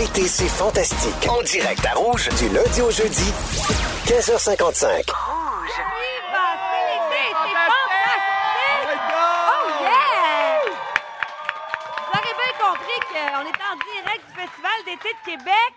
L'été, 0.00 0.26
c'est 0.26 0.48
fantastique. 0.48 1.28
En 1.28 1.42
direct 1.42 1.84
à 1.84 1.92
Rouge, 1.92 2.30
du 2.38 2.48
lundi 2.48 2.80
au 2.80 2.90
jeudi, 2.90 3.34
15h55. 4.06 4.96
Viva, 4.96 5.10
c'est 6.70 6.86
l'été, 6.88 7.22
c'est 7.28 7.52
fantastique! 7.68 8.96
Oh 9.12 9.68
yeah! 9.82 10.60
Vous 12.06 12.18
aurez 12.18 12.32
bien 12.32 12.52
compris 12.66 12.98
qu'on 13.10 13.44
est 13.44 13.60
en 13.60 13.76
direct 13.76 14.24
du 14.26 14.32
Festival 14.40 14.78
d'été 14.86 15.10
de 15.12 15.22
Québec. 15.22 15.74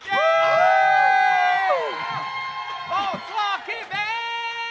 Bonsoir, 2.88 3.60
Québec! 3.66 4.14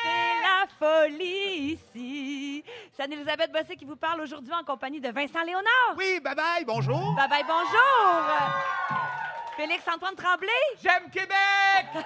C'est 0.03 0.34
la 0.41 0.64
folie 0.79 1.79
ici. 1.95 2.64
C'est 2.96 3.03
Anne-Elisabeth 3.03 3.53
Bossé 3.53 3.77
qui 3.77 3.84
vous 3.84 3.96
parle 3.96 4.23
aujourd'hui 4.23 4.55
en 4.55 4.64
compagnie 4.64 5.03
de 5.03 5.11
Vincent 5.11 5.43
Léonard. 5.45 5.95
Oui, 5.98 6.21
bye 6.25 6.34
bye, 6.34 6.64
bonjour. 6.64 7.14
Bye 7.16 7.29
bye, 7.29 7.45
bonjour! 7.46 9.11
Félix-Antoine 9.57 10.14
Tremblay? 10.14 10.49
J'aime 10.82 11.11
Québec! 11.11 11.86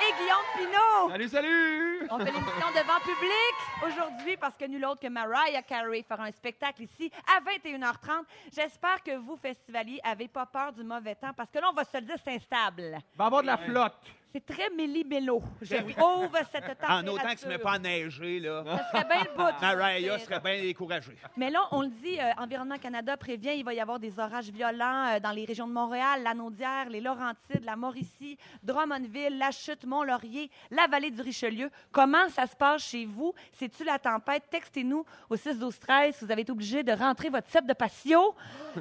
et 0.00 0.12
Guillaume 0.16 0.46
Pinot. 0.56 1.10
Salut, 1.10 1.28
salut! 1.28 2.06
On 2.10 2.18
fait 2.18 2.30
l'émission 2.30 2.68
devant 2.70 3.00
public 3.00 3.54
aujourd'hui 3.84 4.36
parce 4.36 4.56
que 4.56 4.64
nul 4.66 4.84
autre 4.84 5.00
que 5.00 5.08
Mariah 5.08 5.62
Carey 5.62 6.04
fera 6.08 6.24
un 6.24 6.30
spectacle 6.30 6.82
ici 6.82 7.10
à 7.26 7.40
21h30. 7.40 8.24
J'espère 8.54 9.02
que 9.02 9.16
vous, 9.16 9.36
festivaliers, 9.36 10.00
avez 10.04 10.28
pas 10.28 10.46
peur 10.46 10.72
du 10.72 10.84
mauvais 10.84 11.16
temps 11.16 11.32
parce 11.36 11.50
que 11.50 11.58
là, 11.58 11.68
on 11.70 11.74
va 11.74 11.84
se 11.84 11.96
le 11.96 12.02
dire, 12.04 12.16
c'est 12.24 12.34
instable. 12.34 12.98
Va 13.16 13.26
avoir 13.26 13.42
de 13.42 13.48
la 13.48 13.58
flotte. 13.58 14.17
C'est 14.32 14.44
très 14.44 14.68
méli-mélo. 14.76 15.42
Je 15.62 15.74
Ben 15.74 15.84
oui. 15.86 15.94
trouve 15.94 16.28
cette 16.52 16.66
température. 16.66 16.88
En 16.88 17.06
autant 17.06 17.34
que 17.34 17.38
tu 17.38 17.46
ne 17.46 17.50
mets 17.52 17.58
pas 17.58 17.72
à 17.72 17.78
neiger, 17.78 18.40
là. 18.40 18.62
Ça 18.66 18.90
serait 19.00 19.04
bien 19.08 19.22
le 19.24 19.36
bout. 19.36 19.60
Mariah 19.60 20.18
serait 20.18 20.40
bien 20.40 20.60
découragée. 20.60 21.16
Mais 21.36 21.50
là, 21.50 21.60
on 21.70 21.82
le 21.82 21.88
dit, 21.88 22.18
euh, 22.20 22.30
Environnement 22.38 22.76
Canada 22.78 23.16
prévient, 23.16 23.52
il 23.56 23.64
va 23.64 23.72
y 23.72 23.80
avoir 23.80 23.98
des 23.98 24.18
orages 24.18 24.50
violents 24.50 25.06
euh, 25.14 25.20
dans 25.20 25.30
les 25.30 25.44
régions 25.46 25.66
de 25.66 25.72
Montréal, 25.72 26.22
la 26.22 26.34
Naudière, 26.34 26.88
les 26.90 27.00
Laurentides, 27.00 27.64
la 27.64 27.76
Mauricie, 27.76 28.36
Drummondville, 28.62 29.38
la 29.38 29.50
Chute, 29.50 29.84
Mont-Laurier, 29.86 30.50
la 30.70 30.86
vallée 30.86 31.10
du 31.10 31.22
Richelieu. 31.22 31.70
Comment 31.90 32.28
ça 32.28 32.46
se 32.46 32.54
passe 32.54 32.82
chez 32.82 33.06
vous? 33.06 33.32
C'est-tu 33.52 33.82
la 33.84 33.98
tempête? 33.98 34.44
Textez-nous 34.50 35.04
au 35.30 35.36
6 35.36 35.58
12 35.58 35.78
13 35.80 36.16
si 36.16 36.24
vous 36.24 36.30
avez 36.30 36.42
été 36.42 36.52
obligé 36.52 36.82
de 36.82 36.92
rentrer 36.92 37.30
votre 37.30 37.48
set 37.48 37.66
de 37.66 37.72
patio. 37.72 38.34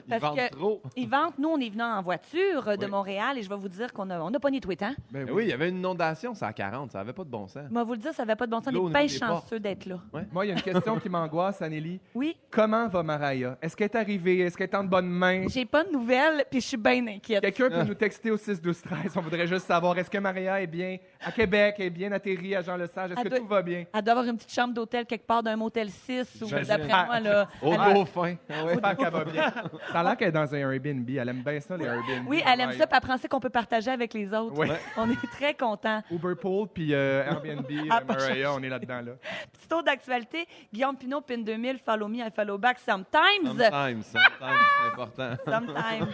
Parce 0.10 0.22
vendent 0.22 0.36
que 0.38 0.50
trop. 0.50 0.82
Ils 0.96 1.10
vendent. 1.10 1.34
Nous, 1.38 1.50
on 1.50 1.60
est 1.60 1.70
venus 1.70 1.84
en 1.86 2.02
voiture 2.02 2.68
euh, 2.68 2.76
de 2.76 2.86
Oui. 2.86 2.92
Montréal 2.92 3.38
et 3.38 3.44
je 3.44 3.50
vais 3.50 3.56
vous 3.56 3.70
dire 3.70 3.94
qu'on 3.94 4.10
a, 4.10 4.20
on 4.20 4.34
a 4.34 4.40
pogné 4.40 4.60
tweet, 4.60 4.82
hein? 4.84 4.96
Ben 5.12 5.30
oui, 5.32 5.37
il 5.44 5.50
y 5.50 5.54
avait 5.54 5.70
une 5.70 5.78
inondation, 5.78 6.34
c'est 6.34 6.46
à 6.46 6.54
40, 6.54 6.92
ça 6.92 7.00
avait 7.00 7.14
pas 7.14 7.24
de 7.24 7.30
bon 7.30 7.48
sens. 7.48 7.70
Moi, 7.70 7.84
vous 7.84 7.94
le 7.94 8.00
dire, 8.00 8.14
ça 8.14 8.24
n'avait 8.24 8.36
pas 8.36 8.46
de 8.46 8.52
bon 8.52 8.60
sens. 8.60 8.68
On 8.68 8.72
L'eau 8.72 8.84
au 8.86 8.90
est 8.90 8.94
bien 8.94 9.02
niveau 9.04 9.14
des 9.14 9.20
chanceux 9.20 9.60
d'être 9.60 9.86
là. 9.86 10.00
Moi, 10.32 10.46
il 10.46 10.50
y 10.50 10.52
a 10.52 10.56
une 10.56 10.62
question 10.62 11.00
qui 11.00 11.10
m'angoisse, 11.10 11.62
Anneli. 11.62 12.00
Oui, 12.14 12.36
Comment 12.50 12.88
va 12.88 13.04
Mariah? 13.04 13.58
Est-ce 13.62 13.76
qu'elle 13.76 13.86
est 13.86 13.96
arrivée? 13.96 14.40
Est-ce 14.40 14.58
qu'elle 14.58 14.70
est 14.70 14.76
en 14.76 14.84
de 14.84 14.90
bonnes 14.90 15.10
mains? 15.10 15.48
j'ai 15.48 15.66
pas 15.66 15.84
de 15.84 15.92
nouvelles 15.92 16.46
puis 16.50 16.62
je 16.62 16.68
suis 16.68 16.78
bien 16.78 17.06
inquiète. 17.08 17.42
Quelqu'un 17.42 17.70
peut 17.70 17.84
nous 17.84 17.94
texter 17.94 18.32
au 18.32 18.38
6 18.38 18.62
12 18.62 18.82
13 18.82 19.14
On 19.16 19.22
voudrait 19.22 19.48
juste 19.48 19.68
savoir, 19.68 19.98
est-ce 19.98 20.10
que 20.10 20.18
Maria 20.18 20.62
est 20.62 20.68
bien? 20.68 20.98
À 21.26 21.32
Québec, 21.32 21.76
est 21.80 21.90
bien 21.90 22.12
atterrie 22.12 22.56
à 22.56 22.62
Jean-Lesage? 22.62 23.12
Est-ce 23.12 23.20
Elle 23.20 23.24
que 23.26 23.30
doit- 23.30 23.40
tout 23.40 23.48
va 23.48 23.62
bien? 23.62 23.86
Elle 23.94 24.02
doit 24.02 24.12
avoir 24.12 24.26
une 24.28 24.38
petite 24.38 24.54
chambre 24.54 24.74
d'hôtel 24.74 25.06
quelque 25.06 25.26
part 25.26 25.42
d'un 25.44 25.56
motel 25.56 25.90
6 25.90 26.42
ou 26.42 26.48
d'après 26.50 27.06
moi, 27.06 27.20
là. 27.20 27.48
Au 27.62 27.74
elle- 27.74 27.94
dauphin. 27.94 28.36
Ah. 28.50 28.54
J'espère 28.68 28.98
qu'elle 28.98 29.12
va 29.12 29.24
bien. 29.26 29.52
Ça 29.92 30.00
a 30.00 30.04
l'air 30.04 30.18
qu'elle 30.18 30.28
est 30.30 30.32
dans 30.32 30.54
un 30.54 30.58
Airbnb. 30.58 31.10
Elle 31.10 31.30
aime 31.30 31.44
bien 31.44 31.60
ça, 31.60 31.78
les 31.78 31.86
Airbnb. 31.86 32.28
Oui, 32.28 32.42
elle 32.46 32.62
aime 32.62 32.72
ça, 32.74 32.88
puis 32.88 32.98
elle 33.02 33.08
prend 33.08 33.18
ça 33.18 33.28
qu'on 33.28 33.40
peut 33.40 33.50
partager 33.50 33.92
avec 33.92 34.14
les 34.14 34.34
autres. 34.34 34.54
Oui. 34.58 34.68
On 34.98 35.10
est 35.10 35.28
très 35.32 35.54
contents. 35.54 36.02
Uberpool 36.12 36.68
puis 36.74 36.94
euh, 36.94 37.24
Airbnb, 37.26 37.66
Ah, 37.90 38.00
euh, 38.02 38.06
Mariah, 38.08 38.54
on 38.54 38.62
est 38.64 38.70
là-dedans. 38.70 39.02
Là. 39.02 39.12
Petit 39.54 39.68
tour 39.68 39.84
d'actualité. 39.84 40.46
Guillaume 40.74 40.96
Pinot, 40.98 41.22
PIN 41.22 41.40
2000, 41.40 41.78
follow 41.80 42.08
me, 42.08 42.18
I 42.18 42.30
follow 42.36 42.58
back 42.58 42.80
sometimes. 42.80 43.46
Sometimes, 43.46 44.04
sometimes, 44.04 44.04
c'est 44.82 44.88
important. 44.88 45.30
Sometimes. 45.46 46.08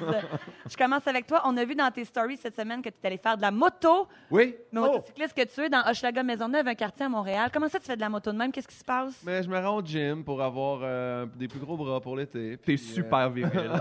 Je 0.69 0.77
commence 0.77 1.07
avec 1.07 1.27
toi. 1.27 1.41
On 1.45 1.55
a 1.57 1.65
vu 1.65 1.75
dans 1.75 1.89
tes 1.91 2.05
stories 2.05 2.37
cette 2.37 2.55
semaine 2.55 2.81
que 2.81 2.89
tu 2.89 2.95
allé 3.03 3.17
faire 3.17 3.37
de 3.37 3.41
la 3.41 3.51
moto. 3.51 4.07
Oui, 4.31 4.55
Mais 4.71 4.79
motocycliste 4.95 5.33
que 5.35 5.43
tu 5.45 5.61
es 5.61 5.69
dans 5.69 5.81
Hochelaga 5.87 6.23
Maisonneuve, 6.23 6.67
un 6.67 6.75
quartier 6.75 7.05
à 7.05 7.09
Montréal. 7.09 7.49
Comment 7.53 7.67
ça, 7.69 7.79
tu 7.79 7.85
fais 7.85 7.95
de 7.95 8.01
la 8.01 8.09
moto 8.09 8.31
de 8.31 8.37
même? 8.37 8.51
Qu'est-ce 8.51 8.67
qui 8.67 8.75
se 8.75 8.83
passe? 8.83 9.21
mais 9.25 9.43
je 9.43 9.49
me 9.49 9.57
rends 9.59 9.77
au 9.77 9.81
gym 9.85 10.23
pour 10.23 10.41
avoir 10.41 10.79
euh, 10.83 11.25
des 11.35 11.47
plus 11.47 11.59
gros 11.59 11.75
bras 11.77 11.99
pour 12.01 12.15
l'été. 12.15 12.57
T'es 12.57 12.57
puis, 12.57 12.73
euh, 12.75 12.77
super 12.93 13.29
viril. 13.29 13.51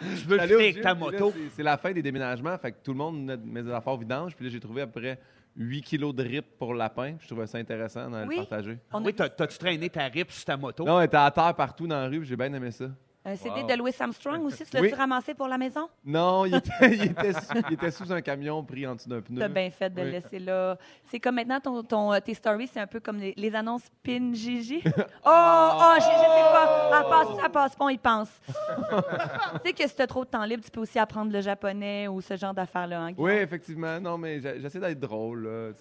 Tu 0.00 0.26
veux 0.26 0.36
le 0.36 0.40
J'allais 0.40 0.54
au 0.54 0.60
gym, 0.60 0.82
ta 0.82 0.94
puis 0.94 1.04
là, 1.04 1.10
moto. 1.20 1.32
c'est- 1.34 1.50
C'est 1.56 1.62
la 1.62 1.76
fin 1.76 1.92
des 1.92 2.02
déménagements, 2.02 2.56
fait 2.58 2.72
que 2.72 2.76
tout 2.82 2.92
le 2.92 2.98
monde 2.98 3.24
met 3.24 3.36
mes 3.62 3.72
affaires 3.72 3.96
vidanges. 3.96 4.34
Puis 4.36 4.44
là, 4.46 4.50
j'ai 4.50 4.60
trouvé 4.60 4.82
à 4.82 4.86
peu 4.86 5.00
près 5.00 5.18
8 5.56 5.82
kilos 5.82 6.14
de 6.14 6.22
rip 6.22 6.46
pour 6.58 6.74
lapin. 6.74 7.14
Je 7.20 7.26
trouvais 7.26 7.46
ça 7.46 7.58
intéressant 7.58 8.10
Oui. 8.26 8.36
le 8.36 8.42
partager. 8.42 8.78
On 8.92 8.98
a 8.98 9.02
Oui, 9.06 9.14
t'as- 9.14 9.28
t'as-tu 9.28 9.58
traîné 9.58 9.88
ta 9.88 10.04
rip 10.06 10.30
sur 10.30 10.44
ta 10.44 10.56
moto? 10.56 10.84
Non, 10.84 10.98
elle 11.00 11.06
était 11.06 11.16
à 11.16 11.30
terre 11.30 11.54
partout 11.54 11.86
dans 11.86 11.96
la 12.00 12.08
rue, 12.08 12.18
puis 12.20 12.28
j'ai 12.28 12.36
bien 12.36 12.52
aimé 12.52 12.70
ça. 12.70 12.86
CD 13.36 13.62
Wow. 13.62 13.66
de 13.66 13.74
Louis 13.74 13.92
Armstrong 13.98 14.44
aussi. 14.44 14.64
Tu 14.64 14.74
l'as-tu 14.74 14.86
Oui. 14.88 14.94
ramassé 14.94 15.32
pour 15.34 15.48
la 15.48 15.56
maison? 15.56 15.88
Non, 16.04 16.44
il 16.44 16.54
était, 16.56 16.70
il 16.92 17.04
était 17.04 17.32
sous, 17.32 17.54
il 17.68 17.72
était 17.74 17.90
sous 17.90 18.12
un 18.12 18.20
camion 18.20 18.62
pris 18.62 18.86
en 18.86 18.94
dessous 18.94 19.08
d'un 19.08 19.22
pneu. 19.22 19.40
T'as 19.40 19.48
bien 19.48 19.70
fait 19.70 19.88
de 19.88 20.02
le 20.02 20.10
laisser 20.10 20.38
là. 20.38 20.76
C'est 21.06 21.18
comme 21.20 21.36
maintenant, 21.36 21.58
ton, 21.60 21.82
ton, 21.82 22.12
euh, 22.12 22.20
tes 22.20 22.34
stories, 22.34 22.68
c'est 22.68 22.80
un 22.80 22.86
peu 22.86 23.00
comme 23.00 23.16
les, 23.16 23.32
les 23.36 23.54
annonces 23.54 23.84
PIN 24.02 24.32
Gigi. 24.34 24.82
Oh, 25.26 25.70
oh, 25.76 25.94
je, 25.96 26.00
je 26.00 26.06
sais 26.06 26.50
pas. 26.52 26.90
Elle 27.02 27.08
passe, 27.08 27.40
ça 27.42 27.48
passe 27.48 27.76
pas, 27.76 27.90
y 27.90 27.98
pense. 27.98 28.28
tu 28.46 29.68
sais 29.68 29.72
que 29.72 29.88
si 29.88 29.96
t'as 29.96 30.06
trop 30.06 30.24
de 30.24 30.30
temps 30.30 30.44
libre, 30.44 30.62
tu 30.62 30.70
peux 30.70 30.80
aussi 30.80 30.98
apprendre 30.98 31.32
le 31.32 31.40
japonais 31.40 32.08
ou 32.08 32.20
ce 32.20 32.36
genre 32.36 32.52
d'affaires-là. 32.54 33.00
hein? 33.00 33.12
Oui, 33.16 33.32
effectivement. 33.32 33.98
Non, 34.00 34.18
mais 34.18 34.40
j'essaie 34.60 34.80
d'être 34.80 35.00
drôle. 35.00 35.44
Là, 35.44 35.72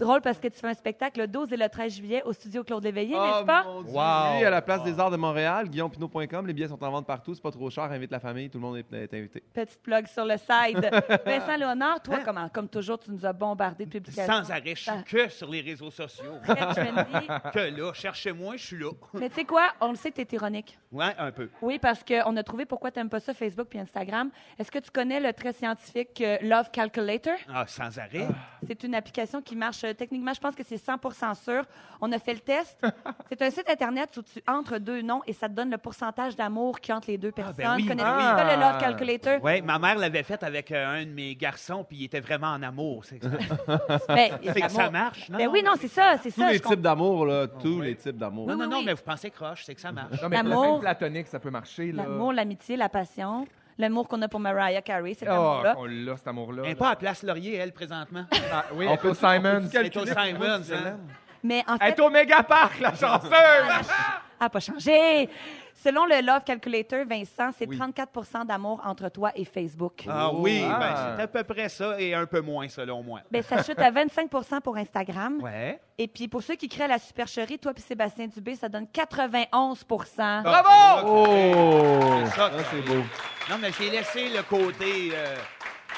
Drôle 0.00 0.22
parce 0.22 0.38
que 0.38 0.48
tu 0.48 0.58
fais 0.58 0.68
un 0.68 0.74
spectacle 0.74 1.20
le 1.20 1.28
12 1.28 1.52
et 1.52 1.56
le 1.58 1.68
13 1.68 1.94
juillet 1.94 2.22
au 2.24 2.32
studio 2.32 2.64
Claude 2.64 2.82
Léveillé, 2.82 3.14
Oh, 3.16 3.22
n'est-ce 3.22 3.44
pas? 3.44 3.64
mon 3.64 3.82
Dieu. 3.82 3.92
Wow. 3.92 4.38
Oui, 4.38 4.44
à 4.44 4.50
la 4.50 4.62
place 4.62 4.82
des 4.82 4.98
arts 4.98 5.10
de 5.10 5.16
Montréal, 5.18 5.68
guillaumepinot.com. 5.68 6.46
Les 6.46 6.52
billets 6.54 6.68
sont 6.68 6.82
en 6.82 6.90
vente 6.90 7.06
partout. 7.06 7.34
C'est 7.34 7.42
pas 7.42 7.50
trop 7.50 7.68
cher. 7.68 7.84
Invite 7.84 8.10
la 8.10 8.18
famille. 8.18 8.48
Tout 8.48 8.58
le 8.58 8.62
monde 8.62 8.78
est, 8.78 8.92
est 8.94 9.14
invité. 9.14 9.42
Petite 9.52 9.82
plug 9.82 10.06
sur 10.06 10.24
le 10.24 10.36
side. 10.38 10.90
Vincent 11.26 11.56
Léonard, 11.56 12.02
toi, 12.02 12.20
comment, 12.24 12.48
comme 12.48 12.68
toujours, 12.68 12.98
tu 12.98 13.10
nous 13.10 13.24
as 13.26 13.32
bombardé 13.32 13.84
de 13.84 13.90
publications. 13.90 14.32
Sans 14.32 14.50
arrêt, 14.50 14.74
je 14.74 14.90
suis 14.90 15.04
que 15.06 15.28
sur 15.28 15.50
les 15.50 15.60
réseaux 15.60 15.90
sociaux. 15.90 16.32
Très 16.44 16.54
trendy. 16.56 17.26
que 17.52 17.58
là, 17.80 17.92
cherchez-moi, 17.92 18.56
je 18.56 18.64
suis 18.66 18.78
là. 18.78 18.90
Mais 19.14 19.28
tu 19.28 19.34
sais 19.36 19.44
quoi? 19.44 19.68
On 19.80 19.90
le 19.90 19.96
sait 19.96 20.10
que 20.10 20.16
tu 20.16 20.22
es 20.22 20.36
ironique. 20.36 20.78
Ouais, 20.90 21.14
un 21.18 21.30
peu. 21.30 21.50
Oui, 21.60 21.78
parce 21.78 22.02
qu'on 22.02 22.36
a 22.36 22.42
trouvé 22.42 22.64
pourquoi 22.64 22.90
tu 22.90 22.98
n'aimes 22.98 23.10
pas 23.10 23.20
ça, 23.20 23.34
Facebook 23.34 23.66
puis 23.68 23.78
Instagram. 23.78 24.30
Est-ce 24.58 24.70
que 24.70 24.78
tu 24.78 24.90
connais 24.90 25.20
le 25.20 25.32
très 25.32 25.52
scientifique 25.52 26.20
euh, 26.20 26.38
Love 26.42 26.70
Calculator? 26.72 27.34
Ah, 27.52 27.64
sans 27.66 27.98
arrêt. 27.98 28.26
C'est 28.70 28.84
une 28.84 28.94
application 28.94 29.42
qui 29.42 29.56
marche 29.56 29.82
euh, 29.82 29.92
techniquement, 29.94 30.32
je 30.32 30.38
pense 30.38 30.54
que 30.54 30.62
c'est 30.62 30.76
100% 30.76 31.34
sûr. 31.42 31.64
On 32.00 32.12
a 32.12 32.20
fait 32.20 32.34
le 32.34 32.38
test. 32.38 32.78
C'est 33.28 33.42
un 33.42 33.50
site 33.50 33.68
Internet 33.68 34.16
où 34.16 34.22
tu 34.22 34.40
entres 34.46 34.78
deux 34.78 35.02
noms 35.02 35.22
et 35.26 35.32
ça 35.32 35.48
te 35.48 35.54
donne 35.54 35.70
le 35.72 35.76
pourcentage 35.78 36.36
d'amour 36.36 36.78
a 36.88 36.92
entre 36.96 37.10
les 37.10 37.18
deux 37.18 37.32
personnes. 37.32 37.56
ben 37.64 37.74
oui. 37.74 37.84
Connais-tu 37.86 38.08
Ah. 38.08 38.36
ça, 38.38 38.54
le 38.56 38.60
Love 38.60 38.78
Calculator? 38.80 39.38
Oui, 39.42 39.60
ma 39.62 39.80
mère 39.80 39.96
l'avait 39.98 40.22
fait 40.22 40.40
avec 40.44 40.70
euh, 40.70 40.86
un 41.00 41.04
de 41.04 41.10
mes 41.10 41.34
garçons, 41.34 41.82
puis 41.82 41.96
il 41.98 42.04
était 42.04 42.20
vraiment 42.20 42.46
en 42.52 42.62
amour. 42.62 43.04
C'est 43.04 43.18
Ben, 44.08 44.38
c'est 44.44 44.60
que 44.60 44.68
ça 44.68 44.76
l'amour. 44.84 44.92
marche, 44.92 45.28
non? 45.30 45.38
Ben 45.38 45.48
oui, 45.48 45.62
non, 45.64 45.72
c'est 45.76 45.88
ça, 45.88 46.14
c'est 46.22 46.30
Tous 46.30 46.40
ça. 46.40 46.50
les 46.52 46.58
je 46.58 46.62
types 46.62 46.80
d'amour, 46.80 47.26
là. 47.26 47.48
Tous 47.48 47.80
les 47.80 47.96
types 47.96 48.16
d'amour. 48.18 48.46
Non, 48.46 48.56
non, 48.56 48.68
non, 48.68 48.76
oui. 48.78 48.84
mais 48.86 48.94
vous 48.94 49.02
pensez 49.02 49.30
croche, 49.32 49.64
c'est 49.64 49.74
que 49.74 49.80
ça 49.80 49.90
marche. 49.90 50.22
Non, 50.22 50.28
mais 50.28 50.36
L'amour. 50.36 50.78
platonique, 50.78 51.26
ça 51.26 51.40
peut 51.40 51.50
marcher. 51.50 51.90
là. 51.90 52.04
L'amour, 52.04 52.32
l'amitié, 52.32 52.76
la 52.76 52.88
passion. 52.88 53.48
L'amour 53.80 54.06
qu'on 54.08 54.20
a 54.20 54.28
pour 54.28 54.40
Mariah 54.40 54.82
Carey, 54.82 55.14
cet 55.14 55.26
Oh, 55.30 55.32
amour-là. 55.32 55.74
on 55.78 55.86
l'a, 55.86 56.16
cet 56.16 56.28
amour-là. 56.28 56.62
Elle 56.64 56.68
n'est 56.70 56.74
pas 56.74 56.90
à 56.90 56.96
Place 56.96 57.22
Laurier, 57.22 57.54
elle, 57.56 57.72
présentement. 57.72 58.26
Ah, 58.52 58.64
oui, 58.74 58.84
On 58.86 58.90
elle 58.90 58.94
est 58.94 58.98
au 58.98 59.00
peut- 59.00 59.14
Simons. 59.14 59.68
Elle 59.72 59.86
est 59.86 59.96
au 59.96 60.04
Simons, 60.06 60.62
hein? 60.74 60.96
Mais 61.42 61.64
en 61.66 61.76
Elle 61.80 61.94
fait, 61.94 61.98
est 61.98 62.00
au 62.00 62.10
Méga 62.10 62.42
Park, 62.42 62.78
la 62.80 62.90
chanceuse! 62.94 63.30
elle 63.32 63.84
n'a 64.40 64.50
pas 64.50 64.60
changé. 64.60 65.28
Selon 65.82 66.04
le 66.04 66.20
Love 66.24 66.44
Calculator, 66.44 67.06
Vincent, 67.08 67.50
c'est 67.56 67.66
Oui. 67.66 67.78
34% 67.78 68.44
d'amour 68.44 68.82
entre 68.84 69.08
toi 69.08 69.32
et 69.34 69.46
Facebook. 69.46 70.04
Ah 70.08 70.30
oui, 70.32 70.62
Ah. 70.68 70.78
ben, 70.78 71.16
c'est 71.16 71.22
à 71.22 71.26
peu 71.26 71.42
près 71.42 71.68
ça 71.70 71.98
et 71.98 72.12
un 72.14 72.26
peu 72.26 72.40
moins, 72.42 72.68
selon 72.68 73.02
moi. 73.02 73.20
Ben, 73.30 73.42
ça 73.42 73.62
chute 73.62 73.78
à 73.78 73.90
25% 73.90 74.60
pour 74.60 74.76
Instagram. 74.76 75.40
Ouais. 75.42 75.80
Et 75.96 76.06
puis, 76.06 76.28
pour 76.28 76.42
ceux 76.42 76.54
qui 76.56 76.68
créent 76.68 76.88
la 76.88 76.98
supercherie, 76.98 77.58
toi 77.58 77.72
et 77.74 77.80
Sébastien 77.80 78.26
Dubé, 78.26 78.56
ça 78.56 78.68
donne 78.68 78.86
91 78.88 79.84
Bravo! 80.42 81.06
Oh! 81.08 81.24
C'est 82.26 82.30
ça, 82.36 82.50
Ça, 82.50 82.64
c'est 82.70 82.82
beau. 82.82 83.02
Non, 83.48 83.56
mais 83.60 83.70
j'ai 83.78 83.88
laissé 83.90 84.28
le 84.28 84.42
côté 84.42 85.12
euh, 85.14 85.34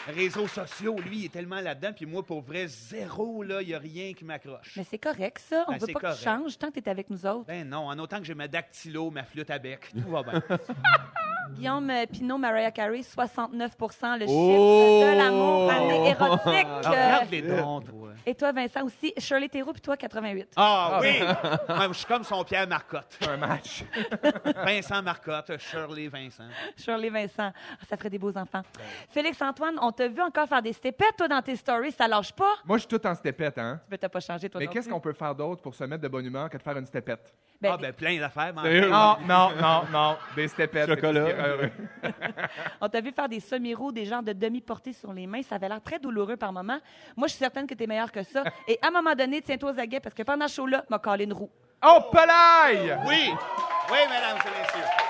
réseaux 0.09 0.49
sociaux. 0.49 0.97
Lui, 1.07 1.19
il 1.19 1.25
est 1.27 1.33
tellement 1.33 1.61
là-dedans. 1.61 1.93
Puis 1.95 2.07
moi, 2.07 2.23
pour 2.25 2.41
vrai, 2.43 2.67
zéro, 2.67 3.43
là, 3.43 3.63
il 3.63 3.69
n'y 3.69 3.75
a 3.75 3.79
rien 3.79 4.13
qui 4.15 4.25
m'accroche. 4.25 4.73
Mais 4.77 4.85
c'est 4.89 4.99
correct, 4.99 5.39
ça. 5.49 5.65
On 5.69 5.73
Ben, 5.73 5.79
veut 5.79 5.93
pas 5.93 6.01
que 6.13 6.17
tu 6.17 6.25
changes 6.25 6.59
tant 6.59 6.69
que 6.71 6.81
tu 6.81 6.81
es 6.81 6.89
avec 6.89 7.11
nous 7.11 7.25
autres. 7.27 7.47
Ben 7.47 7.69
non, 7.69 7.89
en 7.89 7.99
autant 7.99 8.19
que 8.19 8.25
j'ai 8.25 8.35
ma 8.35 8.49
dactylo, 8.49 9.11
ma 9.11 9.25
flûte 9.25 9.51
à 9.51 9.59
bec, 9.59 9.91
tout 9.93 10.11
va 10.11 10.23
bien. 10.23 10.43
Guillaume 11.51 11.91
euh, 11.91 12.07
Pinot, 12.07 12.39
Mariah 12.39 12.71
Carey, 12.71 13.01
69% 13.01 14.19
le 14.19 14.27
chiffre 14.27 14.29
Oh! 14.29 15.03
de 15.05 15.17
l'amour 15.19 15.71
année 15.71 16.09
érotique. 16.11 16.67
Ah, 16.85 16.91
regarde 16.91 17.31
les 17.31 17.43
dons, 17.43 17.81
toi. 17.81 18.09
Et 18.25 18.35
toi, 18.35 18.53
Vincent, 18.53 18.85
aussi. 18.85 19.13
Shirley 19.19 19.49
Theroux, 19.49 19.73
puis 19.73 19.83
toi, 19.83 19.97
88. 19.97 20.53
Ah 20.57 20.99
oui! 21.03 21.09
Ouais, 21.21 21.89
je 21.89 21.93
suis 21.95 22.07
comme 22.07 22.23
son 22.23 22.45
Pierre 22.45 22.69
Marcotte. 22.69 23.19
Un 23.29 23.37
match. 23.37 23.85
Vincent 24.65 25.03
Marcotte, 25.03 25.59
Shirley 25.59 26.09
Vincent. 26.09 26.45
Shirley 26.77 27.11
Vincent. 27.11 27.51
Ah, 27.53 27.85
ça 27.89 27.97
ferait 27.97 28.11
des 28.11 28.19
beaux 28.19 28.37
enfants. 28.37 28.63
Félix-Antoine, 29.11 29.77
on 29.83 29.91
t'a 29.91 30.07
vu 30.09 30.21
encore 30.23 30.49
faire 30.49 30.63
des 30.63 30.73
stépettes, 30.73 31.17
toi, 31.19 31.27
dans 31.29 31.43
tes 31.43 31.57
stories. 31.57 31.93
Ça 31.93 32.07
lâche 32.07 32.33
pas? 32.33 32.55
Moi, 32.65 32.79
je 32.79 32.83
suis 32.87 32.89
tout 32.99 33.05
en 33.07 33.15
stépette, 33.15 33.59
hein? 33.59 33.81
Tu 33.91 33.99
t'as 33.99 34.09
pas 34.09 34.21
changé, 34.21 34.49
toi 34.49 34.61
Mais 34.61 34.69
qu'est-ce 34.69 34.89
qu'on 34.89 35.01
peut 35.01 35.13
faire 35.13 35.35
d'autre 35.35 35.61
pour 35.61 35.75
se 35.75 35.83
mettre 35.85 36.03
de 36.03 36.09
bonne 36.09 36.25
humeur 36.27 36.49
que 36.49 36.57
de 36.57 36.63
faire 36.63 36.77
une 36.79 36.87
stépette? 36.87 37.35
Ben, 37.63 37.71
Ah, 37.75 37.77
ben 37.81 37.93
plein 37.93 38.19
d'affaires. 38.19 38.53
Non, 38.55 39.17
non, 39.27 39.51
non, 39.61 39.83
non. 39.93 40.17
Des 40.35 40.49
stepettes. 40.49 40.89
Chocolat. 40.89 41.27
On 42.81 42.89
t'a 42.89 43.01
vu 43.01 43.13
faire 43.13 43.29
des 43.29 43.41
semi-roues, 43.41 43.93
des 43.93 44.05
genres 44.05 44.23
de 44.23 44.33
demi-portées 44.33 44.93
sur 44.93 45.13
les 45.13 45.27
mains. 45.27 45.43
Ça 45.43 45.55
avait 45.55 45.69
l'air 45.69 45.81
très 45.83 45.99
douloureux 45.99 46.37
par 46.37 46.53
moment. 46.53 46.79
Moi, 47.17 47.29
je 47.29 47.33
suis 47.35 47.39
certaine 47.39 47.67
que 47.67 47.75
tu 47.75 47.85
es 47.85 47.87
meilleur 47.87 48.11
que 48.11 48.23
ça. 48.25 48.43
Et 48.67 48.79
à 48.83 48.89
un 48.89 48.91
moment 48.91 49.15
donné, 49.15 49.41
tiens-toi 49.41 49.73
aux 49.73 49.79
aguets 49.79 50.01
parce 50.01 50.15
que 50.15 50.23
pendant 50.25 50.49
ce 50.49 50.55
show-là, 50.57 50.85
m'a 50.91 50.99
collé 50.99 51.25
une 51.25 51.33
roue. 51.33 51.51
Oh, 51.85 51.99
pelaille! 52.11 52.99
Oui! 53.07 53.31
Oui, 53.91 53.99
mesdames 54.09 54.39
et 54.39 54.61
messieurs. 54.61 55.02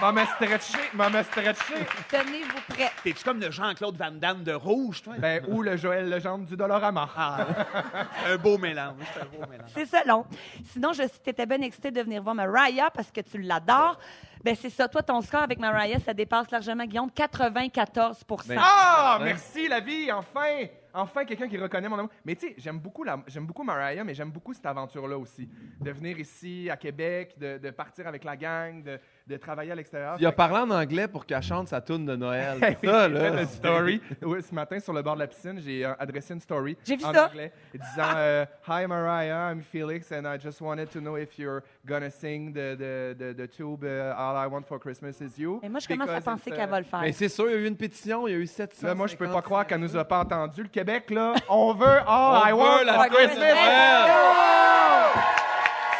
M'a 0.00 0.12
me 0.12 0.24
stretché, 0.24 0.78
m'a 0.94 1.10
me 1.10 1.22
stretché. 1.22 1.74
Tenez-vous 2.08 2.60
prêts. 2.68 2.90
T'es-tu 3.04 3.22
comme 3.24 3.40
le 3.40 3.50
Jean-Claude 3.50 3.96
Van 3.96 4.10
Damme 4.12 4.42
de 4.42 4.52
rouge, 4.52 5.02
toi? 5.02 5.14
Ben, 5.18 5.44
ou 5.48 5.62
le 5.62 5.76
Joël 5.76 6.08
Legendre 6.08 6.46
du 6.46 6.56
Dolorama. 6.56 7.08
Ah, 7.16 7.46
c'est 8.24 8.32
un 8.32 8.36
beau 8.38 8.56
mélange. 8.56 8.94
C'est 9.12 9.20
un 9.20 9.24
beau 9.26 9.46
mélange. 9.50 9.70
C'est 9.74 9.86
ça, 9.86 10.02
long. 10.06 10.24
Sinon, 10.72 10.92
je 10.92 11.02
si 11.02 11.20
t'étais 11.20 11.44
bien 11.46 11.60
excité 11.60 11.90
de 11.90 12.00
venir 12.00 12.22
voir 12.22 12.34
Mariah 12.34 12.90
parce 12.90 13.10
que 13.10 13.20
tu 13.20 13.38
l'adores. 13.42 13.98
Ben 14.42 14.54
c'est 14.56 14.70
ça. 14.70 14.88
Toi, 14.88 15.02
ton 15.02 15.20
score 15.20 15.42
avec 15.42 15.58
Mariah, 15.58 15.98
ça 15.98 16.14
dépasse 16.14 16.50
largement, 16.50 16.84
Guillaume, 16.86 17.10
94% 17.10 18.48
Ben, 18.48 18.56
Ah, 18.58 19.18
merci 19.22 19.68
la 19.68 19.80
vie, 19.80 20.10
enfin! 20.10 20.64
Enfin, 20.92 21.24
quelqu'un 21.24 21.46
qui 21.48 21.56
reconnaît 21.56 21.88
mon 21.88 21.98
amour. 21.98 22.10
Mais 22.24 22.34
tu 22.34 22.48
sais, 22.48 22.54
j'aime 22.58 22.80
beaucoup, 22.80 23.04
la- 23.04 23.20
j'aime 23.28 23.46
beaucoup 23.46 23.62
Mariah, 23.62 24.02
mais 24.02 24.12
j'aime 24.12 24.32
beaucoup 24.32 24.52
cette 24.52 24.66
aventure-là 24.66 25.16
aussi. 25.18 25.48
De 25.80 25.92
venir 25.92 26.18
ici, 26.18 26.68
à 26.68 26.76
Québec, 26.76 27.34
de, 27.38 27.58
de 27.58 27.70
partir 27.70 28.08
avec 28.08 28.24
la 28.24 28.36
gang, 28.36 28.82
de, 28.82 28.98
de 29.26 29.36
travailler 29.36 29.72
à 29.72 29.74
l'extérieur. 29.74 30.16
Il 30.18 30.26
a 30.26 30.32
parlé 30.32 30.58
en 30.58 30.70
anglais 30.70 31.08
pour 31.08 31.24
qu'elle 31.26 31.42
chante 31.42 31.68
sa 31.68 31.80
tune 31.80 32.04
de 32.06 32.16
Noël. 32.16 32.58
Ça, 32.84 33.08
là. 33.08 33.40
une 33.42 33.46
story. 33.46 34.00
Oui, 34.22 34.42
ce 34.42 34.54
matin, 34.54 34.78
sur 34.80 34.92
le 34.92 35.02
bord 35.02 35.14
de 35.14 35.20
la 35.20 35.26
piscine, 35.26 35.60
j'ai 35.64 35.84
euh, 35.84 35.92
adressé 35.98 36.34
une 36.34 36.40
story 36.40 36.76
J'ai 36.84 36.96
vu 36.96 37.04
en 37.04 37.12
ça. 37.12 37.28
anglais 37.28 37.52
disant 37.72 38.12
euh, 38.16 38.44
Hi 38.68 38.86
Mariah, 38.86 39.52
I'm 39.52 39.62
Felix, 39.62 40.10
and 40.12 40.24
I 40.24 40.38
just 40.38 40.60
wanted 40.60 40.90
to 40.90 41.00
know 41.00 41.16
if 41.16 41.38
you're 41.38 41.62
gonna 41.86 42.10
sing 42.10 42.52
the, 42.52 42.76
the, 42.76 43.14
the, 43.18 43.34
the 43.36 43.48
tube 43.48 43.84
uh, 43.84 44.14
All 44.16 44.36
I 44.36 44.46
Want 44.46 44.62
for 44.66 44.78
Christmas 44.78 45.20
is 45.20 45.38
You. 45.40 45.60
Mais 45.62 45.68
moi, 45.68 45.80
je 45.80 45.88
commence 45.88 46.10
à 46.10 46.20
penser 46.20 46.50
qu'elle 46.50 46.68
va 46.68 46.78
le 46.80 46.86
faire. 46.86 47.00
Mais 47.00 47.12
c'est 47.12 47.28
sûr, 47.28 47.48
il 47.48 47.52
y 47.52 47.54
a 47.56 47.58
eu 47.58 47.66
une 47.66 47.76
pétition, 47.76 48.26
il 48.26 48.32
y 48.32 48.34
a 48.34 48.38
eu 48.38 48.46
700. 48.46 48.86
Là, 48.86 48.94
moi, 48.94 49.06
je 49.06 49.16
peux 49.16 49.28
pas 49.28 49.42
croire 49.42 49.66
qu'elle 49.66 49.80
nous 49.80 49.96
a 49.96 50.04
pas 50.04 50.20
entendu. 50.20 50.62
Le 50.62 50.68
Québec, 50.68 51.10
là, 51.10 51.34
on 51.48 51.72
veut 51.74 52.00
All 52.06 52.42
I 52.48 52.50
veut 52.50 52.56
Want 52.56 52.84
la 52.84 52.94
for 52.94 53.06
Christmas 53.06 53.34
Christmas. 53.34 53.54
Noël. 53.54 55.49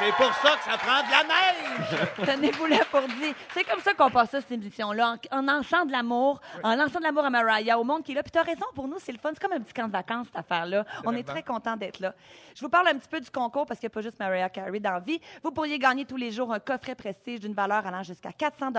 C'est 0.01 0.13
pour 0.13 0.33
ça 0.33 0.57
que 0.57 0.65
ça 0.65 0.79
prend 0.79 1.03
de 1.03 1.11
la 1.11 1.25
neige! 1.25 2.09
Tenez-vous 2.25 2.65
là 2.67 2.79
pour 2.91 3.03
dire. 3.03 3.35
C'est 3.53 3.65
comme 3.65 3.81
ça 3.81 3.93
qu'on 3.93 4.11
passe 4.11 4.31
ça, 4.31 4.41
cette 4.41 4.53
émission-là, 4.53 5.17
en, 5.31 5.39
en 5.39 5.43
lançant 5.43 5.85
de 5.85 5.93
l'amour, 5.93 6.41
en 6.65 6.75
lançant 6.75 7.01
de 7.01 7.05
l'amour 7.05 7.27
à 7.27 7.29
Mariah, 7.31 7.79
au 7.79 7.85
monde 7.85 8.03
qui 8.03 8.13
est 8.13 8.15
là. 8.15 8.23
Puis 8.23 8.33
t'as 8.33 8.43
raison, 8.43 8.65
pour 8.75 8.89
nous, 8.89 8.97
c'est 8.99 9.13
le 9.13 9.19
fun. 9.19 9.29
C'est 9.35 9.43
comme 9.43 9.53
un 9.53 9.61
petit 9.61 9.75
camp 9.75 9.89
de 9.89 9.93
vacances, 9.93 10.29
cette 10.29 10.39
affaire-là. 10.39 10.87
On 11.05 11.15
est 11.15 11.23
très 11.23 11.43
contents 11.43 11.77
d'être 11.77 12.01
là. 12.01 12.15
Je 12.55 12.63
vous 12.63 12.71
parle 12.71 12.89
un 12.89 12.95
petit 12.95 13.09
peu 13.09 13.21
du 13.21 13.31
concours 13.31 13.67
parce 13.67 13.79
qu'il 13.79 13.89
n'y 13.89 13.93
a 13.93 13.95
pas 13.95 14.01
juste 14.01 14.19
Mariah 14.19 14.49
Carey 14.49 14.81
dans 14.81 14.93
la 14.93 15.01
vie. 15.01 15.21
Vous 15.45 15.51
pourriez 15.51 15.79
gagner 15.79 16.07
tous 16.07 16.17
les 16.17 16.31
jours 16.31 16.51
un 16.53 16.61
coffret 16.61 16.95
prestige 16.95 17.41
d'une 17.41 17.55
valeur 17.55 17.87
allant 17.87 18.03
jusqu'à 18.03 18.33
400 18.33 18.71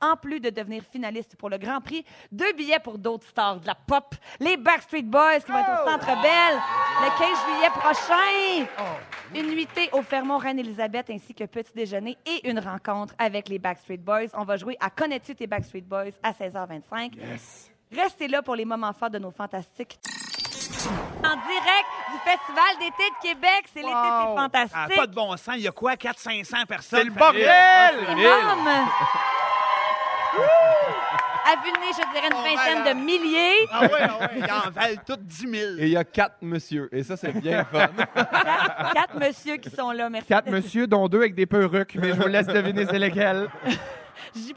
en 0.00 0.16
plus 0.16 0.40
de 0.40 0.50
devenir 0.50 0.82
finaliste 0.90 1.36
pour 1.36 1.48
le 1.48 1.58
Grand 1.58 1.80
Prix. 1.80 2.04
Deux 2.32 2.52
billets 2.54 2.80
pour 2.80 2.98
d'autres 2.98 3.26
stars 3.26 3.60
de 3.60 3.66
la 3.66 3.74
pop. 3.74 4.14
Les 4.40 4.56
Backstreet 4.56 5.02
Boys 5.02 5.40
qui 5.40 5.52
vont 5.52 5.58
être 5.58 5.82
au 5.82 5.88
Centre 5.88 6.06
Bell 6.06 6.58
le 7.02 7.18
15 7.18 7.28
juillet 7.46 7.70
prochain. 7.70 8.66
Une 9.34 9.50
nuitée 9.50 9.88
au 9.92 10.02
Fermont 10.02 10.38
Reine-Élisabeth 10.56 11.10
ainsi 11.10 11.34
que 11.34 11.44
petit 11.44 11.72
déjeuner 11.74 12.16
et 12.24 12.48
une 12.48 12.58
rencontre 12.58 13.14
avec 13.18 13.48
les 13.48 13.58
Backstreet 13.58 13.98
Boys. 13.98 14.28
On 14.34 14.44
va 14.44 14.56
jouer 14.56 14.76
à 14.80 14.88
Connais-tu 14.90 15.34
tes 15.34 15.46
Backstreet 15.46 15.82
Boys 15.82 16.12
à 16.22 16.32
16h25. 16.32 17.12
Restez 17.92 18.28
là 18.28 18.42
pour 18.42 18.56
les 18.56 18.64
moments 18.64 18.92
forts 18.94 19.10
de 19.10 19.18
nos 19.18 19.30
fantastiques. 19.30 19.98
En 21.22 21.36
direct 21.36 21.88
du 22.10 22.18
Festival 22.24 22.78
d'été 22.80 23.10
de 23.10 23.28
Québec. 23.28 23.64
C'est 23.72 23.80
l'été, 23.80 23.92
c'est 23.92 23.92
Wow. 23.92 24.34
Ah, 24.34 24.34
fantastique. 24.36 24.96
pas 24.96 25.06
de 25.06 25.14
bon 25.14 25.36
sens. 25.36 25.54
Il 25.56 25.62
y 25.62 25.68
a 25.68 25.72
quoi? 25.72 25.94
400-500 25.94 26.66
personnes? 26.66 26.98
C'est 27.00 27.04
le 27.04 27.10
bordel! 27.10 27.46
À 31.46 31.54
vue 31.62 31.70
de 31.70 31.78
nez, 31.78 31.92
je 31.92 32.12
dirais 32.12 32.26
une 32.26 32.56
vingtaine 32.56 32.96
de 32.96 33.04
milliers. 33.04 33.68
Ah 33.70 33.82
ouais, 33.82 33.88
ah 34.00 34.18
ouais. 34.20 34.28
Ils 34.36 34.44
en 34.44 34.70
valent 34.70 35.02
toutes 35.06 35.24
10 35.24 35.48
000. 35.48 35.52
Et 35.78 35.82
il 35.82 35.88
y 35.90 35.96
a 35.96 36.02
quatre 36.02 36.36
monsieur. 36.42 36.88
Et 36.90 37.04
ça, 37.04 37.16
c'est 37.16 37.32
bien 37.32 37.64
fun. 37.64 37.86
Quatre, 38.16 38.92
quatre 38.94 39.16
messieurs 39.16 39.56
qui 39.58 39.70
sont 39.70 39.92
là. 39.92 40.10
Merci. 40.10 40.26
Quatre 40.26 40.50
monsieur, 40.50 40.86
dont 40.86 41.06
deux 41.08 41.18
avec 41.18 41.34
des 41.34 41.46
perruques, 41.46 41.96
mais 42.00 42.08
je 42.08 42.20
vous 42.20 42.28
laisse 42.28 42.46
deviner 42.46 42.86
c'est 42.86 42.98
lesquels. 42.98 43.48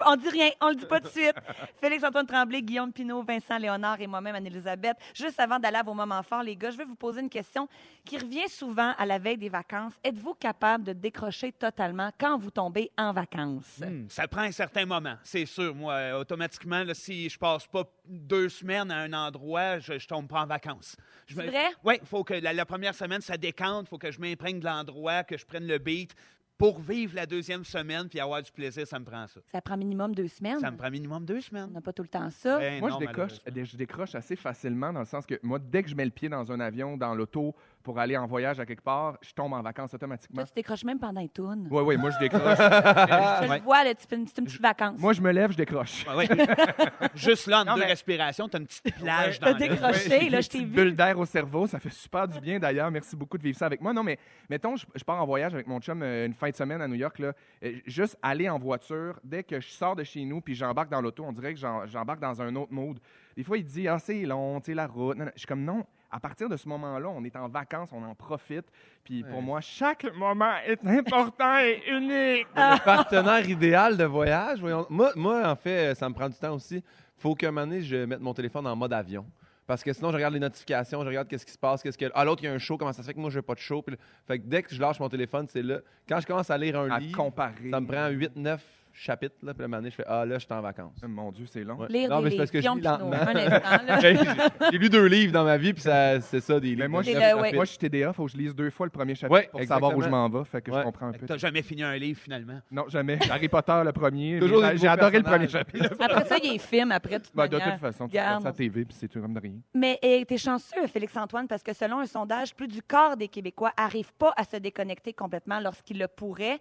On 0.05 0.15
dit 0.15 0.29
rien, 0.29 0.49
on 0.61 0.69
le 0.69 0.75
dit 0.75 0.85
pas 0.85 0.99
tout 0.99 1.07
de 1.07 1.11
suite. 1.19 1.35
Félix-Antoine 1.81 2.25
Tremblay, 2.25 2.61
Guillaume 2.61 2.91
Pinot, 2.91 3.23
Vincent 3.23 3.57
Léonard 3.57 3.99
et 4.01 4.07
moi-même, 4.07 4.35
Anne-Élisabeth. 4.35 4.97
Juste 5.13 5.39
avant 5.39 5.59
d'aller 5.59 5.77
à 5.77 5.83
vos 5.83 5.93
moments 5.93 6.23
forts, 6.23 6.43
les 6.43 6.55
gars, 6.55 6.71
je 6.71 6.77
vais 6.77 6.85
vous 6.85 6.95
poser 6.95 7.21
une 7.21 7.29
question 7.29 7.67
qui 8.05 8.17
revient 8.17 8.47
souvent 8.47 8.93
à 8.97 9.05
la 9.05 9.19
veille 9.19 9.37
des 9.37 9.49
vacances. 9.49 9.93
Êtes-vous 10.03 10.33
capable 10.35 10.83
de 10.83 10.93
décrocher 10.93 11.51
totalement 11.51 12.11
quand 12.19 12.37
vous 12.37 12.51
tombez 12.51 12.91
en 12.97 13.11
vacances? 13.11 13.79
Hmm, 13.79 14.07
ça 14.09 14.27
prend 14.27 14.41
un 14.41 14.51
certain 14.51 14.85
moment, 14.85 15.15
c'est 15.23 15.45
sûr. 15.45 15.75
Moi, 15.75 15.93
euh, 15.93 16.19
automatiquement, 16.19 16.83
là, 16.83 16.93
si 16.93 17.29
je 17.29 17.37
passe 17.37 17.67
pas 17.67 17.83
deux 18.05 18.49
semaines 18.49 18.91
à 18.91 18.97
un 18.99 19.13
endroit, 19.13 19.79
je, 19.79 19.97
je 19.99 20.07
tombe 20.07 20.27
pas 20.27 20.41
en 20.41 20.47
vacances. 20.47 20.95
Je 21.27 21.35
C'est 21.35 21.47
vrai? 21.47 21.67
Oui, 21.83 21.95
il 22.01 22.07
faut 22.07 22.23
que 22.23 22.33
la, 22.33 22.53
la 22.53 22.65
première 22.65 22.95
semaine, 22.95 23.21
ça 23.21 23.37
décante. 23.37 23.85
Il 23.87 23.89
faut 23.89 23.97
que 23.97 24.11
je 24.11 24.19
m'imprègne 24.19 24.59
de 24.59 24.65
l'endroit, 24.65 25.23
que 25.23 25.37
je 25.37 25.45
prenne 25.45 25.67
le 25.67 25.77
beat. 25.77 26.15
Pour 26.59 26.81
vivre 26.81 27.15
la 27.15 27.25
deuxième 27.25 27.63
semaine 27.63 28.09
puis 28.09 28.19
avoir 28.19 28.43
du 28.43 28.51
plaisir, 28.51 28.85
ça 28.85 28.99
me 28.99 29.05
prend 29.05 29.25
ça. 29.27 29.39
Ça 29.45 29.61
prend 29.61 29.77
minimum 29.77 30.13
deux 30.13 30.27
semaines. 30.27 30.59
Ça 30.59 30.69
me 30.69 30.75
prend 30.75 30.91
minimum 30.91 31.23
deux 31.23 31.37
On 31.37 31.41
semaines. 31.41 31.71
n'a 31.71 31.79
pas 31.79 31.93
tout 31.93 32.01
le 32.01 32.09
temps 32.09 32.29
ça. 32.29 32.59
Ben 32.59 32.81
Moi, 32.81 32.89
non, 32.89 32.99
je, 32.99 33.05
décroche, 33.05 33.31
je 33.45 33.77
décroche 33.77 34.13
assez 34.13 34.35
facilement 34.35 34.91
dans 34.91 34.99
le 34.99 35.05
sens 35.05 35.25
que 35.25 35.39
moi, 35.41 35.57
dès 35.57 35.83
que 35.83 35.89
je 35.89 35.95
mets 35.95 36.03
le 36.03 36.11
pied 36.11 36.27
dans 36.27 36.51
un 36.51 36.59
avion, 36.59 36.97
dans 36.97 37.15
l'auto, 37.15 37.55
pour 37.89 37.97
aller 37.97 38.15
en 38.15 38.27
voyage 38.27 38.59
à 38.59 38.67
quelque 38.67 38.83
part, 38.83 39.17
je 39.23 39.33
tombe 39.33 39.51
en 39.51 39.63
vacances 39.63 39.91
automatiquement. 39.95 40.43
Toi, 40.43 40.45
tu 40.45 40.53
décroches 40.53 40.83
même 40.83 40.99
pendant 40.99 41.21
les 41.21 41.29
tunes. 41.29 41.67
Oui, 41.71 41.81
oui, 41.83 41.97
moi, 41.97 42.11
je 42.11 42.19
décroche. 42.19 42.43
Je 42.59 43.49
Ouais. 43.49 43.57
le 43.57 43.63
vois, 43.63 43.83
là, 43.83 43.95
tu 43.95 44.05
fais 44.07 44.15
une, 44.15 44.27
c'est 44.27 44.37
une 44.37 44.45
petite 44.45 44.61
vacance. 44.61 44.99
moi, 44.99 45.11
je 45.13 45.21
me 45.21 45.31
lève, 45.31 45.51
je 45.53 45.57
décroche. 45.57 46.05
Ouais, 46.07 46.15
ouais. 46.15 46.27
Juste 47.15 47.47
là, 47.47 47.61
entre 47.61 47.69
Non, 47.71 47.73
deux 47.77 47.79
mais- 47.81 47.87
respirations, 47.87 48.47
tu 48.47 48.57
as 48.57 48.59
une 48.59 48.67
petite 48.67 48.95
plage 48.95 49.39
T'as 49.39 49.53
dans 49.53 49.57
le- 49.57 49.67
décroché, 49.69 50.09
Ouais, 50.09 50.19
j'ai 50.21 50.29
là, 50.29 50.41
je 50.41 50.49
t'ai 50.49 50.59
vu. 50.59 50.65
bulles 50.65 50.95
d'air 50.95 51.17
au 51.17 51.25
cerveau, 51.25 51.65
ça 51.65 51.79
fait 51.79 51.89
super 51.91 52.27
du 52.27 52.39
bien 52.39 52.59
d'ailleurs. 52.59 52.91
Merci 52.91 53.15
beaucoup 53.15 53.39
de 53.39 53.43
vivre 53.43 53.57
ça 53.57 53.65
avec 53.65 53.81
moi. 53.81 53.91
Non, 53.91 54.03
mais 54.03 54.19
mettons, 54.51 54.75
je, 54.75 54.85
je 54.93 55.03
pars 55.03 55.19
en 55.19 55.25
voyage 55.25 55.55
avec 55.55 55.65
mon 55.65 55.79
chum 55.79 56.03
euh, 56.03 56.27
une 56.27 56.33
fin 56.35 56.49
de 56.51 56.55
semaine 56.55 56.81
à 56.81 56.87
New 56.87 56.93
York. 56.95 57.17
Là, 57.17 57.33
Euh, 57.63 57.73
juste 57.87 58.17
aller 58.21 58.47
en 58.49 58.59
voiture, 58.59 59.19
dès 59.23 59.43
que 59.43 59.59
je 59.59 59.67
sors 59.69 59.95
de 59.95 60.03
chez 60.03 60.23
nous 60.25 60.41
puis 60.41 60.53
j'embarque 60.53 60.89
dans 60.91 61.01
l'auto, 61.01 61.23
on 61.27 61.31
dirait 61.33 61.55
que 61.55 61.59
j'embarque 61.59 62.19
dans 62.19 62.39
un 62.39 62.55
autre 62.55 62.71
mode. 62.71 62.99
Des 63.35 63.43
fois, 63.43 63.57
il 63.57 63.63
dit 63.65 63.87
Ah, 63.87 63.97
c'est 63.99 64.25
long, 64.25 64.59
tu 64.59 64.67
sais, 64.67 64.73
la 64.75 64.85
route. 64.85 65.17
Non, 65.17 65.25
non. 65.25 65.31
Je 65.33 65.39
suis 65.39 65.47
comme 65.47 65.63
non. 65.63 65.85
À 66.11 66.19
partir 66.19 66.49
de 66.49 66.57
ce 66.57 66.67
moment-là, 66.69 67.07
on 67.09 67.23
est 67.23 67.35
en 67.35 67.47
vacances, 67.47 67.89
on 67.93 68.03
en 68.03 68.15
profite. 68.15 68.65
Puis 69.03 69.23
pour 69.23 69.41
moi, 69.41 69.61
chaque 69.61 70.05
moment 70.15 70.53
est 70.65 70.83
important 70.85 71.57
et 71.59 71.83
unique. 71.87 72.47
Le 72.55 72.83
partenaire 72.83 73.47
idéal 73.47 73.95
de 73.95 74.05
voyage, 74.05 74.59
voyons. 74.59 74.85
Moi, 74.89 75.11
moi, 75.15 75.47
en 75.47 75.55
fait, 75.55 75.93
ça 75.95 76.09
me 76.09 76.13
prend 76.15 76.27
du 76.29 76.35
temps 76.37 76.55
aussi. 76.55 76.83
faut 77.17 77.35
qu'à 77.35 77.49
un 77.49 77.51
moment 77.51 77.67
donné, 77.67 77.81
je 77.81 78.05
mette 78.05 78.21
mon 78.21 78.33
téléphone 78.33 78.65
en 78.65 78.75
mode 78.75 78.93
avion. 78.93 79.25
Parce 79.67 79.83
que 79.83 79.93
sinon, 79.93 80.09
je 80.09 80.15
regarde 80.15 80.33
les 80.33 80.39
notifications, 80.39 81.03
je 81.03 81.07
regarde 81.07 81.27
qu'est-ce 81.27 81.45
qui 81.45 81.51
se 81.51 81.57
passe, 81.59 81.83
qu'est-ce 81.83 81.97
que. 81.97 82.05
Ah, 82.15 82.25
l'autre, 82.25 82.41
il 82.41 82.47
y 82.47 82.49
a 82.49 82.53
un 82.53 82.57
show, 82.57 82.75
comment 82.75 82.91
ça 82.91 83.03
se 83.03 83.07
fait 83.07 83.13
que 83.13 83.19
moi, 83.19 83.29
je 83.29 83.37
n'ai 83.37 83.43
pas 83.43 83.53
de 83.53 83.59
show? 83.59 83.83
Puis 83.83 83.95
fait 84.25 84.39
que 84.39 84.43
dès 84.47 84.63
que 84.63 84.73
je 84.73 84.81
lâche 84.81 84.99
mon 84.99 85.09
téléphone, 85.09 85.45
c'est 85.47 85.61
là. 85.61 85.77
Quand 86.07 86.19
je 86.19 86.25
commence 86.25 86.49
à 86.49 86.57
lire 86.57 86.79
un 86.79 86.89
À 86.89 86.97
livre, 86.99 87.15
comparer. 87.15 87.69
ça 87.69 87.79
me 87.79 87.85
prend 87.85 88.09
8-9 88.09 88.57
chapitres. 88.99 89.35
Là, 89.43 89.53
puis 89.53 89.67
donné, 89.69 89.89
je 89.89 89.95
fais 89.95 90.03
Ah, 90.07 90.25
là, 90.25 90.37
je 90.37 90.45
suis 90.45 90.53
en 90.53 90.61
vacances. 90.61 91.01
Mon 91.07 91.31
Dieu, 91.31 91.45
c'est 91.47 91.63
long. 91.63 91.75
Ouais. 91.75 91.87
Lire 91.89 92.09
Non, 92.09 92.17
des 92.19 92.23
mais 92.25 92.29
c'est 92.31 92.37
parce 92.37 92.51
que 92.51 92.61
je 92.61 92.69
lis 92.69 92.81
lentement. 92.81 93.09
J'ai 94.71 94.77
lu 94.77 94.89
deux 94.89 95.05
livres 95.05 95.31
dans 95.33 95.43
ma 95.43 95.57
vie, 95.57 95.73
puis 95.73 95.81
ça- 95.81 96.19
c'est 96.21 96.39
ça, 96.39 96.59
des 96.59 96.67
livres. 96.69 96.81
Mais 96.81 96.87
moi, 96.87 97.01
je, 97.01 97.11
C'est 97.11 97.13
neuf 97.19 97.21
le- 97.21 97.27
ouais. 97.35 97.39
chapitres. 97.41 97.55
moi, 97.55 97.65
je 97.65 97.69
suis 97.69 97.77
TDA, 97.79 98.13
faut 98.13 98.25
que 98.25 98.31
je 98.31 98.37
lise 98.37 98.55
deux 98.55 98.69
fois 98.69 98.85
le 98.85 98.91
premier 98.91 99.15
chapitre 99.15 99.39
Ouais, 99.39 99.47
pour 99.51 99.63
savoir 99.63 99.95
où 99.95 100.01
je 100.01 100.09
m'en 100.09 100.29
vais. 100.29 100.43
Fait 100.45 100.61
que 100.61 100.71
Ouais. 100.71 100.79
je 100.79 100.83
comprends 100.83 101.07
un 101.07 101.11
peu. 101.13 101.25
Tu 101.25 101.39
jamais 101.39 101.61
fini 101.61 101.83
un 101.83 101.95
livre, 101.97 102.19
finalement? 102.19 102.59
Non, 102.71 102.85
jamais. 102.89 103.19
Harry 103.29 103.47
Potter, 103.47 103.81
le 103.83 103.91
premier. 103.91 104.39
Toujours 104.39 104.63
J'ai- 104.75 104.87
adoré 104.87 105.17
le 105.17 105.23
premier 105.23 105.47
chapitre. 105.47 105.89
Après 105.99 106.25
ça, 106.25 106.37
il 106.37 106.45
y 106.45 106.49
a 106.49 106.53
les 106.53 106.59
films, 106.59 106.91
après, 106.91 107.19
de 107.19 107.23
toute 107.23 107.35
Ben, 107.35 107.47
de 107.47 107.57
manière. 107.57 107.73
toute 107.73 107.81
façon, 107.81 108.07
tu 108.07 108.11
Regarde. 108.11 108.27
regardes 108.39 108.43
ça 108.43 108.49
à 108.49 108.53
TV, 108.53 108.85
puis 108.85 108.95
c'est 108.99 109.07
tout 109.07 109.21
comme 109.21 109.33
de 109.33 109.39
rien. 109.39 109.53
Mais 109.73 109.99
tu 110.01 110.25
t'es 110.25 110.37
chanceux, 110.37 110.87
Félix-Antoine, 110.87 111.47
parce 111.47 111.63
que 111.63 111.73
selon 111.73 111.99
un 111.99 112.05
sondage, 112.05 112.53
plus 112.55 112.67
du 112.67 112.81
quart 112.81 113.15
des 113.17 113.27
Québécois 113.27 113.71
n'arrivent 113.77 114.13
pas 114.17 114.33
à 114.37 114.43
se 114.43 114.57
déconnecter 114.57 115.13
complètement 115.13 115.59
lorsqu'ils 115.59 115.99
le 115.99 116.07
pourraient. 116.07 116.59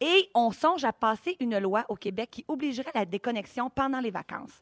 Et 0.00 0.30
on 0.34 0.50
songe 0.50 0.84
à 0.84 0.92
passer 0.92 1.36
une 1.40 1.58
loi 1.58 1.84
au 1.88 1.94
Québec 1.94 2.30
qui 2.30 2.44
obligerait 2.48 2.92
la 2.94 3.04
déconnexion 3.04 3.70
pendant 3.70 4.00
les 4.00 4.10
vacances. 4.10 4.60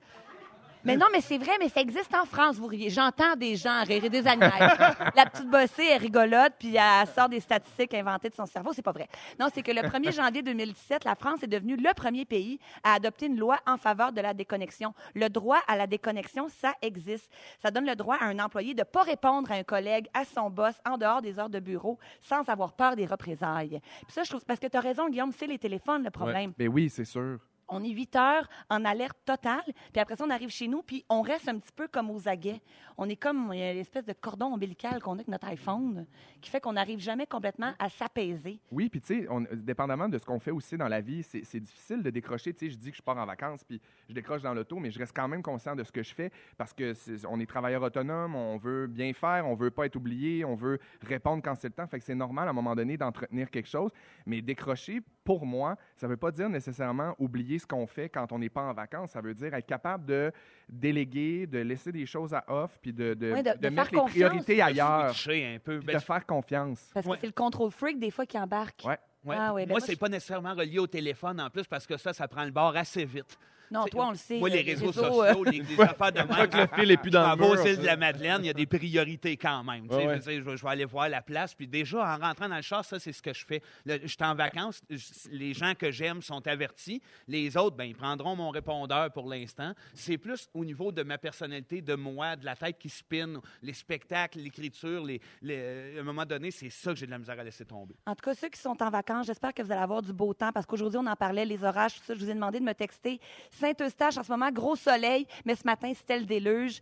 Mais 0.84 0.96
non, 0.96 1.06
mais 1.12 1.20
c'est 1.20 1.38
vrai, 1.38 1.52
mais 1.60 1.68
ça 1.68 1.80
existe 1.80 2.14
en 2.14 2.24
France, 2.24 2.56
vous 2.56 2.66
riez. 2.66 2.90
J'entends 2.90 3.36
des 3.36 3.56
gens 3.56 3.84
rire 3.84 4.04
et 4.04 4.10
des 4.10 4.26
animaux. 4.26 4.50
La 5.16 5.26
petite 5.26 5.48
bossée 5.48 5.84
est 5.84 5.96
rigolote, 5.96 6.54
puis 6.58 6.76
elle 6.76 7.06
sort 7.08 7.28
des 7.28 7.40
statistiques 7.40 7.94
inventées 7.94 8.30
de 8.30 8.34
son 8.34 8.46
cerveau. 8.46 8.72
C'est 8.72 8.82
pas 8.82 8.92
vrai. 8.92 9.08
Non, 9.38 9.48
c'est 9.52 9.62
que 9.62 9.70
le 9.70 9.82
1er 9.82 10.12
janvier 10.16 10.42
2017, 10.42 11.04
la 11.04 11.14
France 11.14 11.42
est 11.42 11.46
devenue 11.46 11.76
le 11.76 11.94
premier 11.94 12.24
pays 12.24 12.58
à 12.82 12.94
adopter 12.94 13.26
une 13.26 13.38
loi 13.38 13.58
en 13.66 13.76
faveur 13.76 14.12
de 14.12 14.20
la 14.20 14.34
déconnexion. 14.34 14.92
Le 15.14 15.28
droit 15.28 15.60
à 15.68 15.76
la 15.76 15.86
déconnexion, 15.86 16.48
ça 16.48 16.74
existe. 16.82 17.30
Ça 17.60 17.70
donne 17.70 17.86
le 17.86 17.96
droit 17.96 18.16
à 18.16 18.26
un 18.26 18.38
employé 18.38 18.74
de 18.74 18.80
ne 18.80 18.84
pas 18.84 19.02
répondre 19.02 19.50
à 19.52 19.54
un 19.54 19.62
collègue, 19.62 20.08
à 20.14 20.24
son 20.24 20.50
boss, 20.50 20.74
en 20.86 20.98
dehors 20.98 21.22
des 21.22 21.38
heures 21.38 21.50
de 21.50 21.60
bureau, 21.60 21.98
sans 22.20 22.48
avoir 22.48 22.72
peur 22.72 22.96
des 22.96 23.06
représailles. 23.06 23.80
Puis 24.02 24.12
ça, 24.12 24.24
je 24.24 24.30
trouve, 24.30 24.44
parce 24.44 24.58
que 24.60 24.66
tu 24.66 24.76
as 24.76 24.80
raison, 24.80 25.08
Guillaume, 25.08 25.32
c'est 25.32 25.46
les 25.46 25.58
téléphones 25.58 26.02
le 26.02 26.10
problème. 26.10 26.52
Mais 26.58 26.68
oui, 26.68 26.90
c'est 26.90 27.04
sûr. 27.04 27.38
On 27.72 27.82
est 27.82 27.90
8 27.90 28.16
heures 28.16 28.48
en 28.70 28.84
alerte 28.84 29.18
totale. 29.24 29.62
Puis 29.92 30.00
après 30.00 30.16
ça, 30.16 30.24
on 30.26 30.30
arrive 30.30 30.50
chez 30.50 30.68
nous, 30.68 30.82
puis 30.82 31.04
on 31.08 31.22
reste 31.22 31.48
un 31.48 31.58
petit 31.58 31.72
peu 31.74 31.88
comme 31.88 32.10
aux 32.10 32.28
aguets. 32.28 32.60
On 32.98 33.08
est 33.08 33.16
comme 33.16 33.52
l'espèce 33.52 34.04
de 34.04 34.12
cordon 34.12 34.46
ombilical 34.54 35.02
qu'on 35.02 35.12
a 35.12 35.14
avec 35.16 35.28
notre 35.28 35.46
iPhone 35.48 36.06
qui 36.40 36.50
fait 36.50 36.60
qu'on 36.60 36.72
n'arrive 36.74 36.98
jamais 36.98 37.26
complètement 37.26 37.72
à 37.78 37.88
s'apaiser. 37.88 38.60
Oui, 38.70 38.88
puis 38.88 39.00
tu 39.00 39.22
sais, 39.22 39.28
dépendamment 39.54 40.08
de 40.08 40.18
ce 40.18 40.24
qu'on 40.24 40.38
fait 40.38 40.50
aussi 40.50 40.76
dans 40.76 40.88
la 40.88 41.00
vie, 41.00 41.22
c'est 41.22 41.60
difficile 41.60 42.02
de 42.02 42.10
décrocher. 42.10 42.52
Tu 42.52 42.66
sais, 42.66 42.70
je 42.72 42.76
dis 42.78 42.90
que 42.90 42.96
je 42.96 43.02
pars 43.02 43.16
en 43.16 43.26
vacances, 43.26 43.64
puis 43.64 43.80
je 44.08 44.14
décroche 44.14 44.42
dans 44.42 44.52
l'auto, 44.54 44.78
mais 44.78 44.90
je 44.90 44.98
reste 44.98 45.14
quand 45.16 45.28
même 45.28 45.42
conscient 45.42 45.74
de 45.74 45.84
ce 45.84 45.92
que 45.92 46.02
je 46.02 46.14
fais 46.14 46.30
parce 46.58 46.72
que 46.72 46.92
c'est- 46.94 47.24
on 47.26 47.38
est 47.40 47.46
travailleur 47.46 47.82
autonome, 47.82 48.34
on 48.34 48.56
veut 48.58 48.86
bien 48.86 49.12
faire, 49.12 49.46
on 49.46 49.54
veut 49.54 49.70
pas 49.70 49.86
être 49.86 49.96
oublié, 49.96 50.44
on 50.44 50.54
veut 50.54 50.78
répondre 51.00 51.42
quand 51.42 51.54
c'est 51.54 51.68
le 51.68 51.74
temps. 51.74 51.86
Fait 51.86 51.98
que 51.98 52.04
c'est 52.04 52.14
normal 52.14 52.46
à 52.48 52.50
un 52.50 52.54
moment 52.54 52.74
donné 52.74 52.96
d'entretenir 52.96 53.50
quelque 53.50 53.68
chose. 53.68 53.90
Mais 54.26 54.42
décrocher, 54.42 55.00
pour 55.24 55.46
moi, 55.46 55.76
ça 55.96 56.08
veut 56.08 56.16
pas 56.16 56.30
dire 56.32 56.48
nécessairement 56.48 57.14
oublier 57.18 57.58
ce 57.62 57.66
qu'on 57.66 57.86
fait 57.86 58.08
quand 58.08 58.30
on 58.32 58.38
n'est 58.38 58.48
pas 58.50 58.62
en 58.62 58.72
vacances. 58.74 59.10
Ça 59.12 59.20
veut 59.20 59.34
dire 59.34 59.54
être 59.54 59.66
capable 59.66 60.04
de 60.04 60.30
déléguer, 60.68 61.46
de 61.46 61.58
laisser 61.60 61.92
des 61.92 62.06
choses 62.06 62.34
à 62.34 62.44
off, 62.48 62.78
puis 62.80 62.92
de, 62.92 63.14
de, 63.14 63.32
Ouais, 63.32 63.42
de- 63.42 63.50
de 63.52 63.56
de 63.58 63.68
mettre 63.68 63.74
faire 63.74 63.92
les 63.92 63.98
confiance. 63.98 64.28
priorités 64.28 64.62
ailleurs, 64.62 65.14
Switcher 65.14 65.54
un 65.54 65.58
peu. 65.58 65.78
puis 65.78 65.86
Ben, 65.86 65.96
de 65.96 66.02
faire 66.02 66.26
confiance. 66.26 66.90
Parce 66.94 67.06
Ouais. 67.06 67.14
que 67.14 67.20
c'est 67.20 67.26
le 67.26 67.32
contrôle 67.32 67.70
freak 67.70 67.98
des 67.98 68.10
fois 68.10 68.26
qui 68.26 68.38
embarque. 68.38 68.82
Ouais. 68.84 68.98
Ouais. 69.24 69.36
Ah 69.38 69.52
oui, 69.54 69.62
ben 69.62 69.68
moi, 69.68 69.78
moi, 69.78 69.86
c'est 69.86 69.92
je- 69.92 69.98
pas 69.98 70.08
nécessairement 70.08 70.54
relié 70.54 70.78
au 70.78 70.86
téléphone 70.86 71.40
en 71.40 71.50
plus 71.50 71.64
parce 71.64 71.86
que 71.86 71.96
ça, 71.96 72.12
ça 72.12 72.28
prend 72.28 72.44
le 72.44 72.50
bord 72.50 72.76
assez 72.76 73.04
vite. 73.04 73.38
Non, 73.70 73.86
toi, 73.86 74.08
on 74.08 74.10
le 74.10 74.18
sait. 74.18 74.38
Moi, 74.38 74.50
euh, 74.50 74.52
les 74.52 74.60
réseaux 74.60 74.90
euh, 74.90 74.92
sociaux, 74.92 75.44
les, 75.44 75.60
les 75.62 75.80
affaires 75.80 76.12
de 76.12 76.20
fois 76.20 76.46
que 76.46 76.56
même. 76.58 76.68
le 76.70 76.76
fil 76.82 76.90
est 76.90 76.96
plus 76.98 77.10
dans 77.10 77.30
le 77.30 77.36
mur. 77.38 77.54
de 77.54 77.86
la 77.86 77.96
Madeleine, 77.96 78.40
il 78.42 78.46
y 78.48 78.50
a 78.50 78.52
des 78.52 78.66
priorités 78.66 79.38
quand 79.38 79.64
même. 79.64 79.88
Tu 79.88 79.94
sais, 79.94 80.06
Ouais, 80.06 80.16
je, 80.18 80.22
dire, 80.28 80.42
je 80.44 80.50
vais- 80.50 80.56
je 80.58 80.62
vais 80.62 80.68
aller 80.68 80.84
voir 80.84 81.08
la 81.08 81.22
place. 81.22 81.54
Puis 81.54 81.66
déjà, 81.66 82.00
en 82.04 82.18
rentrant 82.18 82.50
dans 82.50 82.56
le 82.56 82.60
char, 82.60 82.84
ça, 82.84 82.98
c'est 82.98 83.12
ce 83.14 83.22
que 83.22 83.32
je 83.32 83.46
fais. 83.46 83.62
Là, 83.86 83.96
Je 84.02 84.08
suis 84.08 84.18
en 84.20 84.34
vacances. 84.34 84.82
je- 84.90 85.30
Les 85.30 85.54
gens 85.54 85.72
que 85.74 85.90
j'aime 85.90 86.20
sont 86.20 86.46
avertis. 86.46 87.00
Les 87.26 87.56
autres, 87.56 87.74
ben, 87.74 87.84
ils 87.84 87.96
prendront 87.96 88.36
mon 88.36 88.50
répondeur 88.50 89.10
pour 89.10 89.26
l'instant. 89.26 89.72
C'est 89.94 90.18
plus 90.18 90.50
au 90.52 90.66
niveau 90.66 90.92
de 90.92 91.02
ma 91.02 91.16
personnalité, 91.16 91.80
de 91.80 91.94
moi, 91.94 92.36
de 92.36 92.44
la 92.44 92.56
tête 92.56 92.76
qui 92.78 92.90
spinne, 92.90 93.38
les 93.62 93.72
spectacles, 93.72 94.38
l'écriture. 94.40 95.02
Les, 95.02 95.18
les- 95.40 95.96
à 95.96 96.00
un 96.00 96.04
moment 96.04 96.26
donné, 96.26 96.50
c'est 96.50 96.68
ça 96.68 96.92
que 96.92 96.98
j'ai 96.98 97.06
de 97.06 97.10
la 97.10 97.18
misère 97.18 97.40
à 97.40 97.42
laisser 97.44 97.64
tomber. 97.64 97.94
En 98.04 98.14
tout 98.14 98.22
cas, 98.22 98.34
ceux 98.34 98.50
qui 98.50 98.60
sont 98.60 98.76
en 98.82 98.90
vacances, 98.90 99.11
j'espère 99.22 99.52
que 99.52 99.62
vous 99.62 99.70
allez 99.70 99.82
avoir 99.82 100.00
du 100.00 100.12
beau 100.12 100.32
temps 100.32 100.52
parce 100.52 100.64
qu'aujourd'hui, 100.64 100.98
on 101.02 101.06
en 101.06 101.16
parlait, 101.16 101.44
les 101.44 101.62
orages, 101.62 101.94
tout 101.94 102.04
ça. 102.06 102.14
Je 102.14 102.20
vous 102.20 102.30
ai 102.30 102.34
demandé 102.34 102.58
de 102.58 102.64
me 102.64 102.72
texter. 102.72 103.20
Saint-Eustache, 103.50 104.16
en 104.16 104.22
ce 104.22 104.30
moment, 104.30 104.50
gros 104.50 104.76
soleil, 104.76 105.26
mais 105.44 105.54
ce 105.54 105.64
matin, 105.64 105.92
c'était 105.94 106.18
le 106.18 106.24
déluge. 106.24 106.80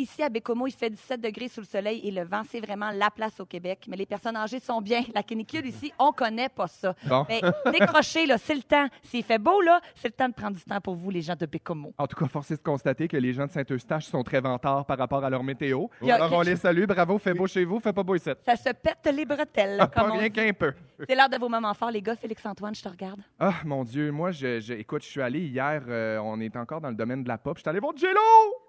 Ici, 0.00 0.22
à 0.22 0.28
Bécomo, 0.28 0.68
il 0.68 0.72
fait 0.72 0.90
17 0.90 1.20
degrés 1.20 1.48
sous 1.48 1.58
le 1.60 1.66
soleil 1.66 2.00
et 2.06 2.12
le 2.12 2.22
vent, 2.22 2.42
c'est 2.48 2.60
vraiment 2.60 2.92
la 2.92 3.10
place 3.10 3.40
au 3.40 3.44
Québec. 3.46 3.84
Mais 3.88 3.96
les 3.96 4.06
personnes 4.06 4.36
âgées 4.36 4.60
sont 4.60 4.80
bien. 4.80 5.02
La 5.12 5.24
canicule 5.24 5.66
ici, 5.66 5.92
on 5.98 6.12
connaît 6.12 6.48
pas 6.48 6.68
ça. 6.68 6.94
Bon. 7.04 7.26
Mais 7.28 7.40
décrochez, 7.72 8.24
là, 8.24 8.38
c'est 8.38 8.54
le 8.54 8.62
temps. 8.62 8.86
S'il 9.02 9.24
fait 9.24 9.38
beau, 9.38 9.60
là, 9.60 9.80
c'est 9.96 10.06
le 10.06 10.12
temps 10.12 10.28
de 10.28 10.34
prendre 10.34 10.56
du 10.56 10.62
temps 10.62 10.80
pour 10.80 10.94
vous, 10.94 11.10
les 11.10 11.20
gens 11.20 11.34
de 11.34 11.46
Bécomo. 11.46 11.92
En 11.98 12.06
tout 12.06 12.16
cas, 12.16 12.28
force 12.28 12.48
est 12.52 12.58
de 12.58 12.62
constater 12.62 13.08
que 13.08 13.16
les 13.16 13.32
gens 13.32 13.46
de 13.46 13.50
Saint-Eustache 13.50 14.04
sont 14.06 14.22
très 14.22 14.40
vantards 14.40 14.86
par 14.86 14.98
rapport 14.98 15.24
à 15.24 15.30
leur 15.30 15.42
météo. 15.42 15.86
A 16.08 16.14
Alors, 16.14 16.32
on 16.32 16.42
les 16.42 16.54
salue. 16.54 16.84
Bravo, 16.84 17.18
fait 17.18 17.34
beau 17.34 17.48
chez 17.48 17.64
vous, 17.64 17.80
fait 17.80 17.92
pas 17.92 18.04
beau 18.04 18.14
ici. 18.14 18.30
Ça 18.46 18.54
se 18.54 18.70
pète 18.70 19.12
les 19.12 19.24
bretelles, 19.26 19.78
Ah, 19.80 19.88
comme 19.88 20.10
pas 20.12 20.16
rien 20.16 20.30
qu'un 20.30 20.52
peu. 20.52 20.74
C'est 21.08 21.16
l'heure 21.16 21.28
de 21.28 21.38
vos 21.38 21.48
moments 21.48 21.74
forts, 21.74 21.90
les 21.90 22.02
gars. 22.02 22.14
Félix-Antoine, 22.14 22.74
je 22.76 22.82
te 22.84 22.88
regarde. 22.88 23.20
Ah, 23.40 23.54
mon 23.64 23.82
Dieu, 23.82 24.12
moi, 24.12 24.30
je, 24.30 24.60
je- 24.60 24.74
écoute, 24.74 25.02
je 25.02 25.08
suis 25.08 25.22
allé 25.22 25.40
hier, 25.40 25.82
euh, 25.88 26.18
on 26.22 26.38
est 26.40 26.54
encore 26.56 26.80
dans 26.80 26.90
le 26.90 26.94
domaine 26.94 27.24
de 27.24 27.28
la 27.28 27.36
pop. 27.38 27.56
Je 27.56 27.62
suis 27.62 27.68
allé 27.68 27.80
voir 27.80 27.96
Jello! 27.96 28.20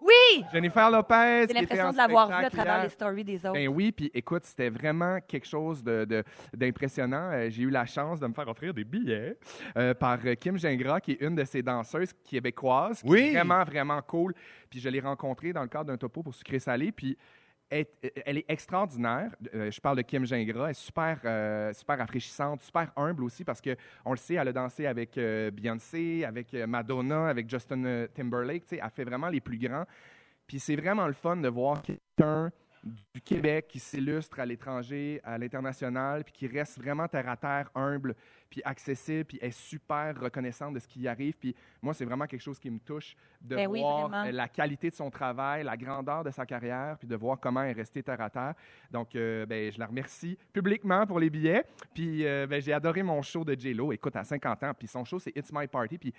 Oui! 0.01 0.43
Jennifer 0.53 0.89
Lopez. 0.89 1.45
J'ai 1.47 1.53
l'impression 1.53 1.91
de 1.91 1.97
l'avoir 1.97 2.27
vu 2.29 2.45
à 2.45 2.49
travers 2.49 2.83
les 2.83 2.89
stories 2.89 3.23
des 3.23 3.37
autres. 3.45 3.53
Ben 3.53 3.67
oui, 3.67 3.91
puis 3.91 4.09
écoute, 4.13 4.43
c'était 4.45 4.69
vraiment 4.69 5.19
quelque 5.27 5.47
chose 5.47 5.83
de- 5.83 6.05
de- 6.05 6.23
d'impressionnant. 6.55 7.31
Euh, 7.33 7.49
J'ai 7.49 7.63
eu 7.63 7.69
la 7.69 7.85
chance 7.85 8.19
de 8.19 8.27
me 8.27 8.33
faire 8.33 8.47
offrir 8.47 8.73
des 8.73 8.83
billets 8.83 9.37
euh, 9.77 9.93
par 9.93 10.19
Kim 10.39 10.57
Gingras, 10.57 11.01
qui 11.01 11.11
est 11.13 11.21
une 11.21 11.35
de 11.35 11.43
ces 11.43 11.61
danseuses 11.61 12.13
québécoises, 12.23 13.01
qui 13.01 13.09
Oui. 13.09 13.19
est 13.19 13.31
vraiment, 13.33 13.63
vraiment 13.63 14.01
cool. 14.01 14.33
Puis 14.69 14.79
je 14.79 14.87
l'ai 14.89 14.99
rencontrée 14.99 15.51
dans 15.53 15.61
le 15.63 15.67
cadre 15.67 15.85
d'un 15.85 15.97
topo 15.97 16.23
pour 16.23 16.33
sucré 16.33 16.59
salé, 16.59 16.91
puis 16.91 17.17
elle, 17.69 17.85
elle 18.25 18.37
est 18.37 18.45
extraordinaire. 18.47 19.31
Euh, 19.53 19.71
je 19.71 19.79
parle 19.79 19.97
de 19.97 20.01
Kim 20.01 20.25
Gingras. 20.25 20.65
Elle 20.65 20.71
est 20.71 20.73
super, 20.73 21.19
euh, 21.25 21.73
super 21.73 21.97
rafraîchissante, 21.97 22.61
super 22.61 22.91
humble 22.95 23.23
aussi 23.23 23.43
parce 23.43 23.61
que 23.61 23.75
on 24.05 24.11
le 24.11 24.17
sait, 24.17 24.35
elle 24.35 24.47
a 24.47 24.53
dansé 24.53 24.85
avec 24.85 25.17
euh, 25.17 25.51
Beyoncé, 25.51 26.25
avec 26.25 26.53
euh, 26.53 26.67
Madonna, 26.67 27.27
avec 27.27 27.49
Justin 27.49 27.83
euh, 27.85 28.07
Timberlake. 28.13 28.63
tu 28.63 28.75
sais, 28.75 28.81
Elle 28.83 28.89
fait 28.89 29.03
vraiment 29.03 29.29
les 29.29 29.41
plus 29.41 29.57
grands. 29.57 29.85
Puis 30.47 30.59
c'est 30.59 30.75
vraiment 30.75 31.05
le 31.05 31.13
fun 31.13 31.37
de 31.37 31.47
voir 31.47 31.81
quelqu'un 31.81 32.51
du 32.83 33.21
Québec 33.21 33.67
qui 33.67 33.79
s'illustre 33.79 34.39
à 34.39 34.45
l'étranger, 34.45 35.19
à 35.23 35.37
l'international, 35.37 36.23
puis 36.23 36.33
qui 36.33 36.47
reste 36.47 36.79
vraiment 36.79 37.07
terre 37.07 37.29
à 37.29 37.37
terre, 37.37 37.69
humble, 37.75 38.15
puis 38.49 38.61
accessible, 38.63 39.25
puis 39.25 39.39
est 39.41 39.51
super 39.51 40.19
reconnaissante 40.19 40.73
de 40.73 40.79
ce 40.79 40.87
qui 40.87 41.01
y 41.01 41.07
arrive. 41.07 41.35
Puis 41.37 41.55
moi, 41.81 41.93
c'est 41.93 42.05
vraiment 42.05 42.25
quelque 42.25 42.41
chose 42.41 42.59
qui 42.59 42.69
me 42.69 42.79
touche 42.79 43.15
de 43.41 43.55
Ben 43.55 43.67
voir 43.67 44.11
euh, 44.13 44.31
la 44.31 44.47
qualité 44.47 44.89
de 44.89 44.95
son 44.95 45.09
travail, 45.09 45.63
la 45.63 45.77
grandeur 45.77 46.23
de 46.23 46.31
sa 46.31 46.45
carrière, 46.45 46.97
puis 46.97 47.07
de 47.07 47.15
voir 47.15 47.39
comment 47.39 47.61
elle 47.63 47.71
est 47.71 47.81
restée 47.81 48.03
terre 48.03 48.21
à 48.21 48.29
terre. 48.29 48.53
Donc, 48.91 49.15
euh, 49.15 49.45
ben, 49.45 49.71
je 49.71 49.79
la 49.79 49.85
remercie 49.85 50.37
publiquement 50.51 51.05
pour 51.05 51.19
les 51.19 51.29
billets. 51.29 51.63
Puis, 51.93 52.25
euh, 52.25 52.47
ben, 52.47 52.61
j'ai 52.61 52.73
adoré 52.73 53.03
mon 53.03 53.21
show 53.21 53.43
de 53.45 53.53
J-Lo. 53.57 53.91
Écoute, 53.93 54.15
à 54.15 54.23
50 54.23 54.63
ans, 54.63 54.73
puis 54.77 54.87
son 54.87 55.05
show, 55.05 55.19
c'est 55.19 55.35
It's 55.35 55.51
My 55.53 55.67
Party. 55.67 55.97
Puis, 55.97 56.13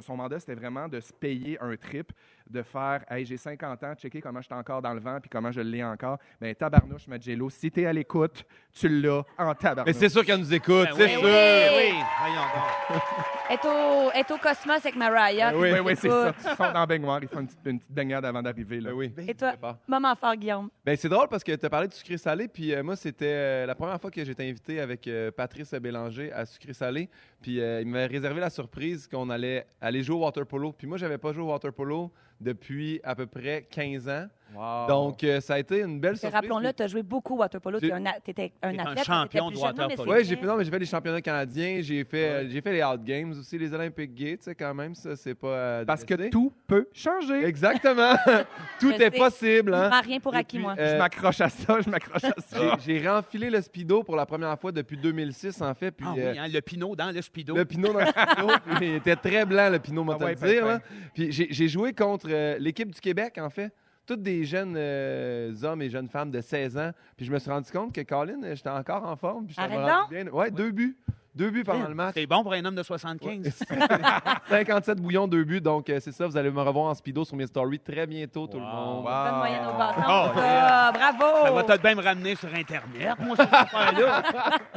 son 0.00 0.16
mandat, 0.16 0.40
c'était 0.40 0.54
vraiment 0.54 0.88
de 0.88 1.00
se 1.00 1.12
payer 1.12 1.58
un 1.60 1.76
trip, 1.76 2.12
de 2.48 2.62
faire 2.62 3.04
Hey, 3.10 3.24
j'ai 3.24 3.36
50 3.36 3.84
ans, 3.84 3.94
checker 3.94 4.20
comment 4.20 4.40
je 4.40 4.46
suis 4.46 4.54
encore 4.54 4.82
dans 4.82 4.94
le 4.94 5.00
vent, 5.00 5.18
puis 5.20 5.30
comment 5.30 5.52
je 5.52 5.60
l'ai 5.60 5.84
encore. 5.84 6.18
Ben, 6.40 6.54
tabarnouche, 6.54 7.06
ma 7.06 7.18
J-Lo, 7.18 7.50
si 7.50 7.70
t'es 7.70 7.86
à 7.86 7.92
l'écoute, 7.92 8.44
tu 8.72 8.88
l'as 8.88 9.24
en 9.38 9.48
Mais 9.48 9.54
tabarnouche. 9.54 9.96
c'est 9.96 10.08
sûr 10.08 10.24
qu'elle 10.24 10.40
nous 10.40 10.52
écoute, 10.54 10.88
Ben 10.90 10.96
c'est 10.96 11.16
oui, 11.16 11.20
sûr. 11.20 11.67
Oui, 11.76 11.92
oui. 11.92 12.02
Voyons 12.20 12.42
donc. 12.42 13.02
est 13.50 13.64
au, 13.66 14.10
est 14.12 14.30
au 14.30 14.38
Cosmos 14.38 14.76
avec 14.84 14.96
Mariah. 14.96 15.52
oui, 15.54 15.72
puis 15.72 15.80
oui, 15.80 15.92
c'est 15.96 16.08
ça. 16.08 16.32
Ils 16.38 16.56
sont 16.56 16.72
dans 16.72 16.86
baignoire, 16.86 17.20
ils 17.22 17.28
font 17.28 17.40
une 17.40 17.46
petite, 17.46 17.60
une 17.66 17.78
petite 17.78 17.92
baignade 17.92 18.24
avant 18.24 18.42
d'arriver. 18.42 18.80
là. 18.80 18.90
Ben 18.90 18.96
oui. 18.96 19.12
Et 19.26 19.34
toi, 19.34 19.48
Prépare. 19.50 19.76
moment 19.86 20.14
fort, 20.14 20.36
Guillaume? 20.36 20.68
Ben, 20.84 20.96
c'est 20.96 21.08
drôle 21.08 21.28
parce 21.28 21.44
que 21.44 21.54
tu 21.54 21.64
as 21.66 21.70
parlé 21.70 21.88
de 21.88 21.92
sucré 21.94 22.18
salé, 22.18 22.48
puis 22.48 22.74
euh, 22.74 22.82
moi, 22.82 22.96
c'était 22.96 23.26
euh, 23.26 23.66
la 23.66 23.74
première 23.74 24.00
fois 24.00 24.10
que 24.10 24.24
j'étais 24.24 24.48
invité 24.48 24.80
avec 24.80 25.06
euh, 25.06 25.30
Patrice 25.30 25.72
Bélanger 25.74 26.32
à 26.32 26.44
sucré 26.46 26.72
salé. 26.72 27.08
Puis 27.40 27.60
euh, 27.60 27.80
il 27.80 27.86
m'avait 27.86 28.06
réservé 28.06 28.40
la 28.40 28.50
surprise 28.50 29.06
qu'on 29.06 29.30
allait 29.30 29.66
aller 29.80 30.02
jouer 30.02 30.16
au 30.16 30.20
water 30.24 30.44
polo. 30.46 30.72
Puis 30.72 30.86
moi, 30.86 30.98
j'avais 30.98 31.18
pas 31.18 31.32
joué 31.32 31.42
au 31.42 31.48
water 31.52 31.72
polo 31.72 32.10
depuis 32.40 33.00
à 33.04 33.14
peu 33.14 33.26
près 33.26 33.66
15 33.70 34.08
ans. 34.08 34.26
Wow. 34.54 34.86
Donc, 34.88 35.22
euh, 35.24 35.40
ça 35.40 35.54
a 35.54 35.58
été 35.58 35.80
une 35.80 36.00
belle 36.00 36.16
surprise. 36.16 36.34
Rappelons-le, 36.34 36.72
tu 36.72 36.82
as 36.82 36.86
joué 36.86 37.02
beaucoup 37.02 37.34
au 37.34 37.38
water 37.38 37.60
polo. 37.60 37.78
Tu 37.78 37.86
J'ai- 37.86 37.92
un, 37.92 38.06
a- 38.06 38.18
t'étais 38.18 38.50
un 38.62 38.78
athlète. 38.78 39.04
champion 39.04 39.50
de 39.50 39.56
water-polo. 39.58 40.12
Oui, 40.12 40.24
j'ai 40.24 40.36
fait, 40.36 40.46
non, 40.46 40.56
mais 40.56 40.64
j'ai 40.64 40.70
fait 40.70 40.78
les 40.78 40.86
championnats 40.86 41.20
canadiens, 41.20 41.80
j'ai 41.82 42.02
fait, 42.04 42.24
euh, 42.28 42.48
j'ai 42.48 42.60
fait 42.62 42.72
les 42.72 42.82
Out 42.82 43.02
Games 43.04 43.30
aussi, 43.32 43.58
les 43.58 43.68
tu 43.68 44.36
sais, 44.40 44.54
quand 44.54 44.72
même, 44.74 44.94
ça, 44.94 45.16
c'est 45.16 45.34
pas. 45.34 45.48
euh, 45.48 45.84
Parce 45.84 46.02
que 46.04 46.30
tout 46.30 46.52
peut 46.66 46.88
changer. 46.94 47.44
Exactement! 47.44 48.14
Tout 48.80 48.90
Je 48.90 48.94
est 48.94 48.98
sais. 48.98 49.10
possible, 49.10 49.72
Je 49.72 49.78
hein? 49.78 49.88
prends 49.90 50.00
rien 50.00 50.20
pour 50.20 50.34
Et 50.34 50.38
acquis, 50.38 50.56
puis, 50.56 50.64
moi. 50.64 50.74
euh, 50.78 50.92
Je 50.94 50.98
m'accroche 50.98 51.40
à 51.40 51.48
ça, 51.48 51.80
je 51.84 51.90
m'accroche 51.90 52.24
à 52.24 52.40
ça. 52.40 52.76
J'ai 52.84 52.98
j'ai 53.00 53.08
renfilé 53.08 53.50
le 53.50 53.60
Speedo 53.60 54.02
pour 54.02 54.16
la 54.16 54.24
première 54.24 54.58
fois 54.58 54.72
depuis 54.72 54.96
2006, 54.96 55.60
en 55.60 55.74
fait. 55.74 55.90
Puis, 55.90 56.06
Ah 56.08 56.14
euh, 56.16 56.32
oui, 56.32 56.38
hein, 56.38 56.48
le 56.48 56.60
pinot 56.60 56.96
dans 56.96 57.10
le 57.14 57.20
speedo. 57.20 57.54
Le 57.56 57.64
Pinot 57.64 57.92
dans 57.92 57.98
le 58.00 58.06
Speedo, 58.06 58.48
il 58.80 58.94
était 58.94 59.16
très 59.16 59.44
blanc, 59.44 59.68
le 59.70 59.78
Pinot, 59.78 60.04
moi, 60.04 60.16
Ah 60.20 60.24
ouais, 60.24 60.30
le 60.40 60.48
dire. 60.48 60.62
ben, 60.64 60.68
là. 60.68 60.80
Puis 61.12 61.32
j'ai 61.32 61.68
joué 61.68 61.92
contre 61.92 62.28
l'équipe 62.58 62.90
du 62.90 63.00
Québec, 63.00 63.36
en 63.38 63.50
fait. 63.50 63.72
Toutes 64.08 64.22
des 64.22 64.44
jeunes 64.44 64.74
euh, 64.76 65.52
hommes 65.62 65.82
et 65.82 65.90
jeunes 65.90 66.08
femmes 66.08 66.30
de 66.30 66.40
16 66.40 66.78
ans. 66.78 66.90
Puis 67.14 67.26
je 67.26 67.30
me 67.32 67.38
suis 67.38 67.50
rendu 67.50 67.70
compte 67.70 67.94
que 67.94 68.00
Colin, 68.00 68.42
euh, 68.42 68.54
j'étais 68.56 68.70
encore 68.70 69.04
en 69.04 69.14
forme. 69.16 69.44
Puis 69.46 69.54
Arrête 69.58 69.78
bien. 70.08 70.26
Ouais, 70.32 70.50
deux 70.50 70.70
buts. 70.70 70.96
Deux 71.34 71.50
buts 71.50 71.62
pendant 71.62 71.86
le 71.86 71.94
match. 71.94 72.14
C'est 72.14 72.26
bon 72.26 72.42
pour 72.42 72.54
un 72.54 72.64
homme 72.64 72.74
de 72.74 72.82
75. 72.82 73.62
57 74.48 74.98
bouillons, 75.00 75.28
deux 75.28 75.44
buts. 75.44 75.60
Donc, 75.60 75.88
euh, 75.90 76.00
c'est 76.00 76.10
ça. 76.12 76.26
Vous 76.26 76.36
allez 76.38 76.50
me 76.50 76.62
revoir 76.62 76.86
en 76.86 76.94
speedo 76.94 77.24
sur 77.24 77.36
mes 77.36 77.46
stories 77.46 77.78
très 77.80 78.06
bientôt, 78.06 78.46
tout 78.46 78.56
le 78.58 78.64
Wow. 78.64 78.70
monde. 78.72 79.04
Bonne 79.04 79.36
moyenne 79.36 79.66
au 79.66 79.78
bâton. 79.78 80.00
Oh. 80.08 80.30
Bravo! 80.34 81.44
Ça 81.44 81.50
va 81.52 81.64
peut-être 81.64 81.82
bien 81.82 81.94
me 81.94 82.02
ramener 82.02 82.34
sur 82.34 82.48
Internet, 82.52 83.14
moi, 83.20 83.36
cette 83.36 83.52
affaire-là. 83.52 84.22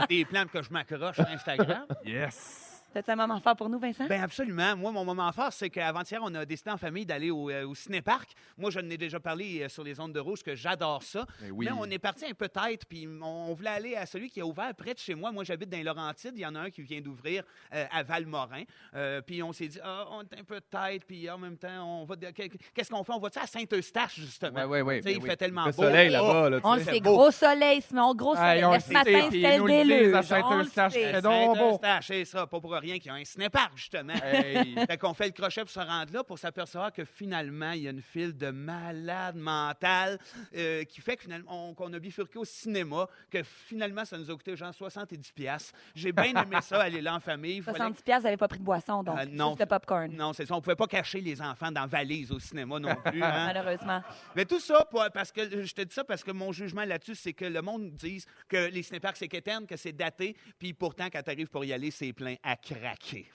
Des 0.09 0.25
plans 0.25 0.43
que 0.51 0.61
je 0.61 0.69
m'accroche 0.71 1.15
sur 1.15 1.27
Instagram. 1.27 1.85
Yes. 2.05 2.70
C'est 2.93 3.07
un 3.07 3.15
moment 3.15 3.39
fort 3.39 3.55
pour 3.55 3.69
nous, 3.69 3.79
Vincent? 3.79 4.05
Ben 4.07 4.21
absolument. 4.21 4.75
Moi, 4.75 4.91
mon 4.91 5.05
moment 5.05 5.31
fort, 5.31 5.53
c'est 5.53 5.69
qu'avant-hier, 5.69 6.19
on 6.23 6.35
a 6.35 6.45
décidé 6.45 6.71
en 6.71 6.77
famille 6.77 7.05
d'aller 7.05 7.31
au, 7.31 7.49
euh, 7.49 7.65
au 7.65 7.73
cinéparc. 7.73 8.31
Moi, 8.57 8.69
je 8.69 8.79
n'ai 8.81 8.97
déjà 8.97 9.17
parlé 9.19 9.61
euh, 9.61 9.69
sur 9.69 9.81
les 9.83 9.97
ondes 10.01 10.11
de 10.11 10.19
rouge 10.19 10.43
que 10.43 10.55
j'adore 10.55 11.01
ça. 11.01 11.25
Ben 11.39 11.51
oui. 11.51 11.67
Mais 11.67 11.71
on 11.77 11.85
est 11.85 11.99
parti 11.99 12.25
un 12.25 12.33
peu 12.33 12.49
tête, 12.49 12.83
puis 12.89 13.07
on, 13.21 13.49
on 13.49 13.53
voulait 13.53 13.69
aller 13.69 13.95
à 13.95 14.05
celui 14.05 14.29
qui 14.29 14.41
a 14.41 14.45
ouvert 14.45 14.75
près 14.75 14.93
de 14.93 14.99
chez 14.99 15.15
moi. 15.15 15.31
Moi, 15.31 15.45
j'habite 15.45 15.69
dans 15.69 15.77
les 15.77 15.83
Laurentides. 15.83 16.33
Il 16.35 16.41
y 16.41 16.45
en 16.45 16.53
a 16.55 16.59
un 16.59 16.69
qui 16.69 16.81
vient 16.81 16.99
d'ouvrir 16.99 17.43
euh, 17.73 17.85
à 17.91 18.03
Valmorin. 18.03 18.63
Euh, 18.93 19.21
puis 19.21 19.41
on 19.41 19.53
s'est 19.53 19.69
dit, 19.69 19.79
ah, 19.81 20.07
on 20.11 20.23
est 20.23 20.39
un 20.39 20.43
peu 20.43 20.59
tête, 20.59 21.05
puis 21.07 21.29
en 21.29 21.37
même 21.37 21.55
temps, 21.57 22.01
on 22.01 22.03
va. 22.03 22.17
de- 22.17 22.27
Qu'est-ce 22.29 22.89
qu'on 22.89 23.05
fait? 23.05 23.13
On 23.13 23.19
va-tu 23.19 23.39
à 23.39 23.47
Saint-Eustache, 23.47 24.15
justement? 24.19 24.59
Ouais, 24.59 24.65
ouais, 24.65 24.81
ouais, 24.81 24.97
Tu 24.97 25.03
sais, 25.03 25.09
ben 25.13 25.17
il 25.17 25.23
oui. 25.23 25.29
fait 25.29 25.37
tellement 25.37 25.65
Le 25.67 25.71
beau. 25.71 25.81
soleil 25.83 26.09
là-bas. 26.09 26.49
Là, 26.49 26.59
on 26.63 26.75
le 26.75 26.83
sait, 26.83 26.99
gros 26.99 27.31
soleil, 27.31 27.81
ce- 27.81 28.15
gros 28.17 28.35
soleil. 28.35 28.65
On 28.65 28.71
le 28.73 28.93
matin, 28.93 29.29
c'était 29.31 29.57
le 29.57 30.13
à 30.13 30.21
on 30.21 30.57
le 30.57 30.63
Saint-Eustache, 30.65 30.93
sait. 30.93 31.11
c'est 31.13 31.21
donc 31.21 31.57
beau. 31.57 31.63
Saint-Eustache, 31.69 32.07
c'est 32.07 32.25
ça, 32.25 32.45
pas 32.47 32.59
pour 32.59 32.75
rien 32.81 32.99
qu'il 32.99 33.07
y 33.07 33.09
a 33.09 33.13
un 33.13 33.23
cinépark, 33.23 33.71
justement. 33.77 34.13
Hey. 34.23 34.75
Fait 34.87 34.97
qu'on 34.97 35.13
fait 35.13 35.27
le 35.27 35.31
crochet 35.31 35.61
pour 35.61 35.69
se 35.69 35.79
rendre 35.79 36.11
là 36.13 36.23
pour 36.23 36.37
s'apercevoir 36.39 36.91
que 36.91 37.05
finalement, 37.05 37.71
il 37.71 37.83
y 37.83 37.87
a 37.87 37.91
une 37.91 38.01
file 38.01 38.35
de 38.35 38.49
malades 38.49 39.35
mentales 39.37 40.19
euh, 40.55 40.83
qui 40.83 41.01
fait 41.01 41.15
que 41.15 41.23
finalement, 41.23 41.69
on- 41.69 41.73
qu'on 41.73 41.91
a 41.93 41.99
bifurqué 41.99 42.37
au 42.39 42.45
cinéma, 42.45 43.07
que 43.29 43.43
finalement, 43.43 44.03
ça 44.05 44.17
nous 44.17 44.29
a 44.29 44.33
coûté 44.35 44.55
genre 44.55 44.73
70 44.73 45.31
pièces. 45.31 45.71
J'ai 45.95 46.11
bien 46.11 46.33
aimé 46.35 46.57
ça, 46.61 46.81
aller 46.81 47.01
là 47.01 47.15
en 47.15 47.19
famille. 47.19 47.57
Il 47.57 47.63
fallait- 47.63 47.77
70 47.77 48.01
pièces, 48.03 48.17
vous 48.19 48.23
n'avez 48.25 48.37
pas 48.37 48.47
pris 48.47 48.59
de 48.59 48.63
boisson, 48.63 49.03
donc 49.03 49.17
Euh, 49.19 49.25
non. 49.29 49.49
juste 49.49 49.59
de 49.61 49.65
popcorn. 49.65 50.11
Non, 50.13 50.33
c'est 50.33 50.45
ça. 50.45 50.55
On 50.55 50.61
pouvait 50.61 50.75
pas 50.75 50.87
cacher 50.87 51.21
les 51.21 51.41
enfants 51.41 51.71
dans 51.71 51.87
valise 51.87 52.31
au 52.31 52.39
cinéma 52.39 52.79
non 52.79 52.95
plus. 53.05 53.23
hein. 53.23 53.45
Malheureusement. 53.53 54.01
Mais 54.35 54.45
tout 54.45 54.59
ça, 54.59 54.87
parce 55.13 55.31
que 55.31 55.63
je 55.65 55.73
te 55.73 55.81
dis 55.81 55.93
ça 55.93 56.03
parce 56.03 56.23
que 56.23 56.31
mon 56.31 56.51
jugement 56.51 56.85
là-dessus, 56.85 57.15
c'est 57.15 57.33
que 57.33 57.45
le 57.45 57.61
monde 57.61 57.91
dise 57.91 58.25
que 58.47 58.69
les 58.69 58.83
cinéparks, 58.83 59.17
c'est 59.17 59.27
quétaine, 59.27 59.65
que 59.67 59.77
c'est 59.77 59.91
daté, 59.93 60.35
puis 60.57 60.73
pourtant, 60.73 61.07
quand 61.11 61.21
tu 61.21 61.29
arrives 61.29 61.47
pour 61.49 61.63
y 61.65 61.73
aller, 61.73 61.91
c'est 61.91 62.13
plein 62.13 62.35
à 62.43 62.55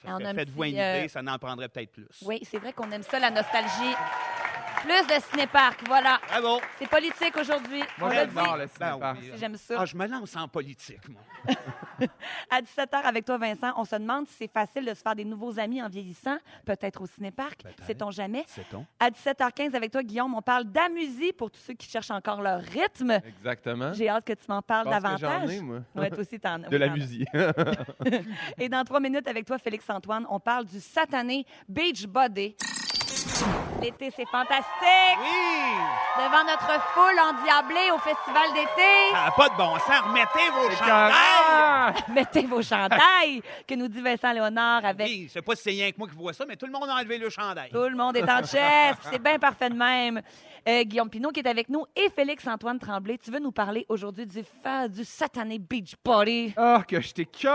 un 0.06 0.34
Faites-vous 0.34 0.64
une 0.64 0.78
euh, 0.78 0.98
idée, 0.98 1.08
ça 1.08 1.22
n'en 1.22 1.38
prendrait 1.38 1.68
peut-être 1.68 1.92
plus. 1.92 2.06
Oui, 2.24 2.40
c'est 2.42 2.58
vrai 2.58 2.72
qu'on 2.72 2.90
aime 2.90 3.02
ça, 3.02 3.18
la 3.18 3.30
nostalgie. 3.30 3.94
Plus 4.82 5.06
de 5.06 5.20
cinépark, 5.30 5.80
voilà. 5.86 6.20
Bravo! 6.28 6.60
C'est 6.78 6.88
politique 6.88 7.36
aujourd'hui. 7.36 7.82
Moi, 7.98 8.10
l'a 8.14 8.26
j'adore 8.26 8.56
le 8.56 8.66
Ben 8.78 8.98
oui. 9.20 9.32
J'aime 9.36 9.56
ça. 9.56 9.74
Ah, 9.78 9.84
je 9.84 9.96
me 9.96 10.06
lance 10.06 10.36
en 10.36 10.46
politique, 10.48 11.08
moi. 11.08 11.20
À 12.50 12.60
17h 12.60 12.94
avec 13.04 13.24
toi, 13.24 13.38
Vincent, 13.38 13.72
on 13.76 13.84
se 13.84 13.96
demande 13.96 14.28
si 14.28 14.34
c'est 14.40 14.52
facile 14.52 14.84
de 14.84 14.92
se 14.92 15.00
faire 15.00 15.14
des 15.14 15.24
nouveaux 15.24 15.58
amis 15.58 15.82
en 15.82 15.88
vieillissant, 15.88 16.36
peut-être 16.66 17.00
au 17.00 17.06
cinépark, 17.06 17.62
sait-on 17.86 18.10
jamais. 18.10 18.44
C'est-on? 18.48 18.84
À 19.00 19.08
17h15 19.10 19.74
avec 19.74 19.90
toi, 19.92 20.02
Guillaume, 20.02 20.34
on 20.34 20.42
parle 20.42 20.64
d'amusie 20.64 21.32
pour 21.32 21.50
tous 21.50 21.60
ceux 21.60 21.72
qui 21.72 21.88
cherchent 21.88 22.10
encore 22.10 22.42
leur 22.42 22.60
rythme. 22.60 23.18
Exactement. 23.26 23.92
J'ai 23.94 24.08
hâte 24.10 24.26
que 24.26 24.34
tu 24.34 24.44
m'en 24.48 24.60
parles 24.60 24.86
Je 24.86 24.90
pense 24.90 25.14
que 25.14 25.20
davantage. 25.20 25.48
j'en 25.48 25.54
ai, 25.56 25.60
moi. 25.60 25.78
Ouais, 25.94 26.10
toi 26.10 26.18
aussi, 26.20 26.38
t'en 26.38 26.62
as. 26.64 26.68
De 26.68 26.76
la 26.76 26.86
Oui, 26.86 26.92
as. 26.92 26.96
musique. 26.96 27.28
Et 28.58 28.68
dans 28.68 28.84
trois 28.84 29.00
minutes 29.00 29.25
avec 29.28 29.47
toi, 29.47 29.59
Félix-Antoine, 29.59 30.26
on 30.30 30.40
parle 30.40 30.66
du 30.66 30.80
satané 30.80 31.47
Beach 31.68 32.06
Body. 32.06 32.56
L'été, 33.83 34.11
c'est 34.14 34.26
fantastique! 34.26 35.18
Oui! 35.21 35.76
Devant 36.18 36.45
notre 36.45 36.80
foule 36.92 37.18
endiablée 37.21 37.90
au 37.95 37.99
festival 37.99 38.52
d'été, 38.54 39.12
Ça 39.12 39.25
n'a 39.26 39.30
pas 39.30 39.49
de 39.50 39.56
bon 39.56 39.75
sens. 39.78 40.00
Remettez 40.06 40.50
vos 40.52 40.71
chandails! 40.71 42.02
mettez 42.09 42.47
vos 42.47 42.62
chandails, 42.62 43.42
que 43.66 43.75
nous 43.75 43.88
dit 43.88 44.00
Vincent 44.00 44.33
Léonard 44.33 44.85
avec 44.85 45.06
Oui, 45.06 45.25
je 45.28 45.33
sais 45.35 45.42
pas 45.42 45.54
si 45.54 45.62
c'est 45.64 45.71
rien 45.71 45.90
que 45.92 45.99
moi 45.99 46.09
qui 46.09 46.14
vois 46.16 46.33
ça, 46.33 46.45
mais 46.49 46.56
tout 46.56 46.66
le 46.66 46.73
monde 46.73 46.88
a 46.88 46.95
enlevé 46.95 47.18
le 47.18 47.28
chandail. 47.28 47.71
Tout 47.71 47.88
le 47.88 47.97
monde 47.97 48.16
est 48.16 48.30
en 48.30 48.42
chef. 48.45 48.97
C'est 49.11 49.23
bien 49.23 49.38
parfait 49.38 49.68
de 49.68 49.75
même. 49.76 50.23
Euh, 50.68 50.83
Guillaume 50.83 51.09
Pinot 51.11 51.30
qui 51.30 51.38
est 51.40 51.47
avec 51.49 51.68
nous 51.68 51.85
et 51.95 52.09
Félix-Antoine 52.11 52.78
Tremblay. 52.80 53.18
Tu 53.18 53.30
veux 53.30 53.38
nous 53.38 53.52
parler 53.52 53.87
aujourd'hui 53.88 54.26
du, 54.26 54.42
fa- 54.64 54.88
du 54.88 55.04
satané 55.04 55.59
Beach 55.61 55.95
Body? 56.04 56.54
Oh, 56.59 56.78
que 56.88 57.00
je 57.00 57.12
t'ai 57.12 57.25
curé! 57.26 57.52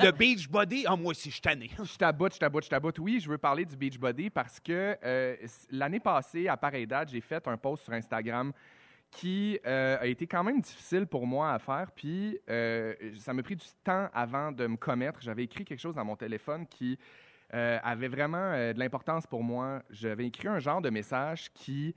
Le 0.00 0.10
beach 0.12 0.48
body, 0.48 0.84
ah, 0.86 0.94
moi 0.94 1.10
aussi, 1.10 1.30
je 1.30 1.34
suis 1.34 1.40
tanné. 1.40 1.70
Je 1.82 1.96
t'aboute, 1.96 2.34
je 2.34 2.38
t'aboute, 2.38 2.64
je 2.64 2.68
t'aboute. 2.70 2.98
Oui, 3.00 3.18
je 3.20 3.28
veux 3.28 3.38
parler 3.38 3.64
du 3.64 3.76
Beachbody 3.76 4.30
parce 4.30 4.60
que 4.60 4.73
euh, 4.76 5.36
l'année 5.70 6.00
passée, 6.00 6.48
à 6.48 6.56
pareille 6.56 6.86
date, 6.86 7.10
j'ai 7.10 7.20
fait 7.20 7.46
un 7.48 7.56
post 7.56 7.84
sur 7.84 7.92
Instagram 7.92 8.52
qui 9.10 9.60
euh, 9.64 9.96
a 10.00 10.06
été 10.06 10.26
quand 10.26 10.42
même 10.42 10.60
difficile 10.60 11.06
pour 11.06 11.26
moi 11.26 11.52
à 11.52 11.58
faire. 11.58 11.90
Puis 11.94 12.38
euh, 12.50 12.94
ça 13.16 13.32
m'a 13.32 13.42
pris 13.42 13.56
du 13.56 13.66
temps 13.84 14.08
avant 14.12 14.50
de 14.50 14.66
me 14.66 14.76
commettre. 14.76 15.20
J'avais 15.22 15.44
écrit 15.44 15.64
quelque 15.64 15.80
chose 15.80 15.94
dans 15.94 16.04
mon 16.04 16.16
téléphone 16.16 16.66
qui 16.66 16.98
avait 17.52 18.08
vraiment 18.08 18.50
de 18.50 18.76
l'importance 18.76 19.28
pour 19.28 19.44
moi. 19.44 19.80
J'avais 19.88 20.26
écrit 20.26 20.48
un 20.48 20.58
genre 20.58 20.82
de 20.82 20.90
message 20.90 21.52
qui 21.52 21.94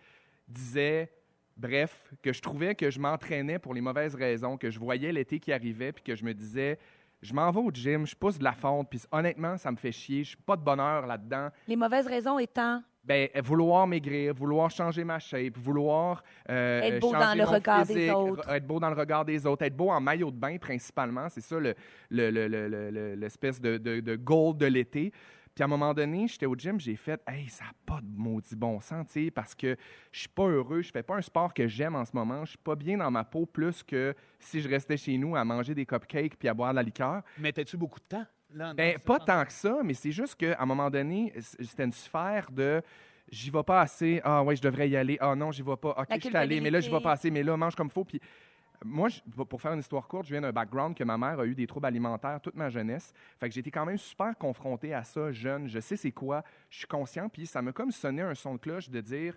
disait, 0.48 1.12
bref, 1.55 2.13
que 2.22 2.31
je 2.31 2.41
trouvais 2.41 2.75
que 2.75 2.91
je 2.91 3.00
m'entraînais 3.00 3.57
pour 3.57 3.74
les 3.74 3.81
mauvaises 3.81 4.13
raisons, 4.13 4.55
que 4.57 4.69
je 4.69 4.77
voyais 4.77 5.12
l'été 5.12 5.39
qui 5.39 5.51
arrivait, 5.51 5.91
puis 5.91 6.03
que 6.03 6.15
je 6.15 6.24
me 6.24 6.34
disais, 6.36 6.77
je 7.21 7.33
m'en 7.33 7.50
vais 7.51 7.59
au 7.59 7.71
gym, 7.71 8.05
je 8.05 8.15
pousse 8.15 8.38
de 8.38 8.43
la 8.43 8.53
fonte, 8.53 8.89
puis 8.89 9.01
honnêtement, 9.12 9.57
ça 9.57 9.71
me 9.71 9.77
fait 9.77 9.91
chier. 9.91 10.24
Je 10.24 10.29
suis 10.29 10.38
pas 10.38 10.55
de 10.55 10.62
bonheur 10.63 11.05
là-dedans. 11.07 11.50
Les 11.67 11.75
mauvaises 11.75 12.07
raisons 12.07 12.38
étant? 12.39 12.81
Ben, 13.03 13.29
vouloir 13.41 13.88
maigrir, 13.88 14.33
vouloir 14.33 14.69
changer 14.69 15.05
ma 15.05 15.17
shape, 15.17 15.57
vouloir 15.57 16.21
euh, 16.50 16.81
Être 16.81 17.00
beau 17.00 17.13
dans 17.13 17.33
le 17.36 17.43
regard 17.45 17.86
des 17.86 18.09
autres. 18.12 18.50
Être 18.50 18.67
beau 18.67 18.79
dans 18.81 18.89
le 18.89 18.95
regard 18.97 19.24
des 19.24 19.45
autres, 19.45 19.63
être 19.63 19.77
beau 19.77 19.89
en 19.89 20.01
maillot 20.01 20.29
de 20.29 20.36
bain 20.36 20.57
principalement, 20.57 21.29
c'est 21.29 21.39
ça 21.41 21.57
le- 21.57 21.74
le- 22.09 22.29
le- 22.29 23.15
l'espèce 23.15 23.62
de, 23.62 23.77
de, 23.77 24.01
de 24.01 24.15
goal 24.17 24.57
de 24.57 24.65
l'été. 24.65 25.13
Puis 25.57 25.63
à 25.63 25.65
un 25.65 25.69
moment 25.69 25.91
donné, 25.91 26.27
j'étais 26.27 26.45
au 26.45 26.53
gym, 26.53 26.79
j'ai 26.79 26.95
fait 26.95 27.19
Hey, 27.27 27.49
ça 27.49 27.63
n'a 27.63 27.71
pas 27.83 27.99
de 27.99 28.15
maudit 28.15 28.55
bon 28.55 28.79
sens, 28.79 29.07
tu 29.07 29.25
sais, 29.25 29.31
parce 29.31 29.55
que 29.55 29.75
je 30.11 30.19
suis 30.19 30.29
pas 30.29 30.43
heureux, 30.43 30.83
je 30.83 30.91
fais 30.91 31.01
pas 31.01 31.15
un 31.15 31.21
sport 31.21 31.51
que 31.51 31.67
j'aime 31.67 31.95
en 31.95 32.05
ce 32.05 32.11
moment, 32.13 32.45
je 32.45 32.51
suis 32.51 32.59
pas 32.59 32.75
bien 32.75 32.99
dans 32.99 33.09
ma 33.09 33.23
peau 33.23 33.47
plus 33.47 33.81
que 33.81 34.13
si 34.37 34.61
je 34.61 34.69
restais 34.69 34.97
chez 34.97 35.17
nous 35.17 35.35
à 35.35 35.43
manger 35.43 35.73
des 35.73 35.87
cupcakes 35.87 36.35
puis 36.37 36.47
à 36.47 36.53
boire 36.53 36.69
de 36.69 36.75
la 36.75 36.83
liqueur. 36.83 37.23
Mettais-tu 37.39 37.75
beaucoup 37.75 37.99
de 37.99 38.05
temps? 38.05 38.25
Là, 38.53 38.75
Ben, 38.75 38.99
pas 38.99 39.17
tant 39.17 39.43
que 39.45 39.51
ça, 39.51 39.79
mais 39.83 39.95
c'est 39.95 40.11
juste 40.11 40.35
qu'à 40.35 40.61
un 40.61 40.65
moment 40.67 40.91
donné, 40.91 41.33
c'était 41.39 41.85
une 41.85 41.91
sphère 41.91 42.51
de 42.51 42.83
j'y 43.31 43.49
vais 43.49 43.63
pas 43.63 43.81
assez, 43.81 44.21
ah 44.23 44.43
ouais, 44.43 44.55
je 44.55 44.61
devrais 44.61 44.87
y 44.87 44.95
aller, 44.95 45.17
ah 45.19 45.35
non, 45.35 45.51
j'y 45.51 45.63
vais 45.63 45.75
pas, 45.75 45.89
ok, 45.97 46.05
je 46.21 46.27
suis 46.27 46.37
allé, 46.37 46.61
mais 46.61 46.69
là, 46.69 46.82
j'y 46.82 46.91
vais 46.91 47.01
pas 47.01 47.13
assez, 47.13 47.32
mais 47.32 47.41
là, 47.41 47.58
mange 47.58 47.73
comme 47.75 47.89
faut. 47.89 48.05
Puis 48.05 48.21
moi, 48.85 49.09
pour 49.49 49.61
faire 49.61 49.73
une 49.73 49.79
histoire 49.79 50.07
courte, 50.07 50.25
je 50.25 50.31
viens 50.31 50.41
d'un 50.41 50.51
background 50.51 50.95
que 50.95 51.03
ma 51.03 51.17
mère 51.17 51.39
a 51.39 51.45
eu 51.45 51.55
des 51.55 51.67
troubles 51.67 51.87
alimentaires 51.87 52.39
toute 52.41 52.55
ma 52.55 52.69
jeunesse. 52.69 53.13
Fait 53.39 53.49
que 53.49 53.59
été 53.59 53.71
quand 53.71 53.85
même 53.85 53.97
super 53.97 54.37
confronté 54.37 54.93
à 54.93 55.03
ça 55.03 55.31
jeune. 55.31 55.67
Je 55.67 55.79
sais 55.79 55.97
c'est 55.97 56.11
quoi, 56.11 56.43
je 56.69 56.79
suis 56.79 56.87
conscient, 56.87 57.29
puis 57.29 57.47
ça 57.47 57.61
m'a 57.61 57.71
comme 57.71 57.91
sonné 57.91 58.21
un 58.21 58.35
son 58.35 58.53
de 58.53 58.59
cloche 58.59 58.89
de 58.89 59.01
dire 59.01 59.35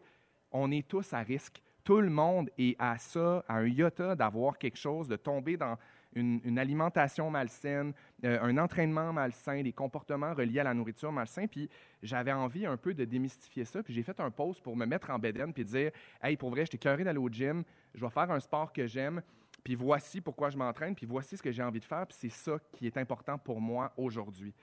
on 0.52 0.70
est 0.70 0.86
tous 0.86 1.12
à 1.12 1.20
risque. 1.20 1.62
Tout 1.84 2.00
le 2.00 2.10
monde 2.10 2.50
est 2.58 2.76
à 2.78 2.98
ça, 2.98 3.44
à 3.48 3.56
un 3.56 3.66
iota 3.66 4.14
d'avoir 4.14 4.58
quelque 4.58 4.76
chose, 4.76 5.08
de 5.08 5.16
tomber 5.16 5.56
dans 5.56 5.78
une, 6.14 6.58
alimentation 6.58 7.30
malsaine, 7.30 7.92
euh, 8.24 8.38
un 8.42 8.58
entraînement 8.58 9.12
malsain, 9.12 9.62
des 9.62 9.72
comportements 9.72 10.34
reliés 10.34 10.60
à 10.60 10.64
la 10.64 10.74
nourriture 10.74 11.12
malsains. 11.12 11.46
Puis 11.46 11.68
j'avais 12.02 12.32
envie 12.32 12.66
un 12.66 12.76
peu 12.76 12.94
de 12.94 13.04
démystifier 13.04 13.64
ça. 13.64 13.82
Puis 13.82 13.94
j'ai 13.94 14.02
fait 14.02 14.18
un 14.20 14.30
post 14.30 14.62
pour 14.62 14.76
me 14.76 14.86
mettre 14.86 15.10
en 15.10 15.18
bedaine 15.18 15.52
puis 15.52 15.64
dire 15.64 15.90
Hey, 16.22 16.36
pour 16.36 16.50
vrai, 16.50 16.62
j'étais 16.62 16.78
curieux 16.78 17.04
d'aller 17.04 17.18
au 17.18 17.28
gym, 17.28 17.62
je 17.94 18.04
vais 18.04 18.10
faire 18.10 18.30
un 18.30 18.40
sport 18.40 18.72
que 18.72 18.86
j'aime. 18.86 19.22
Puis 19.62 19.74
voici 19.74 20.20
pourquoi 20.20 20.50
je 20.50 20.56
m'entraîne, 20.56 20.94
puis 20.94 21.06
voici 21.06 21.36
ce 21.36 21.42
que 21.42 21.52
j'ai 21.52 21.62
envie 21.62 21.80
de 21.80 21.84
faire, 21.84 22.06
puis 22.06 22.16
c'est 22.18 22.30
ça 22.30 22.58
qui 22.72 22.86
est 22.86 22.96
important 22.96 23.36
pour 23.36 23.60
moi 23.60 23.92
aujourd'hui. 23.96 24.54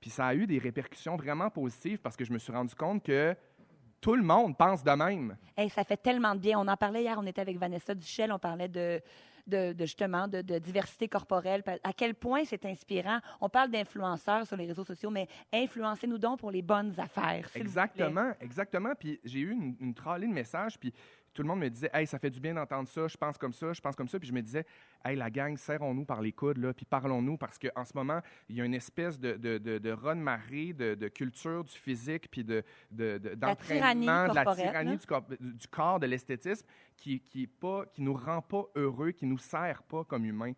Puis 0.00 0.08
ça 0.08 0.26
a 0.26 0.34
eu 0.34 0.46
des 0.46 0.58
répercussions 0.58 1.16
vraiment 1.16 1.50
positives 1.50 1.98
parce 1.98 2.16
que 2.16 2.24
je 2.24 2.32
me 2.32 2.38
suis 2.38 2.52
rendu 2.52 2.74
compte 2.74 3.04
que 3.04 3.36
tout 4.00 4.16
le 4.16 4.22
monde 4.22 4.56
pense 4.56 4.82
de 4.82 4.92
même. 4.92 5.36
Hey, 5.56 5.68
ça 5.68 5.84
fait 5.84 5.98
tellement 5.98 6.34
de 6.34 6.40
bien. 6.40 6.58
On 6.58 6.66
en 6.68 6.76
parlait 6.76 7.02
hier, 7.02 7.18
on 7.18 7.26
était 7.26 7.42
avec 7.42 7.58
Vanessa 7.58 7.94
Duchel, 7.94 8.32
on 8.32 8.38
parlait 8.38 8.68
de, 8.68 9.02
de, 9.50 9.74
justement 9.80 10.28
de, 10.28 10.40
diversité 10.58 11.08
corporelle, 11.08 11.62
à 11.84 11.92
quel 11.92 12.14
point 12.14 12.44
c'est 12.44 12.64
inspirant. 12.64 13.18
On 13.40 13.48
parle 13.48 13.70
d'influenceurs 13.70 14.46
sur 14.46 14.56
les 14.56 14.66
réseaux 14.66 14.84
sociaux, 14.84 15.10
mais 15.10 15.28
influencez-nous 15.52 16.18
donc 16.18 16.40
pour 16.40 16.50
les 16.50 16.62
bonnes 16.62 16.94
affaires. 16.98 17.48
Exactement, 17.54 18.32
exactement. 18.40 18.94
Puis 18.98 19.20
j'ai 19.24 19.40
eu 19.40 19.50
une, 19.50 19.76
une 19.80 19.94
tralée 19.94 20.26
de 20.26 20.32
messages, 20.32 20.78
puis 20.78 20.92
tout 21.32 21.42
le 21.42 21.48
monde 21.48 21.60
me 21.60 21.68
disait 21.68 21.90
Hey, 21.92 22.06
ça 22.06 22.18
fait 22.18 22.30
du 22.30 22.40
bien 22.40 22.54
d'entendre 22.54 22.88
ça, 22.88 23.06
je 23.08 23.16
pense 23.16 23.38
comme 23.38 23.52
ça, 23.52 23.72
je 23.72 23.80
pense 23.80 23.96
comme 23.96 24.08
ça. 24.08 24.18
Puis 24.18 24.28
je 24.28 24.32
me 24.32 24.42
disais 24.42 24.64
Hey, 25.04 25.16
la 25.16 25.30
gang, 25.30 25.56
serrons-nous 25.56 26.04
par 26.04 26.20
les 26.20 26.32
coudes, 26.32 26.58
là, 26.58 26.72
puis 26.72 26.86
parlons-nous, 26.86 27.36
parce 27.36 27.58
qu'en 27.58 27.84
ce 27.84 27.92
moment, 27.94 28.20
il 28.48 28.56
y 28.56 28.60
a 28.60 28.64
une 28.64 28.74
espèce 28.74 29.18
de, 29.18 29.34
de, 29.34 29.58
de, 29.58 29.78
de 29.78 29.90
raz-de-marée 29.90 30.72
de, 30.72 30.94
de 30.94 31.08
culture 31.08 31.64
du 31.64 31.72
physique, 31.72 32.30
puis 32.30 32.44
de, 32.44 32.62
d'entraînement, 32.90 34.28
de 34.28 34.34
la 34.34 34.54
tyrannie 34.54 34.96
du 34.96 35.06
corps, 35.06 35.24
du 35.40 35.68
corps, 35.68 36.00
de 36.00 36.06
l'esthétisme, 36.06 36.66
qui, 36.96 37.20
qui, 37.20 37.44
est 37.44 37.46
pas, 37.46 37.86
qui 37.86 38.02
nous 38.02 38.14
rend 38.14 38.42
pas 38.42 38.64
heureux, 38.74 39.12
qui 39.12 39.26
nous 39.26 39.38
sert 39.38 39.82
pas 39.84 40.04
comme 40.04 40.24
humains. 40.24 40.52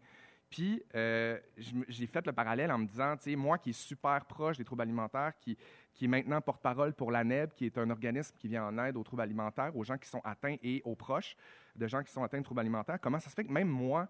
Puis, 0.53 0.83
euh, 0.95 1.39
j'ai 1.89 2.07
fait 2.07 2.27
le 2.27 2.33
parallèle 2.35 2.71
en 2.71 2.77
me 2.77 2.87
disant, 2.87 3.17
tu 3.17 3.31
sais, 3.31 3.37
moi 3.37 3.57
qui 3.57 3.71
est 3.71 3.73
super 3.73 4.23
proche 4.27 4.59
des 4.59 4.65
troubles 4.65 4.83
alimentaires, 4.83 5.33
qui, 5.41 5.57
qui 5.95 6.07
est 6.07 6.09
maintenant 6.09 6.41
porte-parole 6.41 6.95
pour 6.95 7.11
la 7.13 7.23
NEB, 7.25 7.51
qui 7.55 7.67
est 7.67 7.79
un 7.79 7.91
organisme 7.91 8.35
qui 8.39 8.49
vient 8.49 8.65
en 8.67 8.79
aide 8.85 8.97
aux 8.97 9.03
troubles 9.03 9.23
alimentaires, 9.23 9.77
aux 9.77 9.85
gens 9.85 9.99
qui 9.99 10.09
sont 10.09 10.21
atteints 10.25 10.57
et 10.63 10.81
aux 10.85 10.95
proches 10.97 11.37
de 11.77 11.87
gens 11.87 12.03
qui 12.03 12.13
sont 12.13 12.23
atteints 12.25 12.39
de 12.39 12.45
troubles 12.45 12.61
alimentaires, 12.61 12.99
comment 13.01 13.19
ça 13.19 13.29
se 13.31 13.35
fait 13.35 13.45
que 13.45 13.53
même 13.53 13.69
moi, 13.69 14.09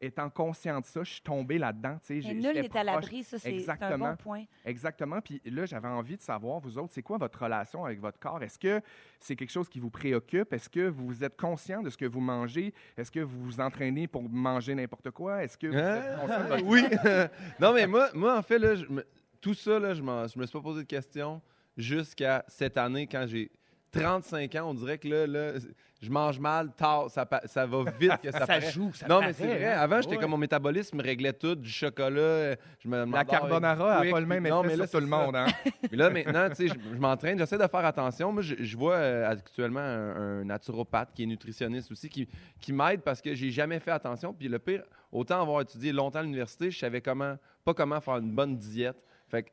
étant 0.00 0.30
conscient 0.30 0.78
de 0.78 0.84
ça, 0.84 1.02
je 1.02 1.10
suis 1.14 1.22
tombé 1.22 1.58
là-dedans, 1.58 1.98
tu 2.00 2.06
sais, 2.06 2.14
Mais 2.14 2.20
j'ai- 2.20 2.34
nul 2.34 2.54
n'est 2.62 2.76
à 2.76 2.84
l'abri, 2.84 3.24
ça, 3.24 3.36
c'est 3.36 3.48
un 3.48 3.52
Exactement. 3.52 4.10
bon 4.10 4.16
point. 4.16 4.44
Exactement. 4.64 5.20
Puis 5.20 5.42
là, 5.44 5.66
j'avais 5.66 5.88
envie 5.88 6.16
de 6.16 6.20
savoir, 6.22 6.60
vous 6.60 6.78
autres, 6.78 6.92
c'est 6.92 7.02
quoi 7.02 7.18
votre 7.18 7.42
relation 7.42 7.84
avec 7.84 7.98
votre 8.00 8.20
corps? 8.20 8.40
Est-ce 8.40 8.60
que 8.60 8.80
c'est 9.18 9.34
quelque 9.34 9.50
chose 9.50 9.68
qui 9.68 9.80
vous 9.80 9.90
préoccupe? 9.90 10.52
Est-ce 10.52 10.68
que 10.68 10.88
vous 10.88 11.24
êtes 11.24 11.36
conscient 11.36 11.82
de 11.82 11.90
ce 11.90 11.96
que 11.96 12.04
vous 12.06 12.20
mangez? 12.20 12.72
Est-ce 12.96 13.10
que 13.10 13.18
vous 13.18 13.42
vous 13.42 13.60
entraînez 13.60 14.06
pour 14.06 14.22
manger 14.22 14.76
n'importe 14.76 15.10
quoi? 15.10 15.42
Est-ce 15.42 15.58
que 15.58 15.66
vous 15.66 15.74
êtes 15.76 16.20
conscient 16.20 16.38
de 16.38 16.44
Ah, 16.44 16.46
votre 16.46 16.64
oui. 16.64 16.82
non, 17.60 17.72
mais 17.74 17.88
moi, 17.88 18.08
moi, 18.14 18.38
en 18.38 18.42
fait, 18.42 18.60
là, 18.60 18.76
je 18.76 18.86
me- 18.86 19.04
tout 19.40 19.54
ça, 19.54 19.78
là, 19.78 19.94
je 19.94 20.02
ne 20.02 20.22
me 20.40 20.46
suis 20.46 20.52
pas 20.58 20.62
posé 20.62 20.82
de 20.82 20.86
questions 20.88 21.40
jusqu'à 21.76 22.44
cette 22.48 22.76
année 22.78 23.06
quand 23.06 23.26
j'ai. 23.26 23.50
Tu 23.90 24.00
35 24.00 24.54
ans, 24.56 24.64
on 24.68 24.74
dirait 24.74 24.98
que 24.98 25.08
là, 25.08 25.26
là 25.26 25.52
je 26.02 26.10
mange 26.10 26.38
mal, 26.38 26.70
tard, 26.76 27.08
ça, 27.10 27.26
ça 27.46 27.64
va 27.64 27.90
vite 27.98 28.20
que 28.22 28.30
ça, 28.30 28.44
Ça 28.46 28.60
joue, 28.60 28.92
ça 28.92 29.08
Non, 29.08 29.20
mais 29.22 29.32
c'est 29.32 29.46
vrai. 29.46 29.64
hein? 29.64 29.78
Avant, 29.80 30.02
j'étais 30.02 30.16
Ouais. 30.16 30.20
comme 30.20 30.32
mon 30.32 30.36
métabolisme 30.36 31.00
réglait 31.00 31.32
tout, 31.32 31.54
du 31.54 31.70
chocolat. 31.70 32.54
Je 32.80 32.86
me 32.86 33.06
La 33.10 33.24
carbonara 33.24 34.04
n'a 34.04 34.10
pas 34.10 34.20
le 34.20 34.26
même 34.26 34.46
non, 34.46 34.60
effet 34.60 34.68
mais 34.68 34.76
là, 34.76 34.86
sur 34.86 34.98
tout 35.00 35.04
le 35.06 35.10
monde. 35.10 35.34
Hein? 35.34 35.46
Mais 35.90 35.96
là, 35.96 36.10
maintenant, 36.10 36.48
tu 36.50 36.56
sais, 36.56 36.68
je, 36.68 36.74
je 36.94 36.98
m'entraîne, 37.00 37.38
j'essaie 37.38 37.56
de 37.56 37.66
faire 37.66 37.84
attention. 37.86 38.30
Moi, 38.30 38.42
je, 38.42 38.56
je 38.58 38.76
vois 38.76 38.96
euh, 38.96 39.30
actuellement 39.30 39.80
un, 39.80 40.40
un 40.40 40.44
naturopathe 40.44 41.08
qui 41.14 41.22
est 41.22 41.26
nutritionniste 41.26 41.90
aussi, 41.90 42.10
qui, 42.10 42.28
qui 42.60 42.74
m'aide 42.74 43.00
parce 43.00 43.22
que 43.22 43.34
j'ai 43.34 43.50
jamais 43.50 43.80
fait 43.80 43.90
attention. 43.90 44.34
Puis 44.34 44.48
le 44.48 44.58
pire, 44.58 44.82
autant 45.10 45.40
avoir 45.40 45.62
étudié 45.62 45.92
longtemps 45.92 46.18
à 46.18 46.22
l'université, 46.22 46.70
je 46.70 46.78
savais 46.78 47.00
comment, 47.00 47.36
pas 47.64 47.72
comment 47.72 48.00
faire 48.02 48.18
une 48.18 48.32
bonne 48.32 48.58
diète. 48.58 49.02
Fait 49.28 49.44
que, 49.44 49.50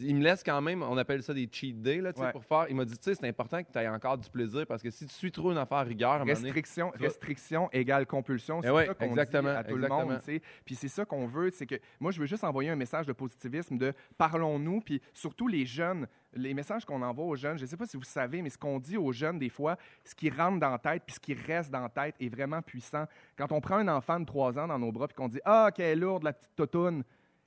il 0.00 0.16
me 0.16 0.24
laisse 0.24 0.42
quand 0.42 0.60
même, 0.60 0.82
on 0.82 0.96
appelle 0.96 1.22
ça 1.22 1.32
des 1.32 1.48
cheat 1.50 1.80
days, 1.80 2.00
là, 2.00 2.12
tu 2.12 2.18
sais, 2.18 2.26
Ouais. 2.26 2.32
pour 2.32 2.44
faire. 2.44 2.66
Il 2.68 2.74
m'a 2.74 2.84
dit, 2.84 2.96
tu 2.98 3.04
sais, 3.04 3.14
c'est 3.14 3.28
important 3.28 3.62
que 3.62 3.70
tu 3.70 3.78
aies 3.78 3.86
encore 3.88 4.18
du 4.18 4.28
plaisir 4.28 4.66
parce 4.66 4.82
que 4.82 4.90
si 4.90 5.06
tu 5.06 5.14
suis 5.14 5.30
trop 5.30 5.52
une 5.52 5.56
affaire 5.58 5.86
rigueur, 5.86 6.10
à 6.10 6.14
un 6.16 6.18
moment 6.24 6.32
donné, 6.32 6.50
Restriction, 6.50 6.90
restriction 6.96 7.68
égale 7.72 8.04
compulsion. 8.04 8.60
C'est 8.60 8.68
Eh 8.68 8.70
ouais, 8.72 8.86
ça 8.86 8.94
qu'on 8.94 9.14
dit 9.14 9.20
à 9.20 9.24
tout 9.26 9.36
exactement. 9.36 9.76
le 9.76 9.88
monde. 9.88 10.18
tu 10.18 10.24
sais. 10.24 10.42
Puis 10.64 10.74
c'est 10.74 10.88
ça 10.88 11.04
qu'on 11.04 11.28
veut. 11.28 11.50
C'est 11.52 11.66
que 11.66 11.76
moi, 12.00 12.10
je 12.10 12.18
veux 12.18 12.26
juste 12.26 12.42
envoyer 12.42 12.70
un 12.70 12.76
message 12.76 13.06
de 13.06 13.12
positivisme, 13.12 13.78
de 13.78 13.92
parlons-nous. 14.18 14.80
Puis 14.80 15.00
surtout 15.12 15.46
les 15.46 15.64
jeunes, 15.64 16.08
les 16.34 16.54
messages 16.54 16.84
qu'on 16.84 17.00
envoie 17.02 17.26
aux 17.26 17.36
jeunes, 17.36 17.58
je 17.58 17.62
ne 17.62 17.68
sais 17.68 17.76
pas 17.76 17.86
si 17.86 17.96
vous 17.96 18.02
savez, 18.02 18.42
mais 18.42 18.50
ce 18.50 18.58
qu'on 18.58 18.80
dit 18.80 18.96
aux 18.96 19.12
jeunes, 19.12 19.38
des 19.38 19.48
fois, 19.48 19.76
ce 20.04 20.16
qui 20.16 20.28
rentre 20.28 20.58
dans 20.58 20.70
la 20.70 20.78
tête 20.78 21.04
puis 21.06 21.14
ce 21.14 21.20
qui 21.20 21.34
reste 21.34 21.70
dans 21.70 21.82
la 21.82 21.88
tête 21.88 22.16
est 22.18 22.28
vraiment 22.28 22.62
puissant. 22.62 23.04
Quand 23.36 23.52
on 23.52 23.60
prend 23.60 23.76
un 23.76 23.86
enfant 23.88 24.18
de 24.18 24.24
3 24.24 24.58
ans 24.58 24.66
dans 24.66 24.78
nos 24.80 24.90
bras 24.90 25.06
puis 25.06 25.14
qu'on 25.14 25.28
dit 25.28 25.40
Ah, 25.44 25.70
qu'elle 25.72 25.86
est 25.86 26.00
lourde, 26.00 26.24
la 26.24 26.32
petite 26.32 26.56
totoune. 26.56 27.04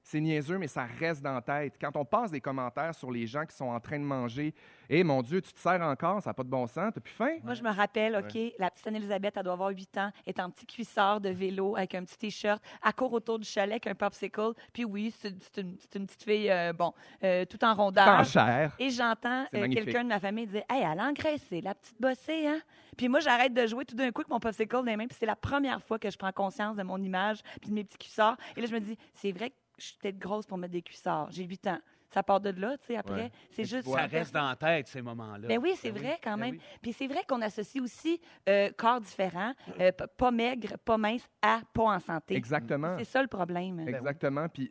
C'est 0.08 0.22
niaiseux, 0.22 0.58
mais 0.58 0.68
ça 0.68 0.86
reste 0.86 1.22
dans 1.22 1.34
la 1.34 1.42
tête. 1.42 1.74
Quand 1.82 1.98
on 1.98 2.06
passe 2.06 2.32
des 2.32 2.40
commentaires 2.40 2.96
sur 2.96 3.12
les 3.12 3.28
gens 3.28 3.46
qui 3.46 3.54
sont 3.54 3.66
en 3.66 3.80
train 3.82 4.00
de 4.00 4.06
manger, 4.06 4.54
Eh 4.90 5.04
mon 5.04 5.22
Dieu, 5.22 5.42
tu 5.42 5.52
te 5.52 5.60
sers 5.60 5.82
encore, 5.82 6.24
ça 6.24 6.30
n'a 6.30 6.34
pas 6.34 6.46
de 6.46 6.50
bon 6.50 6.66
sens, 6.66 6.94
t'as 6.96 7.02
plus 7.02 7.12
faim? 7.12 7.40
Moi, 7.44 7.56
je 7.56 7.62
me 7.62 7.70
rappelle, 7.70 8.16
OK, 8.16 8.40
la 8.58 8.72
petite 8.72 8.88
Anne-Elisabeth, 8.88 9.36
elle 9.36 9.44
doit 9.44 9.52
avoir 9.52 9.70
8 9.70 9.98
ans, 9.98 10.12
est 10.26 10.40
en 10.40 10.50
petit 10.50 10.66
cuissard 10.66 11.20
de 11.20 11.28
vélo 11.28 11.76
avec 11.76 11.94
un 11.94 12.06
petit 12.06 12.18
T-shirt, 12.18 12.64
elle 12.86 12.94
court 12.94 13.12
autour 13.12 13.38
du 13.38 13.46
chalet 13.46 13.74
avec 13.74 13.88
un 13.88 13.96
popsicle. 13.96 14.54
Puis 14.72 14.86
oui, 14.86 15.14
c'est 15.20 15.58
une, 15.58 15.76
petite 15.76 16.24
fille, 16.24 16.50
euh, 16.50 16.72
bon, 16.72 16.94
euh, 17.26 17.44
tout 17.44 17.62
en 17.66 17.74
rondeur. 17.74 18.24
cher. 18.24 18.78
Et 18.80 18.90
j'entends 18.90 19.46
euh, 19.54 19.68
quelqu'un 19.68 20.06
de 20.06 20.10
ma 20.10 20.22
famille 20.22 20.48
dire 20.48 20.64
Hey, 20.70 20.86
elle 20.90 21.02
a 21.02 21.04
engraissé, 21.04 21.60
la 21.60 21.76
petite 21.76 22.00
bossée, 22.00 22.48
hein? 22.48 22.62
Puis 22.96 23.10
moi, 23.10 23.20
j'arrête 23.20 23.54
de 23.54 23.68
jouer 23.68 23.84
tout 23.84 23.96
d'un 23.96 24.10
coup 24.12 24.22
avec 24.22 24.30
mon 24.30 24.40
popsicle 24.40 24.74
dans 24.74 24.84
les 24.84 24.96
mains. 24.96 25.08
Puis 25.08 25.18
c'est 25.20 25.26
la 25.26 25.36
première 25.36 25.84
fois 25.84 26.00
que 26.00 26.10
je 26.10 26.18
prends 26.18 26.32
conscience 26.32 26.78
de 26.78 26.84
mon 26.84 26.98
image 26.98 27.40
puis 27.60 27.72
de 27.72 27.76
mes 27.76 27.84
petits 27.84 27.98
cuissards. 27.98 28.38
Et 28.56 28.62
là, 28.62 28.68
je 28.68 28.74
me 28.74 28.80
dis 28.80 28.98
C'est 29.14 29.34
vrai 29.34 29.50
que 29.50 29.56
je 29.78 29.86
suis 29.86 29.96
peut-être 29.98 30.20
grosse 30.20 30.46
pour 30.46 30.58
mettre 30.58 30.74
des 30.74 30.82
cuissards. 30.82 31.32
J'ai 31.32 31.44
8 31.44 31.68
ans. 31.68 31.80
Ça 32.10 32.24
part 32.24 32.40
de 32.40 32.50
là, 32.52 32.78
tu 32.78 32.86
sais, 32.88 32.98
après. 32.98 33.24
Ouais. 33.24 33.32
C'est 33.52 33.66
juste. 33.66 33.88
Ça 33.88 34.06
reste 34.06 34.34
dans 34.34 34.50
la 34.50 34.56
tête, 34.56 34.88
ces 34.88 35.02
moments-là. 35.02 35.48
Ben 35.48 35.60
oui, 35.60 35.74
c'est 35.76 35.92
Ben 35.92 36.02
vrai 36.04 36.20
quand 36.24 36.38
ben 36.38 36.46
même. 36.46 36.56
oui. 36.56 36.62
Puis 36.82 36.94
c'est 36.94 37.08
vrai 37.08 37.22
qu'on 37.28 37.42
associe 37.42 37.84
aussi 37.84 38.20
euh, 38.48 38.70
corps 38.78 39.02
différent, 39.02 39.54
euh, 39.80 39.92
pas 39.92 40.32
maigre, 40.32 40.78
pas 40.84 40.98
mince, 40.98 41.28
à 41.42 41.62
pas 41.74 41.84
en 41.84 42.00
santé. 42.00 42.36
Exactement. 42.36 42.96
C'est 42.98 43.04
ça 43.06 43.22
le 43.22 43.28
problème. 43.28 43.80
Exactement. 43.88 44.48
Puis, 44.50 44.70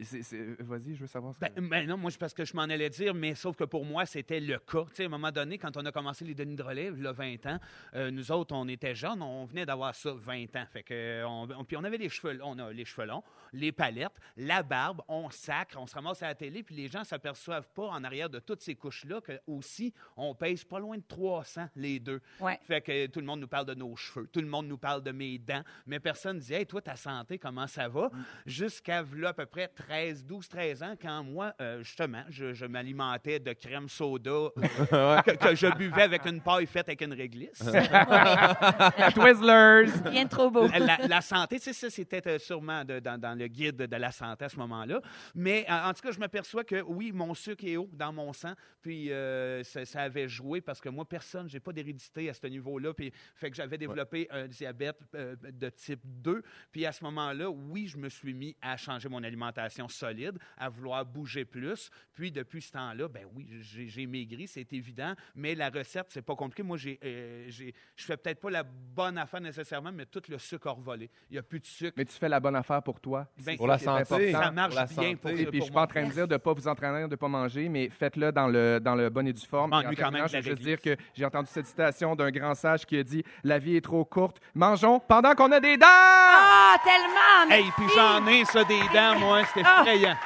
vas-y, 0.60 0.94
je 0.94 1.00
veux 1.02 1.06
savoir 1.06 1.34
ce 1.34 1.40
que... 1.40 1.46
Ben, 1.46 1.68
ben 1.68 1.86
non, 1.88 1.96
moi, 1.96 2.10
c'est 2.10 2.18
parce 2.20 2.34
que 2.34 2.44
je 2.44 2.54
m'en 2.56 2.62
allais 2.62 2.90
dire, 2.90 3.14
mais 3.14 3.34
sauf 3.34 3.56
que 3.56 3.64
pour 3.64 3.84
moi, 3.84 4.06
c'était 4.06 4.40
le 4.40 4.58
cas. 4.58 4.84
Tu 4.88 4.94
sais, 4.96 5.02
à 5.04 5.06
un 5.06 5.10
moment 5.10 5.30
donné, 5.30 5.58
quand 5.58 5.76
on 5.76 5.84
a 5.84 5.92
commencé 5.92 6.24
les 6.24 6.34
Denis 6.34 6.56
de 6.56 6.64
y 7.02 7.06
a 7.06 7.12
20 7.12 7.46
ans, 7.46 7.58
euh, 7.94 8.10
nous 8.10 8.32
autres, 8.32 8.54
on 8.54 8.66
était 8.68 8.94
jeunes, 8.94 9.22
on 9.22 9.44
venait 9.44 9.66
d'avoir 9.66 9.94
ça 9.94 10.12
20 10.14 10.44
ans. 10.56 10.64
Fait 10.72 10.82
que, 10.82 11.24
on, 11.24 11.48
on- 11.56 11.64
puis 11.64 11.76
on 11.76 11.84
avait 11.84 11.96
les 11.98 12.08
cheveux, 12.08 12.38
on 12.42 12.58
a 12.58 12.72
les 12.72 12.84
cheveux 12.84 13.06
longs, 13.06 13.22
les 13.52 13.72
palettes, 13.72 14.18
la 14.36 14.62
barbe, 14.62 15.02
on 15.08 15.30
sacre, 15.30 15.78
on 15.80 15.86
se 15.86 15.94
ramasse 15.94 16.22
à 16.22 16.28
la 16.28 16.34
télé, 16.34 16.62
puis 16.62 16.74
les 16.74 16.88
gens 16.88 17.04
s'aperçoivent 17.26 17.68
pas 17.74 17.86
en 17.88 18.04
arrière 18.04 18.30
de 18.30 18.38
toutes 18.38 18.60
ces 18.62 18.74
couches-là 18.76 19.20
que 19.20 19.32
aussi, 19.46 19.92
on 20.16 20.34
pèse 20.34 20.62
pas 20.64 20.78
loin 20.78 20.96
de 20.96 21.02
300 21.08 21.68
les 21.76 21.98
deux. 21.98 22.20
Ouais. 22.40 22.58
Fait 22.62 22.80
que 22.80 23.06
tout 23.06 23.18
le 23.20 23.26
monde 23.26 23.40
nous 23.40 23.48
parle 23.48 23.66
de 23.66 23.74
nos 23.74 23.96
cheveux, 23.96 24.28
tout 24.32 24.40
le 24.40 24.46
monde 24.46 24.66
nous 24.68 24.78
parle 24.78 25.02
de 25.02 25.10
mes 25.10 25.38
dents, 25.38 25.62
mais 25.86 25.98
personne 25.98 26.38
dit 26.38 26.54
Hey, 26.54 26.66
toi, 26.66 26.80
ta 26.80 26.94
santé, 26.96 27.38
comment 27.38 27.66
ça 27.66 27.88
va? 27.88 28.10
Jusqu'à 28.46 29.02
v'là 29.02 29.30
à 29.30 29.32
peu 29.34 29.46
près 29.46 29.68
13, 29.68 30.24
12, 30.24 30.48
13 30.48 30.82
ans, 30.84 30.94
quand 31.00 31.24
moi, 31.24 31.52
euh, 31.60 31.82
justement, 31.82 32.22
je, 32.28 32.54
je 32.54 32.64
m'alimentais 32.66 33.40
de 33.40 33.52
crème 33.52 33.88
soda 33.88 34.30
euh, 34.30 34.50
que, 35.22 35.32
que 35.32 35.54
je 35.54 35.66
buvais 35.76 36.02
avec 36.02 36.24
une 36.26 36.40
paille 36.40 36.66
faite 36.66 36.88
avec 36.88 37.00
une 37.02 37.12
réglisse. 37.12 37.58
Twizzlers! 39.14 39.90
Rien 40.04 40.24
de 40.24 40.28
trop 40.28 40.50
beau. 40.50 40.68
la, 40.68 40.98
la 41.06 41.20
santé, 41.20 41.58
tu 41.58 41.64
sais, 41.64 41.72
ça, 41.72 41.90
c'était 41.90 42.26
euh, 42.28 42.38
sûrement 42.38 42.84
de- 42.84 43.00
dans, 43.00 43.18
dans 43.20 43.36
le 43.38 43.46
guide 43.48 43.76
de 43.76 43.96
la 43.96 44.12
santé 44.12 44.44
à 44.44 44.48
ce 44.48 44.56
moment-là. 44.58 45.00
Mais 45.34 45.66
en, 45.68 45.88
en 45.90 45.92
tout 45.94 46.02
cas, 46.02 46.12
je 46.12 46.18
m'aperçois 46.18 46.64
que 46.64 46.82
oui, 46.82 47.12
mon 47.16 47.34
sucre 47.34 47.64
est 47.64 47.76
haut 47.76 47.88
dans 47.92 48.12
mon 48.12 48.32
sang, 48.32 48.52
puis 48.82 49.10
euh, 49.10 49.62
ça, 49.64 49.84
ça 49.84 50.02
avait 50.02 50.28
joué 50.28 50.60
parce 50.60 50.80
que 50.80 50.88
moi, 50.88 51.04
personne, 51.04 51.48
j'ai 51.48 51.60
pas 51.60 51.72
d'hérédité 51.72 52.28
à 52.28 52.34
ce 52.34 52.46
niveau-là, 52.46 52.94
puis 52.94 53.12
fait 53.34 53.50
que 53.50 53.56
j'avais 53.56 53.78
développé 53.78 54.28
un 54.30 54.46
diabète 54.46 54.98
euh, 55.14 55.34
de 55.42 55.68
type 55.70 56.00
2. 56.04 56.42
Puis 56.70 56.86
à 56.86 56.92
ce 56.92 57.02
moment-là, 57.04 57.50
oui, 57.50 57.88
je 57.88 57.96
me 57.98 58.08
suis 58.08 58.34
mis 58.34 58.56
à 58.62 58.76
changer 58.76 59.08
mon 59.08 59.22
alimentation 59.22 59.88
solide, 59.88 60.38
à 60.56 60.68
vouloir 60.68 61.04
bouger 61.04 61.44
plus. 61.44 61.90
Puis 62.14 62.30
depuis 62.30 62.62
ce 62.62 62.72
temps-là, 62.72 63.08
ben 63.08 63.26
oui, 63.34 63.46
j'ai 63.60 64.06
maigri, 64.06 64.46
c'est 64.46 64.72
évident, 64.72 65.14
mais 65.34 65.54
la 65.54 65.70
recette, 65.70 66.06
c'est 66.10 66.22
pas 66.22 66.36
compliqué. 66.36 66.62
Moi, 66.62 66.76
j'ai, 66.76 66.98
euh, 67.04 67.46
j'ai- 67.48 67.74
je 67.96 68.04
fais 68.04 68.16
peut-être 68.16 68.40
pas 68.40 68.50
la 68.50 68.62
bonne 68.62 69.18
affaire 69.18 69.40
nécessairement, 69.40 69.92
mais 69.92 70.06
tout 70.06 70.22
le 70.28 70.38
sucre 70.38 70.66
a 70.68 70.72
revolé. 70.72 71.10
Il 71.30 71.34
n'y 71.34 71.38
a 71.38 71.42
plus 71.42 71.60
de 71.60 71.66
sucre. 71.66 71.94
Mais 71.96 72.04
tu 72.04 72.12
fais 72.12 72.28
la 72.28 72.40
bonne 72.40 72.56
affaire 72.56 72.82
pour 72.82 73.00
toi. 73.00 73.26
Ben, 73.44 73.56
Pour 73.56 73.66
la 73.66 73.78
santé. 73.78 74.02
important. 74.02 74.32
ça 74.44 74.50
marche 74.50 74.68
pour 74.74 74.80
la 74.80 74.86
bien 74.86 74.94
santé. 74.96 75.16
pour, 75.16 75.30
Et 75.30 75.42
pour 75.44 75.50
puis, 75.50 75.58
je 75.60 75.64
suis 75.64 75.72
pas 75.72 75.82
en 75.82 75.86
train 75.86 76.06
de 76.06 76.12
dire 76.12 76.28
de 76.28 76.32
ne 76.34 76.38
pas 76.38 76.52
vous 76.52 76.68
entraîner, 76.68 77.05
de 77.06 77.12
ne 77.12 77.16
pas 77.16 77.28
manger, 77.28 77.68
mais 77.68 77.88
faites-le 77.88 78.32
dans 78.32 78.46
le, 78.46 78.78
dans 78.80 78.94
le 78.94 79.08
bon 79.10 79.26
et 79.26 79.32
due 79.32 79.46
forme. 79.46 79.70
Bon, 79.70 79.80
Et 79.80 79.86
en 79.86 79.90
lui, 79.90 79.96
quand 79.96 80.10
même, 80.10 80.28
je 80.28 80.36
veux 80.36 80.42
juste 80.42 80.62
dire 80.62 80.80
que 80.80 80.96
j'ai 81.14 81.24
entendu 81.24 81.48
cette 81.50 81.66
citation 81.66 82.14
d'un 82.14 82.30
grand 82.30 82.54
sage 82.54 82.84
qui 82.86 82.98
a 82.98 83.02
dit 83.02 83.22
«La 83.44 83.58
vie 83.58 83.76
est 83.76 83.80
trop 83.84 84.04
courte, 84.04 84.38
mangeons 84.54 85.00
pendant 85.00 85.34
qu'on 85.34 85.50
a 85.52 85.60
des 85.60 85.76
dents! 85.76 85.86
Ah, 85.88 86.76
tellement! 86.84 87.54
Hey, 87.54 87.64
merci! 87.64 87.72
puis 87.76 87.86
j'en 87.94 88.26
ai 88.26 88.44
ça 88.44 88.64
des 88.64 88.80
dents, 88.94 89.18
moi, 89.18 89.42
c'était 89.46 89.62
Ah. 89.66 89.82
effrayant. 89.82 90.16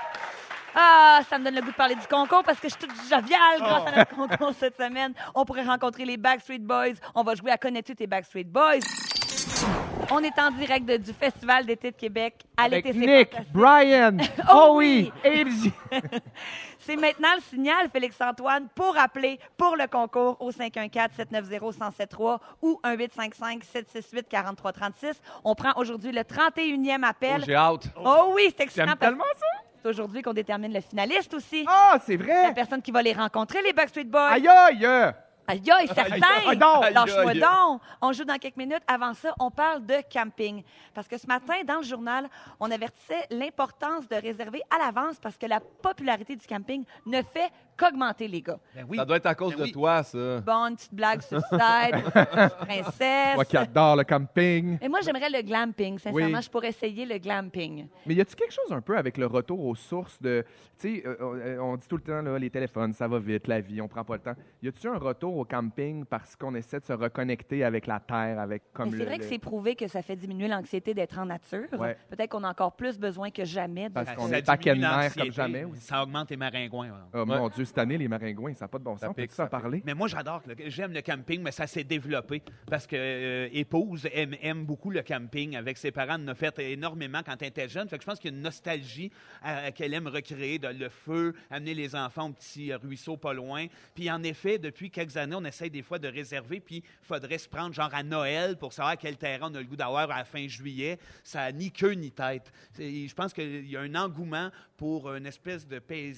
Ah, 0.75 1.19
ça 1.29 1.37
me 1.39 1.45
donne 1.45 1.57
le 1.57 1.63
goût 1.63 1.71
de 1.73 1.75
parler 1.75 1.97
du 1.97 2.07
concours 2.07 2.45
parce 2.45 2.61
que 2.61 2.69
je 2.69 2.75
suis 2.77 2.87
toute 2.87 2.97
joviale 3.03 3.59
grâce 3.59 3.83
Oh. 3.85 3.89
à 3.89 3.97
notre 3.97 4.15
concours 4.15 4.53
cette 4.57 4.77
semaine. 4.77 5.13
On 5.35 5.45
pourrait 5.45 5.65
rencontrer 5.65 6.05
les 6.05 6.17
Backstreet 6.17 6.61
Boys. 6.61 6.95
On 7.17 7.25
va 7.25 7.35
jouer 7.35 7.51
à 7.51 7.59
Connais-tu 7.59 7.97
tes 7.97 8.07
Backstreet 8.07 8.45
Boys? 8.45 9.90
On 10.13 10.23
est 10.25 10.37
en 10.39 10.51
direct 10.51 10.87
de- 10.87 10.97
du 10.97 11.13
Festival 11.13 11.65
d'été 11.67 11.93
de 11.93 11.97
Québec 11.97 12.35
à 12.57 12.69
l'été. 12.69 12.93
c'est 12.93 12.99
Nick. 12.99 13.33
Brian, 13.53 14.17
Oh 14.53 14.71
oh 14.71 14.75
oui. 14.79 15.13
C'est 16.83 16.97
maintenant 16.97 17.29
le 17.37 17.43
signal, 17.43 17.89
Félix-Antoine, 17.93 18.67
pour 18.75 18.97
appeler 18.99 19.39
pour 19.57 19.77
le 19.77 19.87
concours 19.87 20.37
au 20.41 20.51
514-790-1073 20.51 22.39
ou 22.63 22.81
1855-768-4336. 22.85 25.15
On 25.45 25.55
prend 25.55 25.73
aujourd'hui 25.77 26.11
le 26.11 26.23
31e 26.23 27.01
Oh, 27.03 27.07
appel. 27.07 27.45
j'ai 27.47 27.55
hâte. 27.55 27.87
Oh 28.03 28.33
oui, 28.35 28.53
c'est 28.57 28.65
excitant 28.65 28.97
tellement 28.99 29.23
ça! 29.35 29.47
que 29.63 29.69
c'est 29.83 29.89
aujourd'hui 29.91 30.23
qu'on 30.23 30.33
détermine 30.33 30.73
le 30.73 30.81
finaliste 30.81 31.33
aussi. 31.35 31.65
Ah, 31.69 31.99
c'est 32.05 32.17
La 32.17 32.25
vrai! 32.25 32.55
personne 32.55 32.83
qui 32.83 32.91
va 32.91 33.03
les 33.03 33.13
rencontrer, 33.13 33.63
les 33.63 33.73
Backstreet 33.73 34.05
Boys. 34.05 34.31
Aïe, 34.33 34.49
aïe! 34.49 35.13
Aïe, 35.51 35.89
certain! 35.89 36.17
Lâche-moi 36.91 37.35
donc! 37.35 37.81
On 38.01 38.13
joue 38.13 38.25
dans 38.25 38.39
quelques 38.39 38.57
minutes. 38.57 38.83
Avant 38.87 39.15
ça, 39.15 39.35
on 39.41 39.51
parle 39.51 39.85
de 39.85 39.97
camping. 40.13 40.63
Parce 40.95 41.09
que 41.09 41.19
ce 41.19 41.27
matin, 41.27 41.55
dans 41.67 41.79
le 41.79 41.83
journal, 41.83 42.29
on 42.61 42.71
avertissait 42.71 43.27
l'importance 43.31 44.09
de 44.09 44.15
réserver 44.15 44.63
à 44.71 44.79
l'avance 44.79 45.17
parce 45.21 45.37
que 45.37 45.47
la 45.47 45.61
popularité 45.61 46.37
du 46.37 46.47
camping 46.47 46.85
ne 47.07 47.23
fait 47.23 47.51
qu'augmenter, 47.81 48.29
les 48.29 48.43
gars. 48.43 48.59
Ben 48.75 48.85
oui. 48.89 48.97
Ça 48.99 49.05
doit 49.05 49.17
être 49.17 49.27
à 49.27 49.35
cause 49.35 49.53
Ben 49.53 49.59
de 49.59 49.63
oui. 49.65 49.73
toi, 49.73 50.03
ça. 50.03 50.41
Bon, 50.41 50.67
une 50.69 50.77
petite 50.77 50.95
blague 50.95 51.23
sur 51.23 51.39
le 51.39 51.43
side, 51.59 52.51
princesse. 52.61 53.35
Moi 53.35 53.45
qui 53.45 53.57
adore 53.57 53.97
le 53.97 54.05
camping. 54.05 54.79
Et 54.81 54.89
moi, 54.89 55.01
j'aimerais 55.03 55.31
le 55.31 55.43
glamping. 55.43 55.99
Sincèrement, 55.99 56.37
Oui. 56.39 56.43
je 56.43 56.51
pourrais 56.51 56.69
essayer 56.69 57.07
le 57.07 57.19
glamping. 57.19 57.89
Mais 58.07 58.15
y 58.15 58.21
a-tu 58.21 58.35
quelque 58.37 58.53
chose 58.53 58.73
un 58.73 58.81
peu 58.81 58.97
avec 58.97 59.17
le 59.19 59.27
retour 59.27 59.65
aux 59.65 59.75
sources 59.75 60.21
de. 60.21 60.45
Tu 60.79 60.97
sais, 60.97 61.03
euh, 61.07 61.59
on, 61.61 61.73
on 61.73 61.77
dit 61.77 61.87
tout 61.89 61.97
le 61.97 62.03
temps, 62.03 62.23
là, 62.23 62.39
les 62.39 62.51
téléphones, 62.51 62.93
ça 62.93 63.07
va 63.07 63.19
vite, 63.19 63.47
la 63.49 63.61
vie, 63.61 63.81
on 63.81 63.89
prend 63.89 64.05
pas 64.05 64.15
le 64.15 64.21
temps. 64.23 64.35
Y 64.63 64.69
a-tu 64.69 64.89
un 64.89 64.97
retour 64.99 65.37
au 65.37 65.45
camping 65.45 66.05
parce 66.05 66.37
qu'on 66.37 66.55
essaie 66.55 66.81
de 66.81 66.85
se 66.85 66.93
reconnecter 66.93 67.65
avec 67.65 67.87
la 67.87 68.01
terre, 68.01 68.39
avec 68.41 68.63
comme 68.73 68.87
Mais 68.87 68.93
c'est 68.93 68.99
le- 68.99 69.05
vrai 69.05 69.19
que 69.19 69.25
c'est 69.25 69.39
prouvé 69.39 69.75
que 69.77 69.89
ça 69.89 70.03
fait 70.03 70.17
diminuer 70.17 70.49
l'anxiété 70.49 70.95
d'être 70.95 71.19
en 71.19 71.27
nature. 71.27 71.67
Ouais. 71.79 71.97
Peut-être 72.09 72.31
qu'on 72.31 72.45
a 72.45 72.51
encore 72.51 72.73
plus 72.77 72.99
besoin 72.99 73.31
que 73.31 73.45
jamais 73.45 73.89
de 73.89 73.95
Parce 73.95 74.09
Ça- 74.09 74.15
qu'on 74.15 74.33
est 74.33 74.45
paquet 74.47 74.75
de 74.75 74.83
l'anxiété, 74.83 75.21
comme 75.21 75.33
jamais 75.33 75.65
aussi. 75.65 75.83
Ça 75.83 76.03
augmente 76.03 76.31
les 76.31 76.37
maringouins. 76.37 76.89
voilà. 76.89 77.07
Oh 77.15 77.27
mon 77.27 77.49
Dieu, 77.51 77.65
cette 77.71 77.79
année, 77.79 77.97
les 77.99 78.09
maringouins, 78.09 78.55
ça 78.55 78.65
n'a 78.65 78.69
pas 78.69 78.79
de 78.79 78.85
bon 78.85 78.97
sens. 78.97 79.15
pique, 79.15 79.31
en 79.31 79.35
ça 79.35 79.47
parler? 79.47 79.83
Mais 79.85 79.95
moi, 79.95 80.09
j'adore. 80.09 80.43
J'aime 80.67 80.93
le 80.93 81.03
camping, 81.03 81.41
mais 81.43 81.53
ça 81.53 81.67
s'est 81.67 81.85
développé 81.85 82.43
parce 82.69 82.87
que 82.87 82.97
euh, 82.97 83.49
épouse 83.53 84.07
aime, 84.13 84.35
aime 84.43 84.65
beaucoup 84.65 84.91
le 84.91 85.03
camping. 85.03 85.57
Avec 85.57 85.79
ses 85.79 85.91
parents, 85.91 86.17
elle 86.17 86.25
en 86.25 86.29
a 86.29 86.35
fait 86.35 86.59
énormément 86.59 87.23
quand 87.25 87.41
elle 87.41 87.49
était 87.49 87.69
jeune. 87.69 87.89
Fait 87.89 87.97
que 87.97 88.03
je 88.03 88.07
pense 88.07 88.19
qu'il 88.19 88.31
y 88.31 88.35
a 88.35 88.37
une 88.37 88.43
nostalgie 88.43 89.11
qu'elle 89.75 89.95
aime 89.95 90.07
recréer, 90.07 90.59
de, 90.59 90.69
le 90.69 90.89
feu, 90.89 91.35
amener 91.51 91.75
les 91.75 91.95
enfants 91.95 92.29
au 92.29 92.33
petit 92.33 92.73
euh, 92.73 92.79
ruisseau 92.79 93.17
pas 93.17 93.33
loin. 93.33 93.67
Puis 93.95 94.11
en 94.11 94.23
effet, 94.23 94.59
depuis 94.59 94.91
quelques 94.91 95.17
années, 95.17 95.37
on 95.37 95.45
essaye 95.45 95.71
des 95.71 95.83
fois 95.83 95.99
de 95.99 96.09
réserver. 96.09 96.61
Puis 96.61 96.77
il 96.85 97.07
faudrait 97.07 97.39
se 97.39 97.49
prendre 97.49 97.75
genre 97.75 97.95
à 97.95 98.03
Noël 98.03 98.57
pour 98.57 98.73
savoir 98.73 98.97
quel 98.99 99.17
terrain 99.17 99.51
on 99.51 99.55
a 99.55 99.61
le 99.61 99.67
goût 99.67 99.77
d'avoir 99.77 100.11
à 100.11 100.19
la 100.19 100.25
fin 100.25 100.47
juillet. 100.47 100.99
Ça 101.25 101.41
n'a 101.41 101.53
ni 101.53 101.71
queue 101.71 101.93
ni 101.93 102.11
tête. 102.11 102.53
Je 102.79 103.15
pense 103.15 103.33
qu'il 103.33 103.67
y 103.67 103.77
a 103.77 103.81
un 103.81 103.95
engouement 103.95 104.51
pour 104.77 105.13
une 105.15 105.27
espèce 105.27 105.67
de 105.67 105.79
pais- 105.79 106.15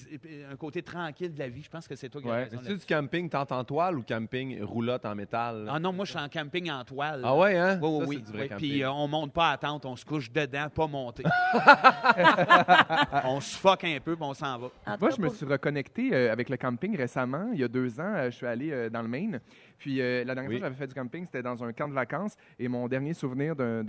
un 0.49 0.55
côté 0.55 0.81
tranquille 0.81 1.33
de 1.33 1.39
la 1.39 1.42
vie. 1.47 1.63
Je 1.63 1.69
pense 1.69 1.87
que 1.87 1.95
c'est 1.95 2.09
toi 2.09 2.21
qui 2.21 2.27
as 2.27 2.31
Ouais. 2.31 2.43
raison. 2.45 2.59
C'est-tu 2.63 2.77
du 2.79 2.85
camping? 2.85 3.29
Tente 3.29 3.51
en 3.51 3.63
toile 3.63 3.97
ou 3.97 4.03
camping 4.03 4.61
roulotte 4.63 5.05
en 5.05 5.15
métal? 5.15 5.65
là? 5.65 5.73
Ah 5.75 5.79
non, 5.79 5.91
moi, 5.93 6.05
je 6.05 6.11
suis 6.11 6.19
en 6.19 6.29
camping 6.29 6.69
en 6.71 6.83
toile. 6.83 7.21
Ah 7.23 7.35
ouais, 7.35 7.57
hein? 7.57 7.79
Oui, 7.81 7.89
oui, 7.89 7.99
Ça, 7.99 8.09
oui. 8.09 8.23
c'est 8.25 8.39
Oui. 8.39 8.49
Puis 8.57 8.83
euh, 8.83 8.91
on 8.91 9.07
monte 9.07 9.33
pas 9.33 9.51
à 9.51 9.57
tente, 9.57 9.85
on 9.85 9.95
se 9.95 10.05
couche 10.05 10.31
dedans, 10.31 10.67
pas 10.73 10.87
monter. 10.87 11.23
on 13.25 13.39
se 13.39 13.57
fuck 13.57 13.83
un 13.83 13.99
peu, 14.03 14.15
puis 14.15 14.25
on 14.25 14.33
s'en 14.33 14.57
va. 14.57 14.67
En 14.85 14.97
Moi, 14.99 15.09
je 15.15 15.21
me 15.21 15.29
suis 15.29 15.45
reconnecté 15.45 16.13
euh, 16.13 16.31
avec 16.31 16.49
le 16.49 16.57
camping 16.57 16.95
récemment. 16.97 17.49
Il 17.53 17.59
y 17.59 17.63
a 17.63 17.67
deux 17.67 17.99
ans, 17.99 18.13
euh, 18.15 18.31
je 18.31 18.35
suis 18.35 18.45
allé 18.47 18.71
euh, 18.71 18.89
dans 18.89 19.01
le 19.01 19.07
Maine. 19.07 19.39
Puis 19.77 20.01
euh, 20.01 20.23
la 20.23 20.35
dernière 20.35 20.49
Oui. 20.49 20.59
fois 20.59 20.67
que 20.69 20.73
j'avais 20.73 20.85
fait 20.85 20.87
du 20.87 20.93
camping, 20.93 21.25
c'était 21.25 21.41
dans 21.43 21.63
un 21.63 21.73
camp 21.73 21.87
de 21.87 21.93
vacances. 21.93 22.35
Et 22.59 22.67
mon 22.67 22.87
dernier 22.87 23.13
souvenir 23.13 23.55
d'un- 23.55 23.83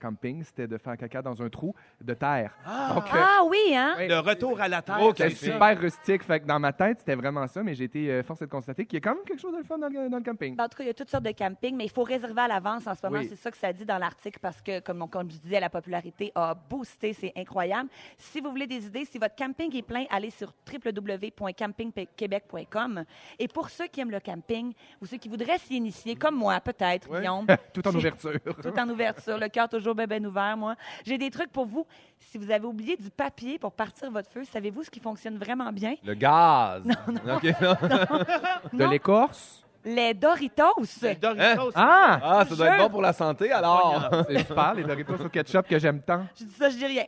camping, 0.00 0.42
c'était 0.44 0.66
de 0.66 0.76
faire 0.78 0.96
caca 0.96 1.22
dans 1.22 1.40
un 1.42 1.48
trou 1.48 1.74
de 2.00 2.14
terre. 2.14 2.52
Donc, 2.94 3.04
euh, 3.04 3.08
Ah 3.20 3.42
oui, 3.48 3.74
hein? 3.74 3.94
Le 3.98 4.18
retour 4.20 4.60
à 4.60 4.68
la 4.68 4.82
terre, 4.82 4.98
Oh, 5.00 5.12
c'est 5.16 5.30
super 5.30 5.78
rustique. 5.80 6.22
Fait 6.24 6.40
que 6.40 6.46
dans 6.46 6.58
ma 6.60 6.72
tête, 6.72 6.98
c'était 6.98 7.14
vraiment 7.14 7.46
ça. 7.46 7.62
Mais 7.62 7.74
j'ai 7.74 7.84
été 7.84 8.10
euh, 8.10 8.22
forcé 8.22 8.44
de 8.46 8.50
constater 8.50 8.84
qu'il 8.86 8.98
y 8.98 8.98
a 8.98 9.00
quand 9.08 9.14
même 9.14 9.24
quelque 9.24 9.40
chose 9.40 9.56
de 9.56 9.62
fun 9.62 9.78
dans 9.78 9.88
le, 9.88 10.08
dans 10.08 10.18
le 10.18 10.22
camping. 10.24 10.56
Ben, 10.56 10.64
En 10.64 10.68
tout 10.68 10.78
cas, 10.78 10.84
il 10.84 10.88
y 10.88 10.90
a 10.90 10.94
toutes 10.94 11.10
sortes 11.10 11.24
de 11.24 11.30
campings, 11.32 11.76
mais 11.76 11.84
il 11.84 11.90
faut 11.90 12.02
réserver 12.04 12.40
à 12.42 12.48
l'avance 12.48 12.86
en 12.86 12.94
ce 12.94 13.00
moment. 13.06 13.18
Oui. 13.20 13.26
C'est 13.28 13.36
ça 13.36 13.50
que 13.50 13.56
ça 13.56 13.72
dit 13.72 13.84
dans 13.84 13.98
l'article 13.98 14.38
parce 14.40 14.60
que, 14.62 14.80
comme, 14.80 15.08
comme 15.08 15.30
je 15.30 15.38
disais, 15.38 15.60
la 15.60 15.70
popularité 15.70 16.32
a 16.34 16.54
boosté. 16.54 17.12
C'est 17.12 17.32
incroyable. 17.36 17.88
Si 18.16 18.40
vous 18.40 18.50
voulez 18.50 18.66
des 18.66 18.86
idées, 18.86 19.04
si 19.04 19.18
votre 19.18 19.36
camping 19.36 19.74
est 19.76 19.82
plein, 19.82 20.04
allez 20.10 20.30
sur 20.30 20.52
www.campingquebec.com. 20.72 23.04
Et 23.38 23.48
pour 23.48 23.68
ceux 23.70 23.86
qui 23.86 24.00
aiment 24.00 24.10
le 24.10 24.20
camping 24.20 24.67
ou 25.00 25.06
ceux 25.06 25.16
qui 25.16 25.28
voudraient 25.28 25.58
s'y 25.58 25.76
initier, 25.76 26.16
comme 26.16 26.34
moi, 26.36 26.60
peut-être, 26.60 27.08
Ouais. 27.10 27.20
Guillaume, 27.20 27.46
Tout 27.74 27.86
en 27.86 27.94
ouverture. 27.94 28.32
tout 28.62 28.78
en 28.78 28.88
ouverture, 28.88 29.38
le 29.38 29.48
cœur 29.48 29.68
toujours 29.68 29.94
bien, 29.94 30.24
ouvert, 30.24 30.56
moi. 30.56 30.74
J'ai 31.04 31.18
des 31.18 31.30
trucs 31.30 31.50
pour 31.52 31.66
vous. 31.66 31.86
Si 32.18 32.38
vous 32.38 32.50
avez 32.50 32.66
oublié 32.66 32.96
du 32.96 33.10
papier 33.10 33.58
pour 33.58 33.72
partir 33.72 34.10
votre 34.10 34.30
feu, 34.30 34.42
savez-vous 34.44 34.84
ce 34.84 34.90
qui 34.90 35.00
fonctionne 35.00 35.38
vraiment 35.38 35.72
bien? 35.72 35.94
Le 36.04 36.14
gaz. 36.14 36.82
Non. 36.84 36.94
De 38.72 38.76
Non. 38.84 38.90
l'écorce? 38.90 39.64
Les 39.94 40.12
Doritos. 40.12 40.74
Les 41.02 41.14
Doritos, 41.14 41.72
Ah! 41.74 42.20
Ah, 42.22 42.44
ça 42.46 42.54
doit 42.54 42.66
être 42.68 42.78
bon 42.84 42.90
pour 42.90 43.02
la 43.02 43.12
santé, 43.12 43.50
alors. 43.52 44.10
C'est 44.28 44.38
super, 44.46 44.74
les 44.74 44.84
Doritos 44.84 45.24
au 45.24 45.28
ketchup 45.28 45.66
que 45.66 45.78
j'aime 45.78 46.02
tant. 46.02 46.24
Je 46.38 46.44
dis 46.44 46.54
ça, 46.54 46.68
je 46.68 46.76
dis 46.76 46.86
rien. 46.86 47.04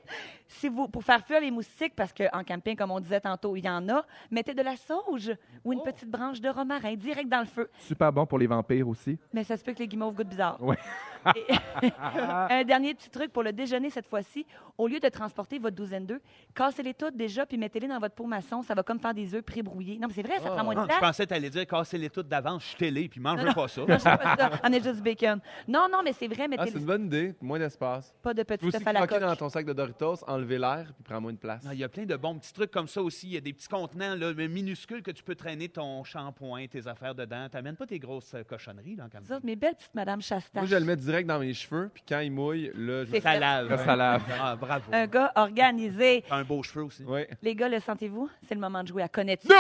Si 0.49 0.69
vous, 0.69 0.89
pour 0.89 1.05
faire 1.05 1.25
fuir 1.25 1.41
les 1.41 1.51
moustiques, 1.51 1.95
parce 1.95 2.13
qu'en 2.13 2.43
camping, 2.43 2.75
comme 2.77 2.91
on 2.91 2.99
disait 3.01 3.21
tantôt, 3.21 3.55
il 3.55 3.65
y 3.65 3.69
en 3.69 3.89
a, 3.89 4.03
mettez 4.31 4.55
de 4.55 4.63
la 4.63 4.77
sauge 4.77 5.31
ou 5.65 5.73
une 5.73 5.83
petite 5.83 6.09
branche 6.11 6.41
de 6.41 6.49
romarin 6.49 6.95
direct 6.95 7.29
dans 7.29 7.41
le 7.41 7.47
feu. 7.47 7.71
Super 7.81 8.13
bon 8.13 8.27
pour 8.27 8.39
les 8.39 8.47
vampires 8.47 8.89
aussi. 8.89 9.19
Mais 9.33 9.45
ça 9.45 9.57
se 9.57 9.63
peut 9.63 9.73
que 9.73 9.79
les 9.79 9.87
guimauves 9.87 10.15
goûtent 10.15 10.29
bizarre. 10.29 10.61
Ouais. 10.61 10.79
Un 12.51 12.65
dernier 12.65 12.95
petit 12.95 13.11
truc 13.11 13.33
pour 13.33 13.43
le 13.43 13.53
déjeuner 13.53 13.91
cette 13.91 14.07
fois-ci. 14.07 14.47
Au 14.79 14.87
lieu 14.89 15.01
de 15.01 15.09
transporter 15.09 15.59
votre 15.59 15.77
douzaine 15.77 16.07
d'œufs, 16.07 16.21
cassez-les 16.55 16.95
toutes 16.95 17.17
déjà 17.17 17.47
puis 17.47 17.59
mettez-les 17.59 17.89
dans 17.89 17.99
votre 17.99 18.15
pot 18.15 18.27
maçon. 18.27 18.63
Ça 18.63 18.75
va 18.75 18.83
comme 18.83 18.99
faire 18.99 19.15
des 19.15 19.35
œufs 19.35 19.43
pré-brouillés. 19.43 19.99
Non, 19.99 20.09
mais 20.09 20.15
c'est 20.15 20.23
vrai, 20.23 20.39
ça 20.39 20.47
Ah. 20.49 20.55
prend 20.55 20.65
moins 20.65 20.75
de 20.75 20.81
Ah, 20.81 20.85
place. 20.87 20.97
je 20.97 21.01
pensais 21.07 21.23
que 21.25 21.29
tu 21.29 21.35
allais 21.35 21.51
dire 21.51 21.67
casser 21.67 21.99
les 21.99 22.11
toutes 22.11 22.29
d'avance, 22.29 22.71
jetez-les, 22.73 23.09
puis 23.09 23.21
mange 23.21 23.39
Non, 23.41 23.47
non. 23.47 23.53
pas 23.55 23.69
ça. 23.69 23.83
Pas. 23.87 24.51
On 24.65 24.73
est 24.73 24.83
juste 24.83 24.97
du 24.97 25.03
bacon. 25.03 25.41
Non, 25.69 25.87
non, 25.91 26.01
mais 26.05 26.13
c'est 26.13 26.27
vrai, 26.29 26.45
Ah, 26.45 26.49
mettez 26.49 26.71
c'est 26.71 26.79
une 26.79 26.85
bonne 26.85 27.07
idée. 27.07 27.35
Moins 27.41 27.59
d'espace. 27.59 28.15
pas 28.23 28.35
de 28.35 28.43
Tu 28.43 28.47
peux 28.47 28.67
aussi 28.69 28.77
œufs 28.77 28.87
à 28.87 28.93
la 28.93 29.01
croquer 29.01 29.15
coque. 29.21 29.29
dans 29.29 29.37
ton 29.37 29.49
sac 29.49 29.67
de 29.67 29.73
Doritos, 29.73 30.25
enlever 30.27 30.59
l'air, 30.59 30.87
puis 30.95 31.03
prendre 31.05 31.23
moins 31.23 31.33
de 31.33 31.39
place. 31.39 31.65
Non, 31.65 31.71
Il 31.73 31.79
y 31.79 31.85
a 31.85 31.89
plein 31.89 32.05
de 32.07 32.17
bons 32.17 32.39
petits 32.39 32.53
trucs 32.53 32.71
comme 32.71 32.89
ça 32.89 33.03
aussi. 33.03 33.27
Il 33.29 33.33
y 33.35 33.37
a 33.37 33.41
des 33.41 33.53
petits 33.53 33.69
contenants 33.69 34.15
là, 34.15 34.33
minuscules 34.35 35.03
que 35.03 35.11
tu 35.11 35.23
peux 35.23 35.35
traîner 35.35 35.69
ton 35.69 36.03
shampoing, 36.05 36.67
tes 36.69 36.87
affaires 36.87 37.15
dedans. 37.15 37.49
T'amènes 37.51 37.77
pas 37.77 37.87
tes 37.87 37.99
grosses 37.99 38.35
euh, 38.35 38.43
cochonneries 38.45 38.97
là, 38.97 39.09
comme 39.11 39.21
Vous 39.23 39.29
ça. 39.29 39.37
autres, 39.37 39.47
mes 39.47 39.57
belles 39.57 39.75
petites 39.75 39.95
Madame 39.95 40.21
Chastache. 40.23 40.55
Moi, 40.63 40.67
je 40.67 40.77
le 40.77 40.85
mets 40.85 40.97
direct 41.11 41.29
dans 41.29 41.41
mes 41.41 41.53
cheveux, 41.53 41.91
puis 41.93 42.03
quand 42.09 42.21
il 42.21 42.31
mouille, 42.31 42.71
là, 42.75 43.05
je 43.05 43.11
C'est 43.11 43.21
Ça 43.21 43.39
lave. 43.39 43.69
Là, 43.69 43.85
ça 43.85 43.97
lave. 43.97 44.23
Ah, 44.41 44.57
bravo. 44.57 44.85
Un 44.93 45.07
gars 45.07 45.33
organisé. 45.35 46.25
T'as 46.29 46.37
un 46.37 46.45
beau 46.45 46.63
cheveu 46.63 46.85
aussi. 46.85 47.03
Oui. 47.07 47.23
Les 47.43 47.55
gars, 47.55 47.69
le 47.69 47.81
sentez-vous? 47.81 48.31
C'est 48.47 48.55
le 48.55 48.61
moment 48.61 48.83
de 48.83 48.89
jouer 48.89 49.03
à 49.03 49.09
Connais-tu? 49.09 49.49
Dans 49.49 49.55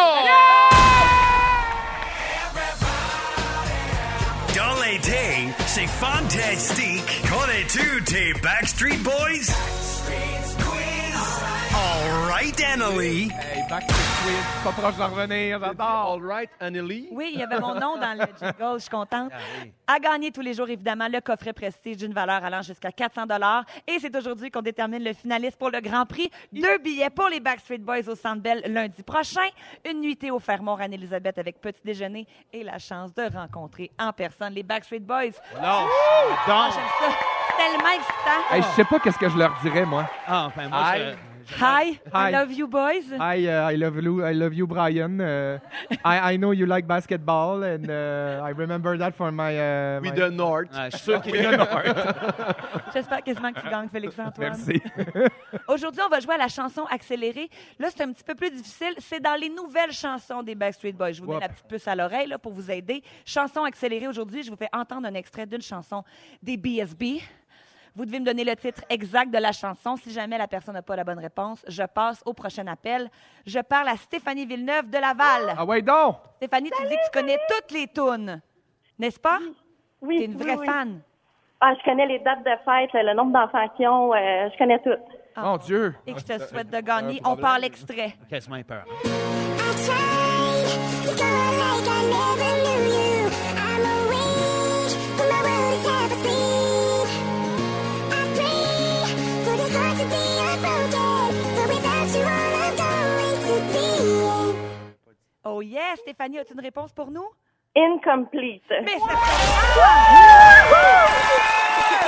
l'été, 4.83 5.49
c'est 5.67 5.87
fantastique. 5.87 7.23
Connais-tu 7.29 8.03
tes 8.05 8.33
Backstreet 8.41 8.99
Boys? 8.99 9.53
Right, 12.41 12.59
Annalie? 12.73 13.29
Hey, 13.39 13.63
back 13.69 13.87
to 13.87 13.93
quiz. 13.93 14.65
Pas 14.65 14.73
proche 14.73 14.97
d'en 14.97 15.09
revenir, 15.09 15.61
j'adore. 15.61 15.87
All 16.15 16.23
right, 16.23 16.49
Anneli. 16.59 17.07
Oui, 17.13 17.33
il 17.35 17.41
y 17.41 17.43
avait 17.43 17.61
mon 17.61 17.75
nom 17.75 17.99
dans 17.99 18.15
le 18.15 18.25
jingle, 18.41 18.75
je 18.77 18.79
suis 18.79 18.89
contente. 18.89 19.31
Ah. 19.31 19.95
À 19.95 19.99
gagner 19.99 20.31
tous 20.33 20.41
les 20.41 20.55
jours, 20.55 20.67
évidemment, 20.71 21.07
le 21.13 21.21
coffret 21.21 21.53
prestige 21.53 21.99
d'une 21.99 22.15
valeur 22.15 22.43
allant 22.43 22.63
jusqu'à 22.63 22.93
400 22.93 23.25
Et 23.87 23.99
c'est 23.99 24.17
aujourd'hui 24.17 24.51
qu'on 24.51 24.63
détermine 24.63 25.05
le 25.05 25.13
finaliste 25.13 25.59
pour 25.59 25.69
le 25.69 25.83
Grand 25.83 26.07
Prix. 26.07 26.31
Deux 26.51 26.79
billets 26.79 27.11
pour 27.11 27.29
les 27.29 27.41
Backstreet 27.41 27.77
Boys 27.79 28.09
au 28.09 28.15
Centre 28.15 28.41
Bell 28.41 28.63
lundi 28.69 29.03
prochain. 29.03 29.47
Une 29.85 30.01
nuitée 30.01 30.31
au 30.31 30.39
Fermont 30.39 30.77
Anne-Élisabeth 30.77 31.37
avec 31.37 31.61
petit 31.61 31.83
déjeuner 31.85 32.27
et 32.55 32.65
la 32.65 32.79
chance 32.79 33.13
de 33.15 33.31
rencontrer 33.37 33.91
en 33.99 34.15
personne 34.15 34.55
les 34.55 34.63
Backstreet 34.63 35.01
Boys. 35.01 35.37
Non, 35.61 35.63
Ah, 35.63 36.47
donc. 36.47 36.73
j'aime 36.73 36.83
ça. 37.01 37.17
C'est 37.51 37.57
tellement 37.69 37.91
excitant. 37.91 38.55
Hey, 38.55 38.63
je 38.63 38.69
sais 38.77 38.85
pas 38.85 38.99
qu'est-ce 38.99 39.19
que 39.19 39.29
je 39.29 39.37
leur 39.37 39.55
dirais, 39.63 39.85
moi. 39.85 40.09
Ah, 40.27 40.47
enfin, 40.47 40.69
moi, 40.69 40.95
je- 40.97 41.30
je- 41.51 41.65
Hi, 41.65 41.91
I 41.91 41.99
Hi. 42.13 42.33
love 42.33 42.53
you, 42.53 42.67
boys. 42.69 43.05
Hi, 43.19 43.47
uh, 43.47 43.71
I 43.73 43.77
love 43.77 43.97
you, 44.03 44.25
I 44.25 44.33
love 44.35 44.55
you, 44.55 44.67
Brian. 44.67 45.21
Uh, 45.21 45.59
I, 46.05 46.33
I 46.35 46.37
know 46.39 46.53
you 46.53 46.67
like 46.67 46.87
basketball, 46.87 47.63
and 47.63 47.89
uh, 47.91 48.43
I 48.45 48.51
remember 48.53 48.97
that 48.99 49.15
for 49.15 49.31
my. 49.33 49.57
Uh, 49.59 50.01
We 50.03 50.11
my- 50.11 50.15
the 50.17 50.31
North. 50.31 50.69
Ah, 50.75 50.89
je 50.91 50.97
suis 50.97 51.05
sûr 51.13 51.21
qu'il 51.23 51.35
J'espère 52.95 53.23
quasiment 53.23 53.53
que 53.53 53.61
tu 53.61 53.69
gagnes, 53.69 53.89
Félix-Antoine. 53.89 54.57
Merci. 54.57 54.81
Aujourd'hui, 55.69 56.03
on 56.05 56.09
va 56.09 56.21
jouer 56.21 56.35
à 56.35 56.39
la 56.39 56.49
chanson 56.49 56.85
accélérée. 56.91 57.49
Là, 57.79 57.89
c'est 57.95 58.03
un 58.03 58.13
petit 58.13 58.25
peu 58.25 58.35
plus 58.35 58.51
difficile. 58.51 58.95
C'est 58.99 59.21
dans 59.21 59.39
les 59.41 59.49
nouvelles 59.49 59.93
chansons 59.93 60.43
des 60.43 60.55
Backstreet 60.55 60.93
Boys. 60.93 61.13
Je 61.13 61.23
vous 61.23 61.33
mets 61.33 61.41
la 61.41 61.49
petite 61.49 61.67
puce 61.69 61.87
à 61.89 61.95
l'oreille 61.95 62.29
là, 62.29 62.39
pour 62.39 62.53
vous 62.53 62.71
aider. 62.71 63.03
Chanson 63.25 63.65
accélérée 63.65 64.09
aujourd'hui, 64.09 64.43
je 64.43 64.51
vous 64.51 64.57
fais 64.57 64.69
entendre 64.73 65.07
un 65.07 65.15
extrait 65.15 65.47
d'une 65.47 65.63
chanson 65.63 66.03
des 66.43 66.57
BSB. 66.57 67.21
Vous 67.97 68.05
devez 68.05 68.21
me 68.21 68.25
donner 68.25 68.45
le 68.45 68.55
titre 68.57 68.83
exact 68.89 69.31
de 69.31 69.39
la 69.39 69.53
chanson. 69.53 69.97
Si 69.97 70.13
jamais 70.13 70.39
la 70.39 70.47
personne 70.47 70.75
n'a 70.75 70.83
pas 70.83 70.97
la 70.97 71.05
bonne 71.05 71.19
réponse, 71.19 71.65
je 71.67 71.83
passe 71.83 72.23
au 72.25 72.33
prochain 72.33 72.67
appel. 72.67 73.11
Je 73.47 73.59
parle 73.61 73.89
à 73.89 73.97
Stéphanie 73.97 74.47
Villeneuve 74.47 74.89
de 74.89 74.99
Laval. 74.99 75.55
ah 75.57 75.65
ouais, 75.65 75.83
donc! 75.83 76.17
Stéphanie, 76.37 76.71
tu 76.71 76.83
dis 76.89 76.95
que 76.97 77.05
tu 77.05 77.11
connais 77.13 77.39
toutes 77.49 77.73
les 77.73 77.89
tunes, 77.89 78.41
n'est-ce 78.99 79.21
pas? 79.21 79.39
Oui. 80.01 80.19
T'es 80.19 80.25
une 80.27 80.37
vraie 80.37 80.53
oui, 80.53 80.59
oui. 80.61 80.67
fan. 80.67 81.01
Ah, 81.61 81.75
je 81.79 81.85
connais 81.85 82.07
les 82.07 82.19
dates 82.21 82.43
de 82.43 82.51
fête, 82.65 82.91
le 82.95 83.15
nombre 83.15 83.33
d'enfants 83.33 83.69
qui 83.77 83.87
ont, 83.87 84.15
euh, 84.15 84.49
je 84.51 84.57
connais 84.57 84.79
tout. 84.79 84.97
Ah. 85.37 85.43
Mon 85.43 85.57
Dieu! 85.59 85.95
Et 86.07 86.15
que 86.15 86.21
je 86.21 86.25
te 86.25 86.39
souhaite 86.39 86.71
de 86.71 86.81
gagner. 86.81 87.21
On 87.25 87.37
parle 87.37 87.63
l'extrait. 87.63 88.15
quasiment 88.29 88.63
peur. 88.63 88.85
Oh 105.45 105.63
yes, 105.63 105.99
Stéphanie, 106.01 106.39
as-tu 106.39 106.53
une 106.55 106.61
réponse 106.61 106.93
pour 106.93 107.11
nous? 107.11 107.27
Incomplete. 107.77 108.63
Mais 108.69 108.99
c'est 108.99 109.15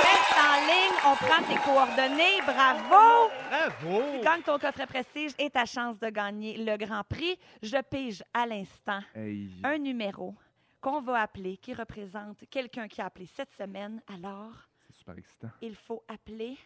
Reste 0.03 0.37
en 0.37 0.59
ligne, 0.67 0.97
on 1.05 1.15
prend 1.15 1.43
tes 1.43 1.59
coordonnées, 1.63 2.41
bravo! 2.45 3.29
Bravo! 3.49 4.01
Tu 4.13 4.19
gagnes 4.23 4.41
ton 4.41 4.57
coffret 4.59 4.85
prestige 4.85 5.31
et 5.39 5.49
ta 5.49 5.65
chance 5.65 5.97
de 5.99 6.09
gagner 6.09 6.57
le 6.57 6.77
Grand 6.77 7.03
Prix. 7.03 7.37
Je 7.61 7.77
pige 7.81 8.23
à 8.33 8.45
l'instant 8.45 8.99
Hey. 9.15 9.49
un 9.63 9.77
numéro 9.77 10.33
qu'on 10.81 11.01
va 11.01 11.21
appeler, 11.21 11.57
qui 11.57 11.73
représente 11.73 12.37
quelqu'un 12.49 12.87
qui 12.87 13.01
a 13.01 13.05
appelé 13.05 13.25
cette 13.25 13.51
semaine. 13.53 14.01
Alors, 14.13 14.51
C'est 14.87 14.97
super 14.97 15.17
excitant. 15.17 15.49
il 15.61 15.75
faut 15.75 16.03
appeler 16.07 16.57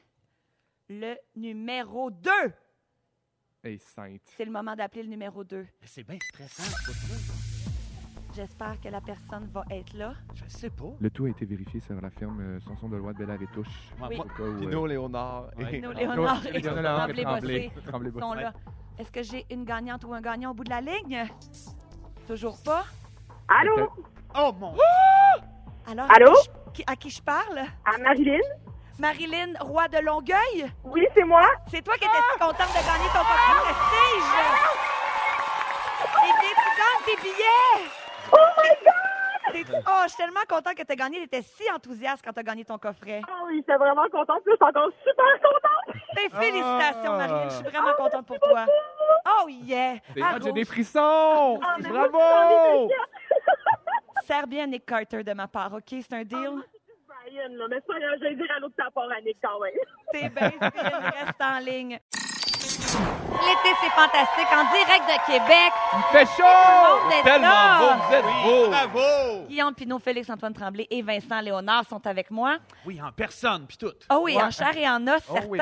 le 0.90 1.16
numéro 1.36 2.10
2. 2.10 2.32
Hey, 3.64 3.80
sainte. 3.80 4.22
C'est 4.38 4.46
le 4.46 4.52
moment 4.52 4.76
d'appeler 4.76 5.04
le 5.04 5.10
numéro 5.10 5.44
2. 5.44 5.58
Mais 5.82 5.88
C'est 5.88 6.04
bien 6.04 6.18
stressant, 6.22 6.64
ce. 6.64 6.92
J'espère 8.36 8.80
que 8.80 8.88
la 8.90 9.02
personne 9.02 9.50
va 9.52 9.64
être 9.72 9.94
là. 9.94 10.14
Je 10.36 10.44
sais 10.48 10.70
pas. 10.70 10.92
Le 11.00 11.10
tout 11.10 11.26
a 11.26 11.30
été 11.30 11.44
vérifié 11.46 11.80
sur 11.80 12.00
la 12.00 12.12
firme 12.12 12.40
euh, 12.40 12.60
Sanson 12.60 12.88
de 12.88 12.98
loi 12.98 13.14
de 13.14 13.18
Bella 13.18 13.36
Retouche. 13.36 13.92
Oui. 14.08 14.20
où, 14.20 14.60
Pino 14.60 14.86
Léonard. 14.86 15.48
Et- 15.58 15.64
euh, 15.84 15.94
Léonard 15.94 17.10
et 17.10 17.24
Tremblay. 17.24 17.72
Bossé 18.12 18.20
sont 18.20 18.34
là. 18.34 18.54
Est-ce 19.00 19.12
que 19.12 19.24
j'ai 19.24 19.46
une 19.50 19.64
gagnante 19.64 20.04
ou 20.06 20.14
un 20.14 20.22
gagnant 20.22 20.52
au 20.52 20.54
bout 20.54 20.64
de 20.64 20.70
la 20.70 20.82
ligne? 20.82 21.26
Toujours 22.28 22.62
pas. 22.64 22.86
Allô? 23.48 23.90
Oh 24.38 24.52
mon 24.60 24.76
Alors, 25.88 26.12
Allô? 26.12 26.32
À, 26.32 26.72
qui 26.74 26.84
je, 26.88 26.92
à 26.92 26.96
qui 26.96 27.10
je 27.10 27.22
parle? 27.24 27.60
À 27.86 27.98
Marilyn? 27.98 28.40
Marilyn 29.00 29.54
Roy 29.60 29.88
de 29.90 30.00
Longueuil? 30.00 30.72
Oui, 30.84 31.06
c'est 31.14 31.24
moi. 31.24 31.48
C'est 31.70 31.84
toi 31.84 31.96
qui 31.96 32.06
étais 32.06 32.18
si 32.18 32.40
contente 32.40 32.56
de 32.58 32.86
gagner 32.86 33.08
ton 33.14 33.20
coffret 33.20 33.54
prestige! 33.62 34.24
Eh 36.24 36.34
bien, 36.42 36.54
tu 36.56 36.70
gagnes 36.78 37.06
tes 37.06 37.22
billets! 37.22 37.90
Oh 38.32 38.38
my 38.58 38.70
God! 38.84 38.94
Oh, 39.88 40.02
je 40.04 40.08
suis 40.10 40.18
tellement 40.18 40.42
contente 40.48 40.76
que 40.76 40.84
tu 40.84 40.92
as 40.92 40.96
gagné. 40.96 41.18
Tu 41.20 41.24
étais 41.24 41.42
si 41.42 41.64
enthousiaste 41.72 42.24
quand 42.24 42.34
tu 42.34 42.40
as 42.40 42.44
gagné 42.44 42.66
ton 42.66 42.78
coffret. 42.78 43.22
Ah 43.28 43.44
oui, 43.46 43.58
j'étais 43.58 43.78
vraiment 43.78 44.08
contente. 44.12 44.44
Plus, 44.44 44.52
je 44.52 44.56
suis 44.56 44.66
encore 44.66 44.92
super 45.04 45.42
contente. 45.42 46.02
Ben, 46.16 46.30
félicitations, 46.30 47.18
Marilyn. 47.18 47.50
Je 47.50 47.56
suis 47.56 47.64
vraiment 47.64 47.94
contente 47.98 48.26
pour 48.26 48.40
toi. 48.40 48.66
Oh, 49.26 49.48
yeah! 49.48 49.96
J'ai 50.16 50.52
des 50.52 50.62
rouge. 50.62 50.68
frissons! 50.68 51.60
Ah, 51.64 51.76
mais 51.80 51.90
Bravo! 51.90 52.90
Serre 54.26 54.48
bien 54.48 54.68
Nick 54.68 54.86
Carter 54.86 55.24
de 55.24 55.34
ma 55.34 55.48
part, 55.48 55.74
OK? 55.74 55.84
C'est 55.90 56.14
un 56.14 56.24
deal? 56.24 56.62
Là, 57.34 57.66
mais 57.70 57.78
ça, 57.86 57.94
je 58.00 58.24
vais 58.24 58.36
dire 58.36 58.46
à 58.56 58.60
l'autre 58.60 58.76
Annick, 59.18 59.38
quand 59.44 59.60
même. 59.60 59.74
T'es 60.14 60.30
bien, 60.30 60.50
Cyril, 60.72 60.96
reste 60.96 61.42
en 61.42 61.60
ligne. 61.60 62.00
L'été, 63.40 63.76
c'est 63.82 63.92
fantastique. 63.92 64.48
En 64.52 64.64
direct 64.72 65.06
de 65.08 65.26
Québec. 65.26 65.72
Il 65.94 66.04
fait 66.12 66.26
Tout 66.26 66.32
chaud! 66.38 66.48
le 66.48 67.04
monde 67.04 67.12
est 67.14 67.24
Tellement 67.24 67.48
là. 67.48 67.80
beau, 67.80 67.92
vous 68.08 68.14
êtes 68.16 68.24
beau. 68.44 68.68
Bravo! 68.70 69.47
Guillaume 69.58 69.74
Pinot, 69.74 69.98
Félix-Antoine 69.98 70.54
Tremblay 70.54 70.86
et 70.92 71.02
Vincent 71.02 71.42
Léonard 71.42 71.84
sont 71.90 72.06
avec 72.06 72.30
moi. 72.30 72.58
Oui, 72.86 73.02
en 73.02 73.12
personne, 73.12 73.66
puis 73.68 73.76
tout. 73.76 73.92
Ah 74.08 74.20
oui, 74.22 74.36
Ouais. 74.36 74.44
en 74.44 74.52
chair 74.52 74.78
et 74.78 74.88
en 74.88 75.02
os, 75.08 75.24
Oh 75.30 75.34
certains. 75.34 75.48
oui. 75.50 75.60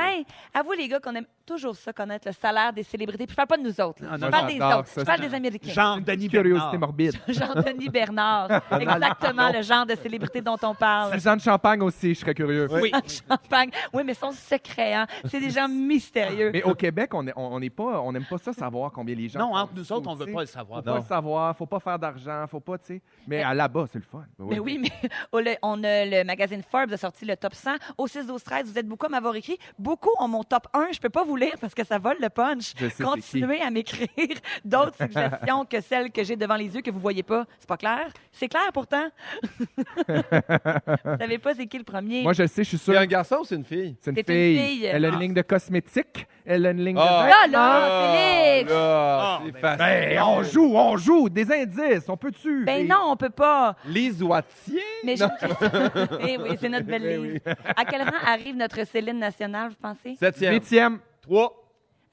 À 0.54 0.62
vous, 0.64 0.74
les 0.74 0.90
gars, 0.90 1.00
qu'on 1.00 1.16
aime 1.16 1.26
toujours 1.46 1.78
ça, 1.78 1.94
connaître 1.94 2.28
le 2.28 2.34
salaire 2.34 2.74
des 2.74 2.84
célébrités. 2.84 3.26
Puis 3.26 3.32
je 3.32 3.36
parle 3.38 3.48
pas 3.48 3.56
de 3.58 3.62
nous 3.64 3.80
autres. 3.80 4.04
là. 4.04 4.10
Ah, 4.12 4.16
je 4.20 4.26
non, 4.26 4.32
parle 4.32 4.48
des 4.48 4.60
autres. 4.60 4.88
ça, 4.88 5.00
je 5.02 5.06
parle 5.06 5.22
des 5.22 5.34
Américains. 5.34 5.72
Jean 5.72 5.98
Denis 6.02 6.28
Curiosité 6.28 6.60
Bernard. 6.72 6.80
morbide. 6.80 7.14
Jean-Denis 7.30 7.88
Bernard. 7.90 8.50
Exactement 8.82 9.50
le 9.54 9.62
genre 9.62 9.86
de 9.86 9.96
célébrité 9.96 10.42
dont 10.42 10.58
on 10.64 10.76
parle. 10.76 11.14
Suzanne 11.14 11.40
Champagne 11.40 11.82
aussi, 11.82 12.14
je 12.16 12.20
serais 12.20 12.34
curieux. 12.34 12.68
Oui. 12.72 12.92
Champagne. 13.30 13.70
Oui, 13.94 14.04
mais 14.06 14.12
ils 14.12 14.16
sont 14.18 14.32
secrets, 14.34 14.94
hein. 14.96 15.08
C'est 15.24 15.40
des 15.40 15.52
gens 15.52 15.70
mystérieux. 15.70 16.50
Mais 16.52 16.64
au 16.64 16.74
Québec, 16.76 17.12
on 17.14 17.26
est- 17.28 17.34
on 17.38 17.46
on 17.56 17.60
n'est 17.62 17.70
pas, 17.70 18.02
on 18.02 18.12
n'aime 18.12 18.26
pas 18.30 18.40
ça 18.40 18.52
savoir 18.52 18.92
combien 18.92 19.16
les 19.16 19.30
gens. 19.30 19.40
Non, 19.40 19.56
entre 19.56 19.74
nous 19.74 19.90
autres, 19.94 20.10
on 20.10 20.16
veut 20.16 20.26
pas 20.34 20.42
le 20.42 20.48
savoir. 20.48 20.80
Faut 20.84 20.92
pas 20.92 20.98
le 20.98 21.04
savoir, 21.04 21.56
faut 21.56 21.66
pas 21.66 21.80
faire 21.80 21.98
d'argent, 21.98 22.46
faut 22.50 22.60
pas, 22.60 22.78
tu 22.80 22.86
sais. 22.86 23.02
Mais 23.28 23.42
à 23.44 23.54
là-bas, 23.54 23.85
c'est 23.92 24.00
le 24.00 24.06
fun. 24.06 24.26
Mais 24.40 24.60
oui, 24.60 24.78
mais 24.80 25.10
oh, 25.32 25.40
le- 25.40 25.56
on 25.62 25.84
a 25.84 26.06
le 26.06 26.24
magazine 26.24 26.62
Forbes 26.70 26.94
a 26.94 26.98
sorti 26.98 27.26
le 27.26 27.36
top 27.36 27.54
100. 27.54 27.72
Au 27.98 28.08
6 28.08 28.28
12 28.28 28.44
13 28.44 28.72
vous 28.72 28.80
êtes 28.80 28.88
beaucoup 28.88 29.06
à 29.06 29.10
m'avoir 29.10 29.36
écrit. 29.36 29.58
Beaucoup 29.80 30.12
ont 30.20 30.28
mon 30.28 30.44
top 30.44 30.68
1. 30.74 30.90
Je 30.94 31.00
peux 31.00 31.10
pas 31.10 31.24
vous 31.24 31.36
lire 31.36 31.56
parce 31.60 31.74
que 31.74 31.86
ça 31.86 31.98
vole 31.98 32.18
le 32.22 32.30
punch. 32.30 32.74
Sais 32.78 33.04
Continuez 33.04 33.62
à 33.62 33.72
m'écrire 33.72 34.08
d'autres 34.66 34.98
suggestions 34.98 35.66
que 35.66 35.82
celles 35.82 36.12
que 36.12 36.24
j'ai 36.24 36.36
devant 36.36 36.56
les 36.56 36.74
yeux 36.74 36.82
que 36.82 36.92
vous 36.92 37.00
voyez 37.00 37.24
pas. 37.24 37.46
C'est 37.60 37.70
pas 37.70 37.78
clair? 37.78 38.08
C'est 38.32 38.48
clair 38.48 38.72
pourtant. 38.74 39.08
vous 40.08 41.18
savez 41.20 41.38
pas 41.38 41.54
c'est 41.56 41.68
qui 41.68 41.78
le 41.78 41.84
premier? 41.84 42.24
Moi, 42.24 42.34
je 42.34 42.44
le 42.44 42.48
sais, 42.48 42.64
je 42.64 42.70
suis 42.70 42.78
sûr. 42.78 42.94
C'est 42.94 43.00
un 43.00 43.06
garçon 43.06 43.38
ou 43.42 43.46
c'est 43.46 43.56
une 43.56 43.66
fille? 43.66 43.96
C'est 44.02 44.12
une, 44.12 44.24
fille. 44.24 44.60
fille. 44.60 44.86
Elle 44.86 45.06
a 45.06 45.10
une 45.10 45.20
ligne 45.20 45.34
de 45.34 45.42
cosmétiques. 45.42 46.28
Elle 46.46 46.66
a 46.68 46.72
une 46.72 46.86
ligne 46.86 46.98
Ah. 47.00 47.24
de. 47.48 47.52
Là, 47.52 47.60
là, 47.60 48.12
Félix! 48.14 48.72
là, 48.72 49.20
Ah, 49.22 49.42
c'est 49.46 49.52
ben, 49.52 49.60
facile. 49.62 49.78
Ben, 50.16 50.22
on 50.22 50.44
joue, 50.44 50.76
on 50.76 50.98
joue. 50.98 51.30
Des 51.30 51.52
indices, 51.52 52.08
on 52.08 52.18
peut-tu? 52.18 52.64
Ben 52.66 52.88
non, 52.88 52.98
on 53.10 53.16
peut 53.16 53.30
pas. 53.32 53.76
Lise 53.86 54.22
Wattier? 54.22 54.82
Mais 55.04 55.16
question. 55.16 55.50
Eh 56.22 56.38
oui, 56.38 56.58
c'est 56.60 56.70
notre 56.70 56.86
belle 56.88 57.02
Ben 57.02 57.24
Lise. 57.24 57.42
À 57.76 57.84
quel 57.86 58.02
rang 58.04 58.18
arrive 58.28 58.56
notre 58.56 58.86
Céline 58.86 59.20
nationale, 59.20 59.70
vous 59.70 59.76
pensez? 59.82 60.16
Septième. 60.20 60.54
Huitième. 60.54 61.00
Trois. 61.22 61.65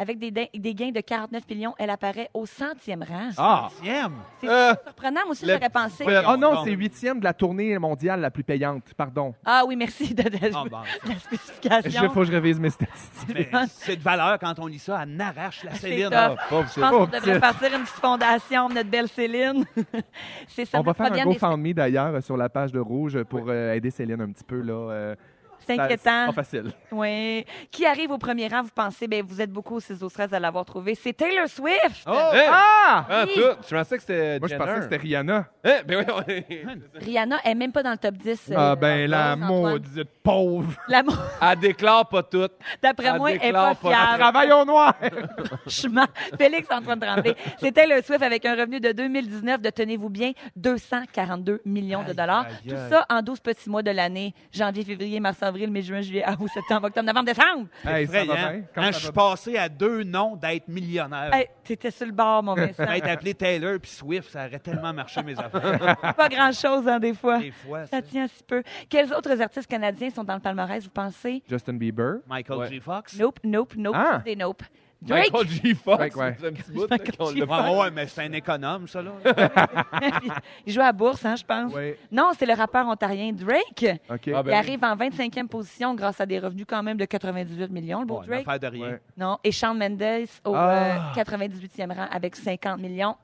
Avec 0.02 0.18
des, 0.18 0.74
gains 0.74 0.90
de 0.90 1.00
49 1.00 1.48
millions, 1.48 1.74
elle 1.78 1.90
apparaît 1.90 2.28
au 2.34 2.44
centième 2.44 3.04
rang. 3.04 3.28
Ah! 3.38 3.68
Septième. 3.70 4.12
C'est 4.40 4.48
Euh, 4.48 4.72
surprenant, 4.84 5.20
moi 5.22 5.30
aussi, 5.30 5.46
le 5.46 5.52
j'aurais 5.54 5.70
pensé. 5.70 6.04
Oh 6.28 6.36
non, 6.36 6.54
Bon. 6.54 6.64
c'est 6.64 6.72
huitième 6.72 7.20
de 7.20 7.24
la 7.24 7.32
tournée 7.32 7.78
mondiale 7.78 8.20
la 8.20 8.32
plus 8.32 8.42
payante. 8.42 8.82
Pardon. 8.96 9.32
Ah 9.44 9.62
oui, 9.64 9.76
merci 9.76 10.12
de, 10.12 10.24
de- 10.24 10.38
Ah, 10.52 10.64
bon, 10.68 10.78
la 10.78 11.12
Il 11.12 11.20
spécification. 11.20 12.10
faut 12.10 12.20
que 12.20 12.26
je 12.26 12.32
révise 12.32 12.58
mes 12.58 12.70
statistiques. 12.70 13.48
c'est 13.68 13.94
de 13.94 14.02
valeur 14.02 14.40
quand 14.40 14.58
on 14.58 14.66
lit 14.66 14.80
ça. 14.80 15.00
Elle 15.04 15.14
n'arrache 15.14 15.62
la 15.62 15.74
Céline. 15.74 16.08
Ah, 16.12 16.34
pauvre 16.48 16.68
Je 16.74 16.80
pense 16.80 16.90
Oh, 16.92 17.06
qu'on 17.06 17.16
devrait 17.16 17.38
partir 17.38 17.68
une 17.72 17.82
petite 17.82 17.94
fondation, 18.00 18.68
notre 18.70 18.90
belle 18.90 19.08
Céline. 19.08 19.64
c'est 20.48 20.64
ça. 20.64 20.80
On 20.80 20.82
va 20.82 20.94
faire 20.94 21.12
un 21.12 21.24
GoFundMe 21.24 21.74
d'ailleurs 21.74 22.14
euh, 22.16 22.20
sur 22.20 22.36
la 22.36 22.48
page 22.48 22.72
de 22.72 22.80
Rouge 22.80 23.22
pour 23.22 23.44
euh, 23.48 23.74
aider 23.74 23.90
Céline 23.92 24.20
un 24.20 24.32
petit 24.32 24.44
peu. 24.44 24.60
là. 24.60 25.14
Euh, 25.62 25.74
C'est 25.74 25.78
inquiétant. 25.80 26.26
C'est 26.26 26.34
pas 26.34 26.42
facile. 26.42 26.72
Oui. 26.90 27.44
Qui 27.70 27.86
arrive 27.86 28.10
au 28.10 28.18
premier 28.18 28.48
rang, 28.48 28.62
vous 28.62 28.70
pensez? 28.74 29.06
Ben, 29.08 29.24
vous 29.26 29.40
êtes 29.40 29.50
beaucoup 29.50 29.76
au 29.76 29.80
6 29.80 30.02
au 30.02 30.08
13 30.08 30.32
à 30.34 30.40
l'avoir 30.40 30.64
trouvé. 30.64 30.94
C'est 30.94 31.12
Taylor 31.12 31.48
Swift! 31.48 32.04
Oh! 32.06 32.10
Ah! 32.14 33.06
Ah, 33.08 33.24
Oui. 33.26 33.32
tout. 33.34 33.56
Je 33.68 33.74
pensais 33.76 33.96
que 33.96 34.02
c'était 34.02 34.38
Moi, 34.38 34.48
je 34.48 34.56
pensais 34.56 34.74
que 34.74 34.82
c'était 34.82 34.96
Rihanna. 34.96 35.46
Hein? 35.64 35.76
Ben 35.86 35.98
oui, 35.98 36.04
on 36.14 36.22
est- 36.30 36.64
Rihanna 37.04 37.36
est 37.44 37.54
même 37.54 37.72
pas 37.72 37.82
dans 37.82 37.92
le 37.92 37.96
top 37.98 38.14
10. 38.16 38.50
euh, 38.50 38.54
Ah, 38.56 38.76
ben, 38.76 39.08
la 39.10 39.36
maudite 39.36 40.08
pauvre. 40.22 40.72
La 40.88 41.02
mo- 41.02 41.12
Elle 41.42 41.58
déclare 41.58 42.08
pas 42.08 42.22
tout. 42.22 42.48
D'après 42.82 43.06
Elle 43.08 43.16
moi, 43.18 43.30
elle 43.30 43.38
n'est 43.38 43.46
déclare 43.46 43.76
pas 43.76 43.88
fiable. 43.90 44.18
Travaille 44.18 44.52
au 44.52 44.64
noir. 44.64 44.94
Franchement, 45.66 46.06
Félix 46.38 46.68
Antoine 46.70 46.98
Tremblay. 47.00 47.34
C'est 47.60 47.72
Taylor 47.72 48.02
Swift 48.04 48.22
avec 48.22 48.44
un 48.46 48.54
revenu 48.56 48.80
de 48.80 48.92
2019 48.92 49.60
de, 49.60 49.70
tenez-vous 49.70 50.10
bien, 50.10 50.32
242 50.56 51.60
millions 51.64 52.02
de 52.02 52.12
dollars. 52.12 52.46
aïe, 52.46 52.68
Tout 52.68 52.74
aïe. 52.74 52.90
ça 52.90 53.06
en 53.10 53.22
12 53.22 53.40
petits 53.40 53.68
mois 53.70 53.82
de 53.82 53.90
l'année. 53.90 54.34
Janvier, 54.52 54.84
février, 54.84 55.20
mars, 55.20 55.38
avril, 55.52 55.70
mai, 55.70 55.82
juin, 55.82 56.00
juillet, 56.00 56.24
août, 56.38 56.48
septembre, 56.52 56.86
octobre, 56.88 57.06
novembre, 57.06 57.26
décembre. 57.26 57.66
Hey, 57.84 58.06
ça 58.06 58.12
va 58.12 58.22
Effrayant. 58.24 58.34
bien. 58.34 58.48
Hein, 58.48 58.62
Comment 58.74 58.92
je 58.92 58.98
suis 58.98 59.12
passé 59.12 59.56
à 59.58 59.68
deux 59.68 60.02
noms 60.02 60.36
d'être 60.36 60.68
millionnaire. 60.68 61.32
Hey, 61.34 61.46
t'étais 61.64 61.90
sur 61.90 62.06
le 62.06 62.12
bord, 62.12 62.42
mon 62.42 62.54
Vincent. 62.54 62.82
Être 62.84 63.08
appelé 63.08 63.34
Taylor 63.34 63.78
puis 63.80 63.90
Swift, 63.90 64.30
ça 64.30 64.46
aurait 64.46 64.58
tellement 64.58 64.92
marché 64.92 65.22
mes 65.22 65.38
affaires. 65.38 65.96
Pas 66.16 66.28
grand-chose, 66.28 66.88
hein, 66.88 66.98
des 66.98 67.14
fois. 67.14 67.38
Des 67.38 67.50
fois, 67.50 67.86
Ça 67.86 68.00
tient 68.02 68.26
si 68.26 68.42
peu. 68.42 68.62
Quels 68.88 69.12
autres 69.12 69.40
artistes 69.40 69.68
canadiens 69.68 70.10
sont 70.10 70.24
dans 70.24 70.34
le 70.34 70.40
palmarès, 70.40 70.82
vous 70.84 70.90
pensez? 70.90 71.42
Justin 71.48 71.74
Bieber. 71.74 72.16
Michael 72.26 72.58
Ouais. 72.58 72.68
J. 72.68 72.80
Fox. 72.80 73.18
Nope, 73.18 73.38
nope, 73.44 73.74
nope. 73.76 73.94
Ah. 73.96 74.18
des 74.24 74.36
nope. 74.36 74.62
Drake! 75.02 75.32
Michael 75.32 75.48
G. 75.48 75.74
Fox. 75.74 75.96
Drake, 75.98 76.16
ouais. 76.16 76.36
c'est 76.40 76.46
un 76.46 76.52
petit 76.52 76.70
bout, 76.72 76.86
Michael 76.88 77.06
là, 77.08 77.12
qu'on 77.18 77.30
G. 77.32 77.40
l'a 77.40 77.46
Fox. 77.46 77.58
pas. 77.58 77.70
Ouais, 77.70 77.78
ouais, 77.80 77.90
mais 77.90 78.06
c'est 78.06 78.22
un 78.22 78.32
économe, 78.32 78.86
ça, 78.88 79.02
là. 79.02 79.10
Il 80.66 80.72
joue 80.72 80.80
à 80.80 80.84
la 80.84 80.92
bourse, 80.92 81.24
hein, 81.24 81.34
je 81.36 81.44
pense. 81.44 81.72
Oui. 81.74 81.94
Non, 82.10 82.30
c'est 82.38 82.46
le 82.46 82.54
rappeur 82.54 82.86
ontarien 82.86 83.32
Drake. 83.32 84.00
OK. 84.08 84.08
Ah, 84.08 84.14
ben 84.16 84.20
Il 84.26 84.46
oui. 84.46 84.52
arrive 84.52 84.84
en 84.84 84.96
25e 84.96 85.48
position 85.48 85.94
grâce 85.94 86.20
à 86.20 86.26
des 86.26 86.38
revenus 86.38 86.66
quand 86.68 86.82
même 86.82 86.96
de 86.96 87.04
98 87.04 87.70
millions, 87.70 88.00
le 88.00 88.06
beau 88.06 88.14
Bon, 88.16 88.22
une 88.22 88.28
Drake. 88.28 88.46
affaire 88.48 88.60
de 88.60 88.66
rien. 88.76 88.88
Ouais. 88.90 89.00
Non, 89.16 89.38
et 89.42 89.52
Shawn 89.52 89.76
Mendes 89.76 90.02
au 90.44 90.54
Ah. 90.54 91.12
euh, 91.14 91.14
98e 91.14 91.92
rang 91.92 92.06
avec 92.10 92.36
50 92.36 92.80
millions. 92.80 93.16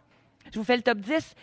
Je 0.52 0.58
vous 0.58 0.64
fais 0.64 0.76
le 0.76 0.82
top 0.82 0.98
10. 0.98 1.34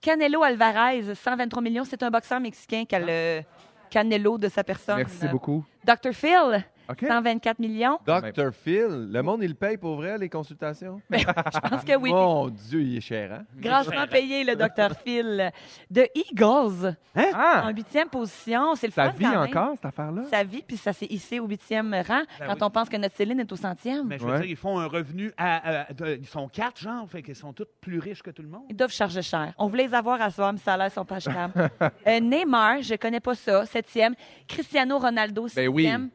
Canelo 0.00 0.42
Alvarez, 0.42 1.14
123 1.14 1.62
millions. 1.62 1.84
C'est 1.84 2.02
un 2.02 2.10
boxeur 2.10 2.40
mexicain 2.40 2.84
qui 2.84 2.94
a 2.94 3.00
le 3.00 3.42
Canelo 3.90 4.38
de 4.38 4.48
sa 4.48 4.62
personne. 4.62 4.98
Merci 4.98 5.26
beaucoup. 5.28 5.64
Dr. 5.84 6.12
Phil, 6.12 6.64
OK. 6.90 7.04
124 7.06 7.58
millions. 7.58 7.98
Dr. 8.06 8.52
Phil, 8.52 9.08
le 9.12 9.20
monde, 9.22 9.42
il 9.42 9.54
paye 9.54 9.76
pour 9.76 9.96
vrai, 9.96 10.16
les 10.18 10.28
consultations? 10.28 11.00
Je 11.10 11.24
pense 11.60 11.84
que 11.84 11.96
oui. 11.96 12.10
Mon 12.12 12.48
Dieu, 12.48 12.80
il 12.80 12.96
est 12.96 13.00
cher, 13.00 13.32
hein? 13.32 13.44
Grassement 13.56 14.06
payé, 14.06 14.42
le 14.44 14.56
Dr. 14.56 14.96
Phil. 15.04 15.50
The 15.92 16.08
Eagles, 16.14 16.94
en 17.16 17.22
Ah! 17.34 17.70
huitième 17.74 18.08
position. 18.08 18.74
C'est 18.74 18.86
le 18.86 18.92
Ça 18.92 19.10
fun 19.10 19.16
vit 19.18 19.24
quand 19.24 19.30
même. 19.30 19.40
encore, 19.50 19.70
cette 19.76 19.84
affaire-là? 19.84 20.22
Ça 20.30 20.42
vit, 20.44 20.62
puis 20.66 20.76
ça 20.76 20.92
s'est 20.92 21.06
hissé 21.10 21.40
au 21.40 21.46
huitième 21.46 21.92
rang 21.94 22.22
Ben 22.38 22.46
quand 22.46 22.52
oui. 22.54 22.58
on 22.62 22.70
pense 22.70 22.88
que 22.88 22.96
notre 22.96 23.14
Céline 23.16 23.40
est 23.40 23.52
au 23.52 23.56
centième. 23.56 24.06
Mais 24.06 24.18
je 24.18 24.24
veux 24.24 24.30
Ouais. 24.32 24.40
dire, 24.40 24.50
ils 24.50 24.56
font 24.56 24.78
un 24.78 24.86
revenu 24.86 25.32
à. 25.36 25.80
à- 25.88 25.92
de- 25.92 26.18
ils 26.20 26.26
sont 26.26 26.48
quatre, 26.48 26.80
genre, 26.80 27.08
fait 27.08 27.22
qu'ils 27.22 27.36
sont 27.36 27.52
tous 27.52 27.66
plus 27.80 27.98
riches 27.98 28.22
que 28.22 28.30
tout 28.30 28.42
le 28.42 28.48
monde. 28.48 28.64
Ils 28.70 28.76
doivent 28.76 28.92
charger 28.92 29.22
cher. 29.22 29.52
On 29.58 29.66
voulait 29.66 29.86
les 29.86 29.94
avoir 29.94 30.20
à 30.22 30.30
soir, 30.30 30.52
mais 30.52 30.58
ça 30.58 30.74
a 30.74 30.76
l'air, 30.76 30.86
ils 30.88 30.90
sont 30.92 31.04
pas 31.04 31.16
achetables. 31.16 31.70
Euh, 32.06 32.20
Neymar, 32.20 32.82
je 32.82 32.94
connais 32.94 33.20
pas 33.20 33.34
ça, 33.34 33.66
septième. 33.66 34.14
Cristiano 34.46 34.98
Ronaldo, 34.98 35.46
Ben 35.54 35.68
oui. 35.68 35.82
sixième. 35.82 36.10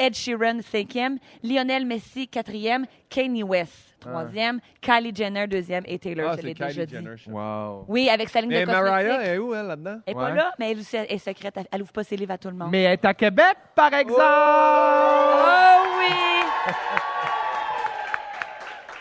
Ed 0.00 0.14
Sheeran, 0.14 0.60
cinquième. 0.62 1.18
Lionel 1.44 1.84
Messi, 1.86 2.26
quatrième. 2.26 2.86
Kanye 3.10 3.42
West, 3.42 3.96
troisième. 4.00 4.60
Kylie 4.80 5.14
Jenner, 5.14 5.46
deuxième. 5.46 5.84
Et 5.86 5.98
Taylor, 5.98 6.30
Ah, 6.30 6.36
je 6.36 6.40
c'est 6.40 6.46
l'ai 6.46 6.54
déjà 6.54 6.70
Kylie 6.70 6.86
dit. 6.86 6.94
Jenner. 6.94 7.16
je 7.16 7.24
sais. 7.24 7.30
Wow. 7.30 7.84
Oui, 7.86 8.08
avec 8.08 8.28
sa 8.30 8.40
ligne 8.40 8.50
Mais 8.50 8.60
de 8.60 8.64
cosmétiques. 8.66 8.90
Mariah, 8.90 9.20
elle 9.22 9.34
est 9.34 9.38
où, 9.38 9.54
elle, 9.54 9.66
là-dedans? 9.66 9.98
Elle 10.06 10.12
est 10.12 10.14
pas 10.14 10.30
là, 10.30 10.52
mais 10.58 10.70
elle 10.72 10.78
aussi 10.78 10.96
est 10.96 11.18
secrète. 11.18 11.54
Elle- 11.70 11.82
ouvre 11.82 11.92
pas 11.92 12.02
ses 12.04 12.16
livres 12.16 12.32
à 12.32 12.38
tout 12.38 12.48
le 12.48 12.54
monde. 12.56 12.70
Mais 12.70 12.82
elle 12.84 12.92
est 12.94 13.04
à 13.04 13.12
Québec, 13.14 13.56
par 13.74 13.92
exemple! 13.92 14.22
Oh 14.22 15.82
oui! 15.98 16.74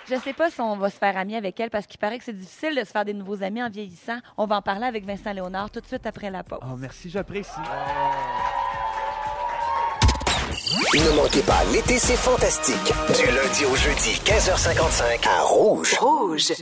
Je 0.09 0.15
sais 0.15 0.33
pas 0.33 0.49
si 0.49 0.59
on 0.59 0.75
va 0.75 0.89
se 0.89 0.97
faire 0.97 1.15
ami 1.17 1.35
avec 1.35 1.59
elle 1.59 1.69
parce 1.69 1.85
qu'il 1.85 1.99
paraît 1.99 2.17
que 2.17 2.23
c'est 2.23 2.33
difficile 2.33 2.73
de 2.75 2.79
se 2.83 2.89
faire 2.91 3.05
des 3.05 3.13
nouveaux 3.13 3.43
amis 3.43 3.61
en 3.61 3.69
vieillissant. 3.69 4.17
On 4.37 4.47
va 4.47 4.55
en 4.57 4.61
parler 4.63 4.85
avec 4.87 5.05
Vincent 5.05 5.31
Léonard 5.31 5.69
tout 5.69 5.79
de 5.81 5.85
suite 5.85 6.05
après 6.07 6.31
la 6.31 6.43
pause. 6.43 6.57
Oh, 6.63 6.75
merci, 6.77 7.11
j'apprécie. 7.11 7.51
Ne 10.71 11.15
manquez 11.15 11.41
pas, 11.41 11.63
l'été, 11.73 11.97
c'est 11.97 12.15
fantastique. 12.15 12.93
Du 13.15 13.25
lundi 13.25 13.65
au 13.65 13.75
jeudi, 13.75 14.21
15h55, 14.23 15.27
à 15.27 15.41
Rouge. 15.41 15.95
Rouge. 15.99 16.53